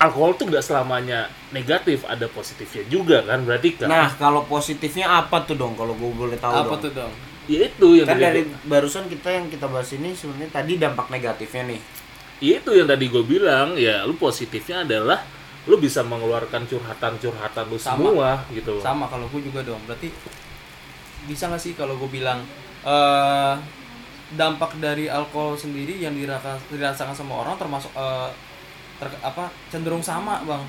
alkohol 0.00 0.32
tuh 0.32 0.48
nggak 0.48 0.60
selamanya 0.60 1.28
negatif, 1.50 2.02
ada 2.04 2.24
positifnya 2.26 2.88
juga 2.88 3.20
kan 3.22 3.44
berarti 3.44 3.76
kan. 3.76 3.86
Nah, 3.86 4.08
kalau 4.14 4.42
positifnya 4.44 5.06
apa 5.06 5.44
tuh 5.44 5.54
dong 5.54 5.76
kalau 5.76 5.92
gue 5.92 6.08
boleh 6.10 6.34
tahu 6.34 6.50
apa 6.50 6.72
dong? 6.72 6.80
tuh 6.80 6.92
dong 6.96 7.12
ya 7.44 7.66
itu 7.66 7.88
yang 7.94 8.06
Kan 8.06 8.14
tadi 8.14 8.24
dari 8.24 8.40
gua- 8.42 8.62
barusan 8.70 9.04
kita 9.06 9.28
yang 9.28 9.46
kita 9.46 9.66
bahas 9.66 9.90
ini 9.90 10.14
sebenarnya 10.14 10.50
tadi 10.50 10.72
dampak 10.76 11.06
Negatifnya 11.08 11.62
nih. 11.66 11.80
ya 12.38 12.52
itu 12.56 12.70
yang 12.72 12.86
tadi 12.86 13.04
gue 13.06 13.20
bilang 13.22 13.74
ya 13.74 14.00
lu 14.02 14.14
positifnya 14.14 14.82
adalah 14.82 15.20
lu 15.66 15.76
bisa 15.76 16.00
mengeluarkan 16.00 16.64
curhatan-curhatan 16.64 17.64
lu 17.66 17.76
Sama. 17.76 17.90
semua 18.00 18.30
gitu 18.48 18.78
sama 18.78 19.04
kalau 19.04 19.26
gue 19.26 19.42
juga 19.42 19.60
dong 19.60 19.82
berarti 19.84 20.08
bisa 21.26 21.44
nggak 21.44 21.60
sih 21.60 21.72
kalau 21.74 21.98
gue 21.98 22.08
bilang 22.08 22.40
eh 22.80 23.54
dampak 24.30 24.78
dari 24.78 25.04
alkohol 25.04 25.52
sendiri 25.54 25.98
yang 25.98 26.14
dirasa, 26.14 26.54
dirasakan 26.70 27.12
sama 27.12 27.34
orang 27.36 27.58
termasuk 27.58 27.90
eh, 27.92 28.30
ter- 29.00 29.22
apa 29.24 29.48
cenderung 29.72 30.04
sama 30.04 30.44
bang. 30.44 30.62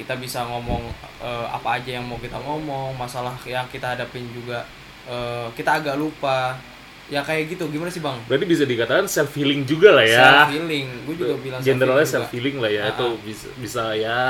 Kita 0.00 0.16
bisa 0.16 0.48
ngomong 0.48 0.88
eh, 1.20 1.46
apa 1.52 1.76
aja 1.76 2.00
yang 2.00 2.08
mau 2.08 2.16
kita 2.16 2.40
ngomong 2.40 2.96
masalah 2.96 3.36
yang 3.44 3.68
kita 3.68 3.92
hadapin 3.92 4.24
juga 4.32 4.64
eh, 5.04 5.46
kita 5.52 5.84
agak 5.84 6.00
lupa. 6.00 6.56
Ya 7.10 7.26
kayak 7.26 7.58
gitu. 7.58 7.66
Gimana 7.68 7.90
sih 7.90 8.00
bang? 8.00 8.16
Berarti 8.30 8.46
bisa 8.46 8.64
dikatakan 8.64 9.04
self 9.10 9.34
healing 9.34 9.66
juga 9.66 9.92
lah 9.92 10.06
ya. 10.06 10.46
self 10.46 10.54
healing 10.56 10.86
gue 11.04 11.14
juga 11.18 11.34
bilang 11.42 11.60
generalnya 11.60 12.06
self 12.06 12.26
self 12.26 12.32
healing 12.32 12.56
lah 12.62 12.70
ya. 12.70 12.84
Itu 12.94 13.06
bisa 13.20 13.46
bisa 13.58 13.82
ya 13.98 14.22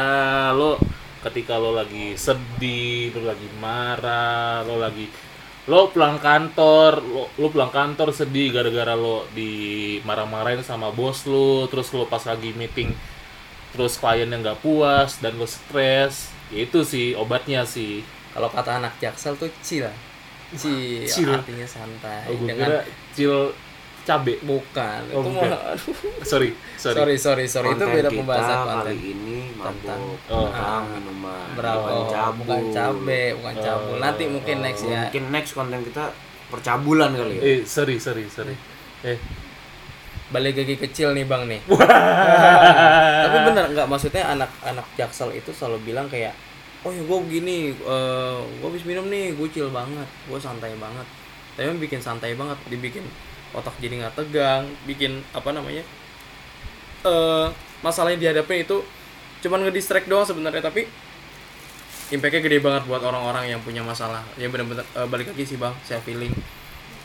lo 0.56 0.80
ketika 1.20 1.60
lo 1.60 1.76
lagi 1.76 2.16
sedih 2.16 3.12
lo 3.12 3.28
lagi 3.28 3.48
marah 3.60 4.64
lo 4.64 4.80
lagi 4.80 5.04
lo 5.70 5.94
pulang 5.94 6.18
kantor 6.18 6.98
lo, 6.98 7.30
lo 7.38 7.46
pulang 7.54 7.70
kantor 7.70 8.10
sedih 8.10 8.50
gara-gara 8.50 8.98
lo 8.98 9.22
dimarah-marahin 9.30 10.66
sama 10.66 10.90
bos 10.90 11.22
lo 11.30 11.70
terus 11.70 11.94
lo 11.94 12.10
pas 12.10 12.26
lagi 12.26 12.50
meeting 12.58 12.90
terus 13.70 13.94
kliennya 14.02 14.42
nggak 14.42 14.66
puas 14.66 15.22
dan 15.22 15.38
lo 15.38 15.46
stres. 15.46 16.34
Ya 16.50 16.66
itu 16.66 16.82
sih 16.82 17.14
obatnya 17.14 17.62
sih. 17.62 18.02
Kalau 18.34 18.50
kata 18.50 18.82
anak 18.82 18.98
jaksel 18.98 19.38
tuh 19.38 19.46
chill 19.62 19.86
chill, 20.58 21.06
Chill. 21.06 21.30
artinya 21.30 21.66
santai. 21.66 22.26
Oh, 22.26 22.34
gue 22.34 22.50
dengan 22.50 22.66
kira 22.66 22.80
cil 23.14 23.54
cabe 24.10 24.34
bukan 24.40 25.00
Oh, 25.08 25.22
itu 25.22 25.28
bukan. 25.30 25.46
aduh. 25.46 25.94
sorry 26.26 26.50
sorry, 26.74 26.96
sorry 26.96 27.14
sorry 27.16 27.44
sorry 27.46 27.68
itu 27.70 27.84
beda 27.86 28.08
kita 28.08 28.18
pembahasan 28.18 28.56
kali 28.58 28.74
konten 28.74 28.96
ini 28.98 29.38
Tentang- 29.52 30.04
Oh. 30.26 30.48
tentang 30.48 30.82
minuman 30.90 31.46
berapa 31.52 31.78
bukan 31.84 32.08
cabul. 32.08 32.42
bukan 32.42 32.62
cabe 32.70 33.22
bukan 33.36 33.54
Oh. 33.54 33.62
cabul 33.62 33.96
nanti 33.98 34.22
mungkin 34.26 34.56
next 34.60 34.82
ya 34.84 35.06
Mungkin 35.06 35.24
next 35.30 35.52
konten 35.52 35.80
kita 35.80 36.04
percabulan 36.48 37.10
kali 37.12 37.34
ya. 37.34 37.42
eh 37.42 37.60
sorry 37.64 37.96
sorry 37.96 38.26
sorry 38.26 38.58
eh 39.02 39.20
balik 40.28 40.54
lagi 40.56 40.74
kecil 40.76 41.10
nih 41.10 41.22
bang 41.24 41.42
nih 41.44 41.60
tapi 43.22 43.36
bener 43.44 43.64
nggak 43.68 43.86
maksudnya 43.86 44.24
anak-anak 44.28 44.86
jaksel 44.94 45.30
itu 45.30 45.50
selalu 45.50 45.78
bilang 45.84 46.06
kayak 46.06 46.34
oh 46.80 46.88
ya 46.88 47.02
gue 47.02 47.18
begini 47.20 47.74
gue 47.76 48.64
habis 48.64 48.84
minum 48.84 49.06
nih 49.06 49.34
gue 49.34 49.48
chill 49.48 49.68
banget 49.68 50.06
gue 50.24 50.38
santai 50.38 50.72
banget 50.74 51.06
tapi 51.52 51.76
bikin 51.78 51.98
santai 51.98 52.32
banget 52.32 52.56
dibikin 52.66 53.04
otak 53.56 53.74
jadi 53.82 54.06
nggak 54.06 54.14
tegang 54.14 54.68
bikin 54.86 55.22
apa 55.34 55.50
namanya 55.50 55.82
eh 57.04 57.46
masalah 57.80 58.12
yang 58.12 58.20
dihadapi 58.20 58.68
itu 58.68 58.84
cuman 59.40 59.64
ngedistract 59.64 60.06
doang 60.06 60.28
sebenarnya 60.28 60.60
tapi 60.60 60.84
impactnya 62.10 62.40
gede 62.42 62.58
banget 62.60 62.82
buat 62.90 63.00
orang-orang 63.00 63.54
yang 63.54 63.60
punya 63.62 63.80
masalah. 63.86 64.20
Ya 64.34 64.50
bener-bener 64.50 64.82
eh, 64.82 65.06
balik 65.06 65.30
lagi 65.32 65.46
sih 65.46 65.56
bang 65.56 65.72
saya 65.86 66.02
feeling. 66.02 66.34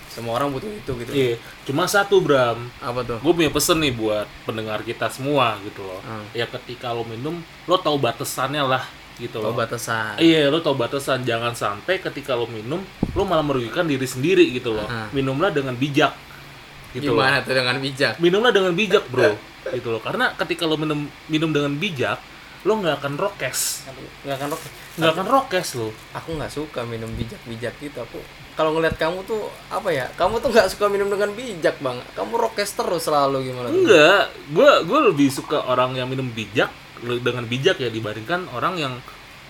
Semua 0.09 0.39
orang 0.39 0.47
butuh 0.51 0.71
itu 0.71 0.91
gitu. 1.03 1.11
Iya 1.11 1.35
cuma 1.67 1.85
satu 1.85 2.19
Bram. 2.23 2.71
Apa 2.81 3.05
tuh? 3.05 3.17
Gue 3.21 3.33
punya 3.35 3.51
pesen 3.51 3.83
nih 3.83 3.93
buat 3.93 4.27
pendengar 4.47 4.81
kita 4.81 5.11
semua 5.13 5.59
gitu 5.63 5.85
loh. 5.85 6.01
Hmm. 6.03 6.25
ya 6.33 6.49
ketika 6.49 6.91
lo 6.91 7.05
minum 7.05 7.39
lo 7.69 7.75
tahu 7.77 7.99
batasannya 8.01 8.63
lah 8.65 8.83
gitu 9.21 9.39
oh 9.39 9.51
loh. 9.51 9.55
batasan. 9.55 10.17
Iya 10.17 10.49
lo 10.49 10.59
tahu 10.63 10.75
batasan. 10.75 11.21
Jangan 11.23 11.53
sampai 11.53 12.01
ketika 12.01 12.33
lo 12.33 12.49
minum 12.49 12.81
lo 13.13 13.21
malah 13.23 13.45
merugikan 13.45 13.85
diri 13.85 14.07
sendiri 14.07 14.49
gitu 14.55 14.73
loh. 14.73 14.87
Hmm. 14.87 15.11
minumlah 15.13 15.53
dengan 15.53 15.77
bijak 15.77 16.15
gitu 16.95 17.11
loh. 17.11 17.19
Gimana 17.19 17.43
tuh 17.43 17.51
dengan 17.51 17.77
bijak? 17.83 18.13
Minumlah 18.23 18.51
dengan 18.55 18.71
bijak 18.71 19.03
bro. 19.11 19.35
Gitu 19.67 19.87
loh. 19.91 19.99
Karena 19.99 20.31
ketika 20.39 20.63
lo 20.63 20.79
minum 20.79 21.03
minum 21.27 21.51
dengan 21.51 21.75
bijak 21.75 22.17
lo 22.65 22.81
nggak 22.81 22.97
akan 22.97 23.13
rokes. 23.21 23.85
Nggak 24.25 24.37
kan 24.41 24.47
rok 24.49 24.61
nggak 24.97 25.11
akan 25.13 25.27
rokes 25.29 25.69
lo. 25.77 25.93
Aku 26.17 26.33
nggak 26.33 26.49
suka 26.49 26.81
minum 26.81 27.11
bijak-bijak 27.13 27.77
gitu. 27.77 27.99
Aku 28.01 28.17
kalau 28.57 28.73
ngeliat 28.73 28.97
kamu 28.97 29.21
tuh 29.29 29.51
apa 29.69 29.93
ya? 29.93 30.09
Kamu 30.17 30.41
tuh 30.41 30.49
nggak 30.49 30.73
suka 30.73 30.89
minum 30.89 31.11
dengan 31.13 31.29
bijak 31.37 31.77
bang. 31.77 32.01
Kamu 32.17 32.33
rokes 32.33 32.73
terus 32.73 33.05
selalu 33.05 33.53
gimana 33.53 33.69
enggak 33.69 34.33
gue 34.49 34.71
gue 34.81 34.99
lebih 35.13 35.27
suka 35.29 35.61
orang 35.69 35.93
yang 35.93 36.09
minum 36.09 36.25
bijak 36.33 36.73
dengan 37.05 37.45
bijak 37.45 37.77
ya 37.77 37.93
dibandingkan 37.93 38.49
orang 38.49 38.81
yang 38.81 38.93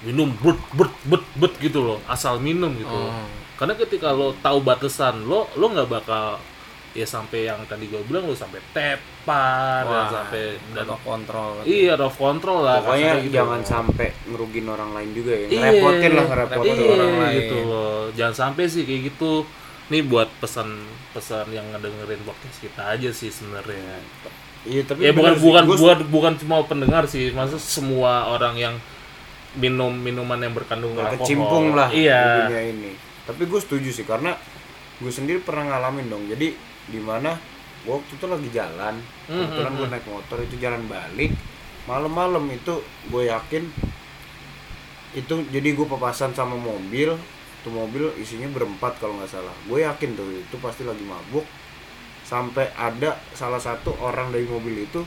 minum 0.03 0.35
but 0.43 0.59
but 0.75 0.91
but 1.07 1.23
but 1.39 1.53
gitu 1.63 1.79
loh. 1.79 2.03
Asal 2.11 2.43
minum 2.43 2.75
gitu 2.75 2.91
loh. 2.91 3.15
Oh. 3.15 3.27
karena 3.55 3.73
ketika 3.79 4.11
lo 4.11 4.35
tahu 4.43 4.59
batasan 4.59 5.23
lo 5.23 5.47
lo 5.55 5.65
nggak 5.71 5.87
bakal 5.87 6.35
ya 6.95 7.03
sampai 7.03 7.43
yang 7.43 7.59
tadi 7.67 7.91
gue 7.91 7.99
bilang 8.07 8.23
lo 8.23 8.31
sampai 8.31 8.63
tepar 8.71 9.83
dan 9.83 9.91
Wah, 9.91 10.07
sampai 10.07 10.55
dan 10.71 10.87
out 10.87 10.95
of 10.95 11.01
control 11.03 11.51
iya 11.67 11.91
out 11.91 12.07
of 12.07 12.15
control 12.15 12.63
lah 12.63 12.79
Pokoknya 12.79 13.19
gitu. 13.19 13.35
jangan 13.35 13.61
sampai 13.61 14.07
ngerugin 14.25 14.65
orang 14.65 14.91
lain 14.95 15.09
juga 15.11 15.33
ya. 15.35 15.47
Iya, 15.47 15.59
Ngerepotin 15.59 16.11
lah 16.15 16.25
ngerepotin 16.25 16.71
iya, 16.73 16.87
orang 16.89 17.13
lain. 17.19 17.35
gitu 17.35 17.57
loh. 17.67 17.99
Jangan 18.15 18.35
sampai 18.35 18.63
sih 18.65 18.83
kayak 18.87 19.01
gitu. 19.11 19.31
Nih 19.85 20.01
buat 20.01 20.29
pesan-pesan 20.39 21.45
yang 21.51 21.67
ngedengerin 21.69 22.23
podcast 22.23 22.57
kita 22.57 22.81
aja 22.89 23.09
sih 23.11 23.29
sebenarnya. 23.29 23.99
Iya 24.65 24.81
tapi 24.87 25.03
ya 25.03 25.11
bukan 25.13 25.35
sih, 25.35 25.43
bukan 25.43 25.63
buat 25.77 25.99
bukan 26.07 26.33
cuma 26.39 26.63
pendengar 26.63 27.03
sih. 27.05 27.29
Maksud 27.29 27.59
semua 27.59 28.31
orang 28.31 28.55
yang 28.55 28.75
minum 29.55 29.91
minuman 29.91 30.39
yang 30.39 30.55
berkandung 30.55 30.95
alkohol. 30.95 31.19
Berkecimpung 31.21 31.65
lah 31.75 31.91
di 31.91 32.07
iya 32.07 32.47
dunia 32.47 32.61
ini. 32.65 32.91
tapi 33.25 33.41
gue 33.45 33.59
setuju 33.59 33.89
sih 33.89 34.05
karena 34.05 34.37
gue 34.95 35.11
sendiri 35.11 35.41
pernah 35.41 35.75
ngalamin 35.75 36.07
dong. 36.07 36.23
Jadi 36.27 36.55
di 36.89 36.99
mana? 37.01 37.37
Gue 37.85 38.01
waktu 38.01 38.13
itu 38.17 38.25
lagi 38.25 38.49
jalan. 38.49 38.95
Hmm, 39.29 39.45
kebetulan 39.45 39.71
hmm, 39.73 39.79
gue 39.79 39.87
naik 39.93 40.05
motor 40.09 40.37
itu 40.41 40.55
jalan 40.57 40.81
balik. 40.89 41.31
Malam-malam 41.85 42.45
itu 42.49 42.81
gue 43.13 43.23
yakin 43.29 43.63
itu 45.13 45.33
jadi 45.53 45.69
gue 45.73 45.85
papasan 45.85 46.33
sama 46.33 46.57
mobil. 46.57 47.13
Itu 47.61 47.69
mobil 47.73 48.13
isinya 48.17 48.49
berempat 48.49 48.97
kalau 48.97 49.17
nggak 49.21 49.29
salah. 49.29 49.53
Gue 49.69 49.85
yakin 49.85 50.17
tuh 50.17 50.27
itu 50.33 50.55
pasti 50.57 50.81
lagi 50.81 51.05
mabuk. 51.05 51.45
Sampai 52.25 52.73
ada 52.73 53.21
salah 53.37 53.61
satu 53.61 53.93
orang 54.01 54.33
dari 54.33 54.49
mobil 54.49 54.89
itu 54.89 55.05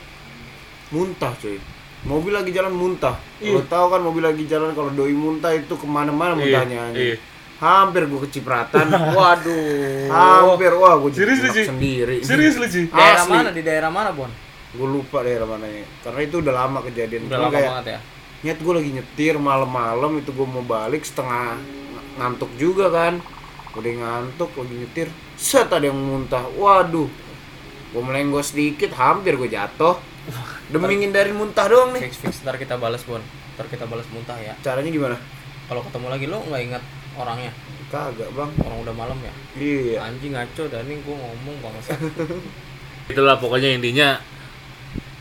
muntah 0.95 1.35
cuy. 1.35 1.59
Mobil 2.07 2.31
lagi 2.31 2.55
jalan 2.55 2.71
muntah. 2.71 3.19
Lo 3.43 3.59
tahu 3.67 3.91
kan 3.91 3.99
mobil 3.99 4.23
lagi 4.23 4.47
jalan 4.47 4.71
kalau 4.71 4.87
doi 4.95 5.11
muntah 5.11 5.51
itu 5.51 5.75
ke 5.75 5.83
mana-mana 5.83 6.39
muntahnya 6.39 6.95
anjing. 6.95 7.19
iya. 7.19 7.38
Hampir 7.59 8.03
gue 8.05 8.19
kecipratan. 8.23 8.87
Waduh. 9.17 10.07
Hampir 10.07 10.71
wah 10.73 10.95
gue 10.97 11.11
Serius 11.11 11.39
lu, 11.39 11.49
Ci? 11.49 11.63
sendiri 11.65 12.17
serius 12.23 12.55
lu 12.55 12.65
sih 12.65 12.87
daerah 12.87 13.21
Asli. 13.21 13.31
mana? 13.31 13.49
Di 13.51 13.61
daerah 13.61 13.89
mana 13.89 14.09
bon? 14.11 14.31
Gue 14.69 14.87
lupa 14.87 15.21
daerah 15.21 15.43
mananya 15.43 15.83
karena 16.01 16.19
itu 16.21 16.35
udah 16.39 16.53
lama 16.55 16.79
kejadian. 16.81 17.27
Udah 17.27 17.39
lama 17.39 17.51
kayak 17.51 17.69
banget 17.69 17.87
ya? 17.87 17.99
Nyet 18.39 18.59
gue 18.59 18.73
lagi 18.73 18.89
nyetir 18.93 19.35
malam-malam 19.35 20.11
itu 20.15 20.31
gue 20.31 20.47
mau 20.47 20.61
balik 20.61 21.03
setengah 21.03 21.59
ng- 21.59 22.07
ngantuk 22.17 22.51
juga 22.55 22.87
kan. 22.87 23.13
Udah 23.71 23.91
ngantuk 23.91 24.51
lagi 24.55 24.75
nyetir. 24.77 25.07
Set 25.35 25.67
ada 25.67 25.83
yang 25.83 25.99
muntah. 25.99 26.47
Waduh. 26.55 27.09
Gue 27.89 28.01
melenggos 28.01 28.51
sedikit 28.51 28.93
hampir 28.93 29.35
gue 29.35 29.47
jatuh. 29.47 29.99
Demi 30.69 30.95
ngindarin 30.95 31.33
muntah 31.33 31.65
doang 31.65 31.91
nih. 31.91 32.05
Fix 32.05 32.15
fix. 32.15 32.33
Ntar 32.45 32.55
kita 32.55 32.77
balas 32.77 33.01
bon. 33.03 33.19
Ntar 33.57 33.65
kita 33.67 33.83
balas 33.83 34.05
muntah 34.07 34.37
ya. 34.37 34.53
Caranya 34.61 34.87
gimana? 34.87 35.17
Kalau 35.65 35.81
ketemu 35.81 36.07
lagi 36.07 36.25
lo 36.25 36.39
nggak 36.41 36.61
ingat 36.63 36.83
orangnya. 37.19 37.51
Kagak 37.91 38.31
bang. 38.31 38.51
Orang 38.63 38.79
udah 38.81 38.95
malam 38.95 39.17
ya? 39.19 39.33
Iya. 39.53 40.07
Anjing 40.07 40.31
ngaco 40.33 40.63
dan 40.71 40.87
ini 40.87 41.03
gue 41.03 41.15
ngomong 41.15 41.55
bangsa 41.59 41.93
itulah 43.11 43.41
pokoknya 43.41 43.73
intinya 43.73 44.21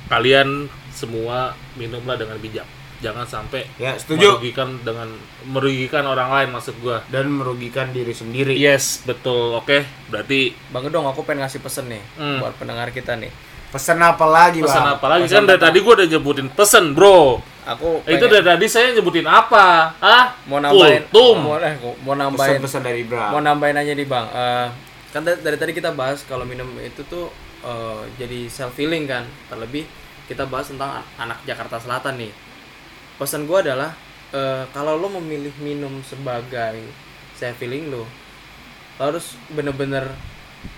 kalian 0.08 0.68
semua 0.92 1.52
minumlah 1.76 2.16
dengan 2.16 2.36
bijak. 2.36 2.68
Jangan 2.98 3.30
sampai 3.30 3.62
ya 3.78 3.94
setuju. 3.94 4.36
merugikan 4.36 4.82
dengan 4.82 5.06
merugikan 5.46 6.02
orang 6.02 6.34
lain 6.34 6.48
maksud 6.50 6.74
gua. 6.82 6.98
Dan 7.06 7.30
merugikan 7.30 7.94
diri 7.94 8.10
sendiri. 8.10 8.58
Yes 8.58 9.06
betul 9.06 9.54
oke. 9.54 9.86
Berarti 10.10 10.50
bang 10.68 10.82
Gedong 10.84 11.06
aku 11.06 11.22
pengen 11.22 11.46
ngasih 11.46 11.62
pesen 11.62 11.86
nih 11.86 12.02
Hmm. 12.18 12.42
buat 12.42 12.58
pendengar 12.58 12.90
kita 12.90 13.14
nih. 13.14 13.30
Pesan 13.68 14.00
apa 14.00 14.26
lagi 14.26 14.64
pesan 14.64 14.82
bang? 14.82 14.94
apa 14.98 15.06
lagi? 15.06 15.30
Kan 15.30 15.46
dari 15.46 15.60
tadi 15.62 15.78
gua 15.78 15.94
udah 16.02 16.08
nyebutin 16.10 16.48
pesen 16.50 16.92
bro 16.92 17.38
aku 17.68 18.00
itu 18.02 18.16
pengen- 18.18 18.32
dari 18.32 18.44
tadi 18.48 18.66
saya 18.66 18.86
nyebutin 18.90 19.24
apa? 19.24 19.92
Ah 19.98 20.32
mau 20.44 20.56
nambahin 20.56 21.04
Kultum. 21.06 21.36
mau, 21.38 21.56
eh, 21.58 21.74
mau 22.00 22.14
nambahin 22.14 22.56
pesan-pesan 22.56 22.82
dari 22.82 23.02
Bra 23.02 23.28
mau 23.28 23.38
nambahin 23.38 23.76
aja 23.76 23.92
nih 23.92 24.06
bang. 24.06 24.26
Eh, 24.26 24.68
kan 25.08 25.20
da- 25.20 25.36
dari 25.36 25.54
tadi 25.54 25.72
kita 25.72 25.92
bahas 25.92 26.24
kalau 26.24 26.42
minum 26.42 26.66
itu 26.78 27.04
tuh 27.04 27.28
eh, 27.60 28.02
jadi 28.16 28.48
self 28.48 28.72
healing 28.74 29.04
kan. 29.04 29.22
Terlebih 29.46 29.84
kita 30.24 30.44
bahas 30.44 30.66
tentang 30.66 30.90
anak 31.14 31.44
Jakarta 31.44 31.76
Selatan 31.76 32.16
nih. 32.16 32.32
Pesan 33.16 33.44
gue 33.44 33.58
adalah 33.58 33.92
eh, 34.30 34.64
kalau 34.70 34.94
lo 34.94 35.08
memilih 35.10 35.52
minum 35.58 36.00
sebagai 36.02 36.80
self 37.32 37.58
healing 37.58 37.88
lo 37.88 38.08
lo 38.94 39.02
harus 39.04 39.36
bener-bener 39.48 40.08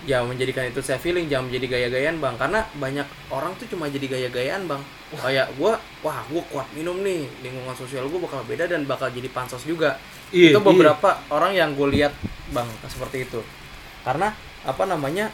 ya 0.05 0.25
menjadikan 0.25 0.65
itu 0.65 0.81
self 0.81 1.05
healing 1.05 1.29
jangan 1.29 1.49
menjadi 1.49 1.65
gaya-gayaan 1.77 2.17
bang. 2.17 2.35
Karena 2.37 2.59
banyak 2.77 3.07
orang 3.29 3.53
tuh 3.57 3.67
cuma 3.69 3.85
jadi 3.89 4.05
gaya-gayaan 4.09 4.65
bang. 4.65 4.81
Kayak 5.13 5.53
gue 5.57 5.71
wah 6.01 6.19
gue 6.25 6.43
kuat 6.49 6.67
minum 6.73 6.97
nih. 7.05 7.29
Lingkungan 7.45 7.75
sosial 7.77 8.09
gue 8.09 8.19
bakal 8.21 8.41
beda 8.45 8.65
dan 8.65 8.85
bakal 8.89 9.13
jadi 9.13 9.29
pansos 9.29 9.65
juga. 9.65 10.01
Iya, 10.31 10.55
itu 10.55 10.59
iya. 10.59 10.65
beberapa 10.65 11.09
orang 11.29 11.51
yang 11.53 11.69
gue 11.77 11.87
lihat 11.91 12.13
bang 12.49 12.67
seperti 12.89 13.29
itu. 13.29 13.41
Karena 14.01 14.33
apa 14.61 14.83
namanya 14.85 15.29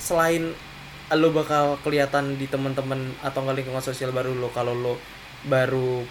selain 0.00 0.52
lo 1.14 1.28
bakal 1.30 1.78
kelihatan 1.84 2.40
di 2.40 2.48
teman-teman 2.48 3.12
atau 3.20 3.44
nggak 3.44 3.60
lingkungan 3.60 3.84
sosial 3.84 4.10
baru 4.10 4.32
lo 4.34 4.48
kalau 4.50 4.72
lo 4.72 4.96
baru 5.44 6.02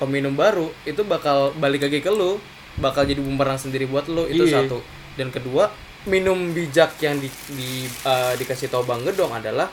peminum 0.00 0.32
baru 0.32 0.72
itu 0.88 1.04
bakal 1.04 1.52
balik 1.56 1.88
lagi 1.88 2.00
ke 2.04 2.12
lo. 2.12 2.40
Bakal 2.78 3.10
jadi 3.10 3.18
bumerang 3.18 3.58
sendiri 3.58 3.90
buat 3.90 4.06
lo 4.06 4.30
itu 4.30 4.46
Iya. 4.46 4.64
satu. 4.66 4.78
Dan 5.18 5.34
kedua 5.34 5.66
minum 6.08 6.50
bijak 6.50 6.96
yang 6.98 7.20
di, 7.20 7.28
di 7.52 7.70
eh, 7.84 8.32
dikasih 8.34 8.68
tau 8.68 8.82
bang 8.82 9.04
Gedong 9.04 9.30
adalah 9.30 9.68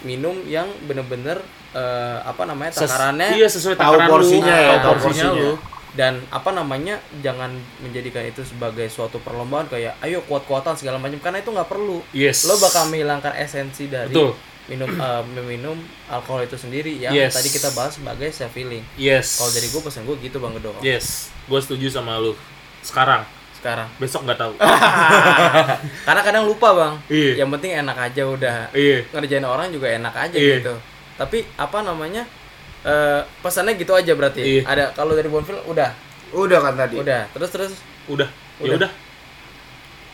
minum 0.00 0.38
yang 0.46 0.64
bener-bener 0.86 1.42
eh, 1.72 2.18
apa 2.22 2.46
namanya 2.46 2.70
Ses- 2.70 2.86
takarannya 2.86 3.34
iya 3.34 3.48
sesuai 3.50 3.74
tahu 3.74 3.96
porsinya 4.06 4.54
lu, 4.54 4.62
ya, 4.62 4.76
tahu 4.78 4.94
porsinya 4.96 5.30
porsinya. 5.32 5.32
lu. 5.34 5.52
dan 5.96 6.20
apa 6.28 6.52
namanya 6.52 7.00
jangan 7.18 7.48
menjadikan 7.80 8.20
itu 8.22 8.44
sebagai 8.44 8.84
suatu 8.86 9.16
perlombaan 9.18 9.64
kayak 9.66 9.96
ayo 10.04 10.20
kuat-kuatan 10.24 10.76
segala 10.76 11.00
macam 11.00 11.16
karena 11.18 11.40
itu 11.40 11.48
nggak 11.48 11.72
perlu. 11.72 12.04
Yes. 12.12 12.44
Lo 12.44 12.60
bakal 12.60 12.92
menghilangkan 12.92 13.32
esensi 13.32 13.88
dari 13.88 14.12
Betul. 14.12 14.36
minum 14.68 14.92
meminum 15.32 15.78
alkohol 16.06 16.44
itu 16.44 16.60
sendiri 16.60 17.00
yang 17.00 17.16
Yes. 17.16 17.32
tadi 17.32 17.48
kita 17.48 17.72
bahas 17.72 17.96
sebagai 17.96 18.28
self 18.28 18.52
healing 18.52 18.84
yes. 19.00 19.40
Kalau 19.40 19.48
dari 19.48 19.72
gue 19.72 19.80
pesan 19.80 20.04
gue 20.04 20.16
gitu 20.20 20.36
bang 20.36 20.52
Gedo 20.60 20.76
yes. 20.84 21.32
Gue 21.48 21.64
setuju 21.64 21.88
sama 21.88 22.20
lu. 22.20 22.36
Sekarang 22.84 23.24
sekarang. 23.66 23.88
Besok 23.98 24.22
nggak 24.30 24.38
tahu. 24.38 24.52
Karena 26.06 26.22
kadang 26.22 26.46
lupa 26.46 26.68
bang. 26.70 26.94
Iya. 27.10 27.42
yang 27.42 27.50
penting 27.50 27.74
enak 27.74 27.98
aja 27.98 28.22
udah. 28.22 28.54
Iya. 28.70 29.02
Ngerjain 29.10 29.42
orang 29.42 29.74
juga 29.74 29.90
enak 29.90 30.14
aja 30.14 30.36
Iya. 30.38 30.62
gitu. 30.62 30.74
Tapi 31.18 31.42
apa 31.58 31.82
namanya 31.82 32.22
eh, 32.86 33.20
pesannya 33.42 33.74
gitu 33.74 33.90
aja 33.90 34.14
berarti. 34.14 34.62
Iya. 34.62 34.62
ada 34.62 34.84
kalau 34.94 35.18
dari 35.18 35.26
Bonfil 35.26 35.58
udah? 35.66 35.90
Udah 36.30 36.58
kan 36.62 36.78
tadi. 36.78 36.94
Udah. 37.02 37.26
Terus 37.34 37.50
terus? 37.50 37.72
Udah. 38.06 38.30
Ya 38.62 38.70
Udah. 38.70 38.76
udah. 38.86 38.90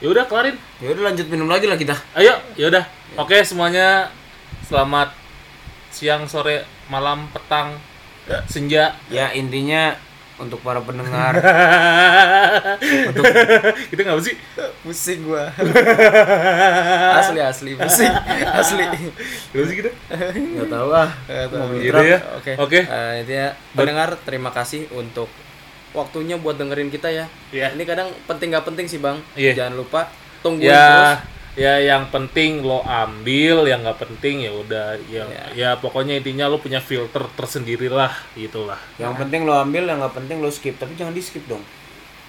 Ya 0.01 0.07
udah 0.09 0.25
kelarin. 0.25 0.57
Ya 0.81 0.89
udah 0.97 1.03
lanjut 1.13 1.27
minum 1.29 1.47
lagi 1.47 1.69
lah 1.69 1.77
kita. 1.77 1.95
Ayo 2.17 2.33
ya 2.57 2.73
udah. 2.73 2.85
Oke 3.21 3.45
semuanya 3.45 4.09
selamat 4.65 5.13
siang 5.93 6.25
sore 6.25 6.65
malam 6.89 7.29
petang 7.29 7.77
senja. 8.49 8.97
Ya 9.13 9.29
intinya 9.37 9.93
untuk 10.41 10.59
para 10.65 10.81
pendengar. 10.81 11.37
Untuk 13.13 13.25
kita 13.93 14.01
nggak 14.03 14.25
sih? 14.25 14.35
Pusing 14.83 15.29
gua. 15.29 15.53
Asli 17.21 17.41
asli. 17.41 17.73
Pusing. 17.77 18.13
Asli. 18.49 18.85
Gak 19.53 19.65
sih 19.69 19.77
kita? 19.79 19.91
Nggak 20.33 20.69
tahu 20.73 20.89
ah. 20.91 21.11
Mau 21.53 21.77
gitu 21.77 22.01
ya. 22.01 22.19
oke. 22.37 22.53
Oke. 22.59 22.81
Eh, 22.83 23.13
intinya 23.23 23.49
pendengar 23.77 24.17
terima 24.25 24.51
kasih 24.51 24.89
untuk 24.97 25.29
waktunya 25.93 26.41
buat 26.41 26.57
dengerin 26.57 26.89
kita 26.89 27.13
ya. 27.13 27.27
Iya. 27.53 27.77
ini 27.77 27.85
kadang 27.85 28.09
penting 28.25 28.51
nggak 28.57 28.67
penting 28.67 28.87
sih 28.89 28.99
bang. 28.99 29.21
Iya. 29.37 29.53
jangan 29.65 29.75
lupa 29.79 30.09
tungguin 30.43 30.73
terus 30.73 31.42
ya 31.53 31.77
ya 31.77 31.97
yang 31.97 32.09
penting 32.09 32.65
lo 32.65 32.81
ambil 32.81 33.69
yang 33.69 33.85
nggak 33.85 34.01
penting 34.01 34.49
ya 34.49 34.53
udah 34.57 34.97
yang 35.13 35.29
ya. 35.53 35.77
pokoknya 35.77 36.17
intinya 36.17 36.49
lo 36.49 36.57
punya 36.57 36.81
filter 36.81 37.29
tersendiri 37.37 37.93
lah 37.93 38.13
gitulah. 38.33 38.81
Yang 38.97 39.21
penting 39.21 39.45
lo 39.45 39.53
ambil 39.61 39.85
yang 39.85 40.01
nggak 40.01 40.17
penting 40.17 40.41
lo 40.41 40.49
skip 40.49 40.81
tapi 40.81 40.97
jangan 40.97 41.13
di 41.13 41.21
skip 41.21 41.45
dong. 41.45 41.61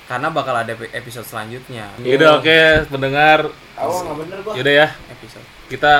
Karena 0.03 0.28
bakal 0.28 0.59
ada 0.59 0.76
episode 0.76 1.24
selanjutnya. 1.24 1.88
Ya 2.03 2.19
udah 2.19 2.43
oke 2.43 2.59
pendengar 2.91 3.47
oh 3.80 3.99
nggak 4.03 4.17
bener 4.28 4.38
gua. 4.43 4.53
Yaudah 4.59 4.76
ya. 4.76 4.88
Episode. 5.07 5.47
Kita 5.71 5.93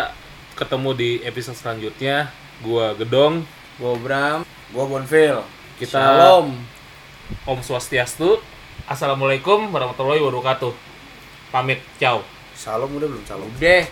ketemu 0.60 0.90
di 0.92 1.10
episode 1.24 1.56
selanjutnya. 1.56 2.28
Gua 2.60 2.92
gedong. 3.00 3.48
Gua 3.80 3.96
Bram 3.96 4.40
gua 4.76 4.86
Bonfil. 4.90 5.40
Kita 5.80 5.96
Shalom. 5.96 6.60
Om 7.48 7.60
Swastiastu. 7.64 8.44
Assalamualaikum 8.84 9.72
warahmatullahi 9.72 10.20
wabarakatuh. 10.20 10.76
Pamit. 11.56 11.80
Ciao 11.96 12.33
Salam 12.64 12.88
udah 12.96 13.12
belum? 13.12 13.28
Salam 13.28 13.52
deh 13.60 13.84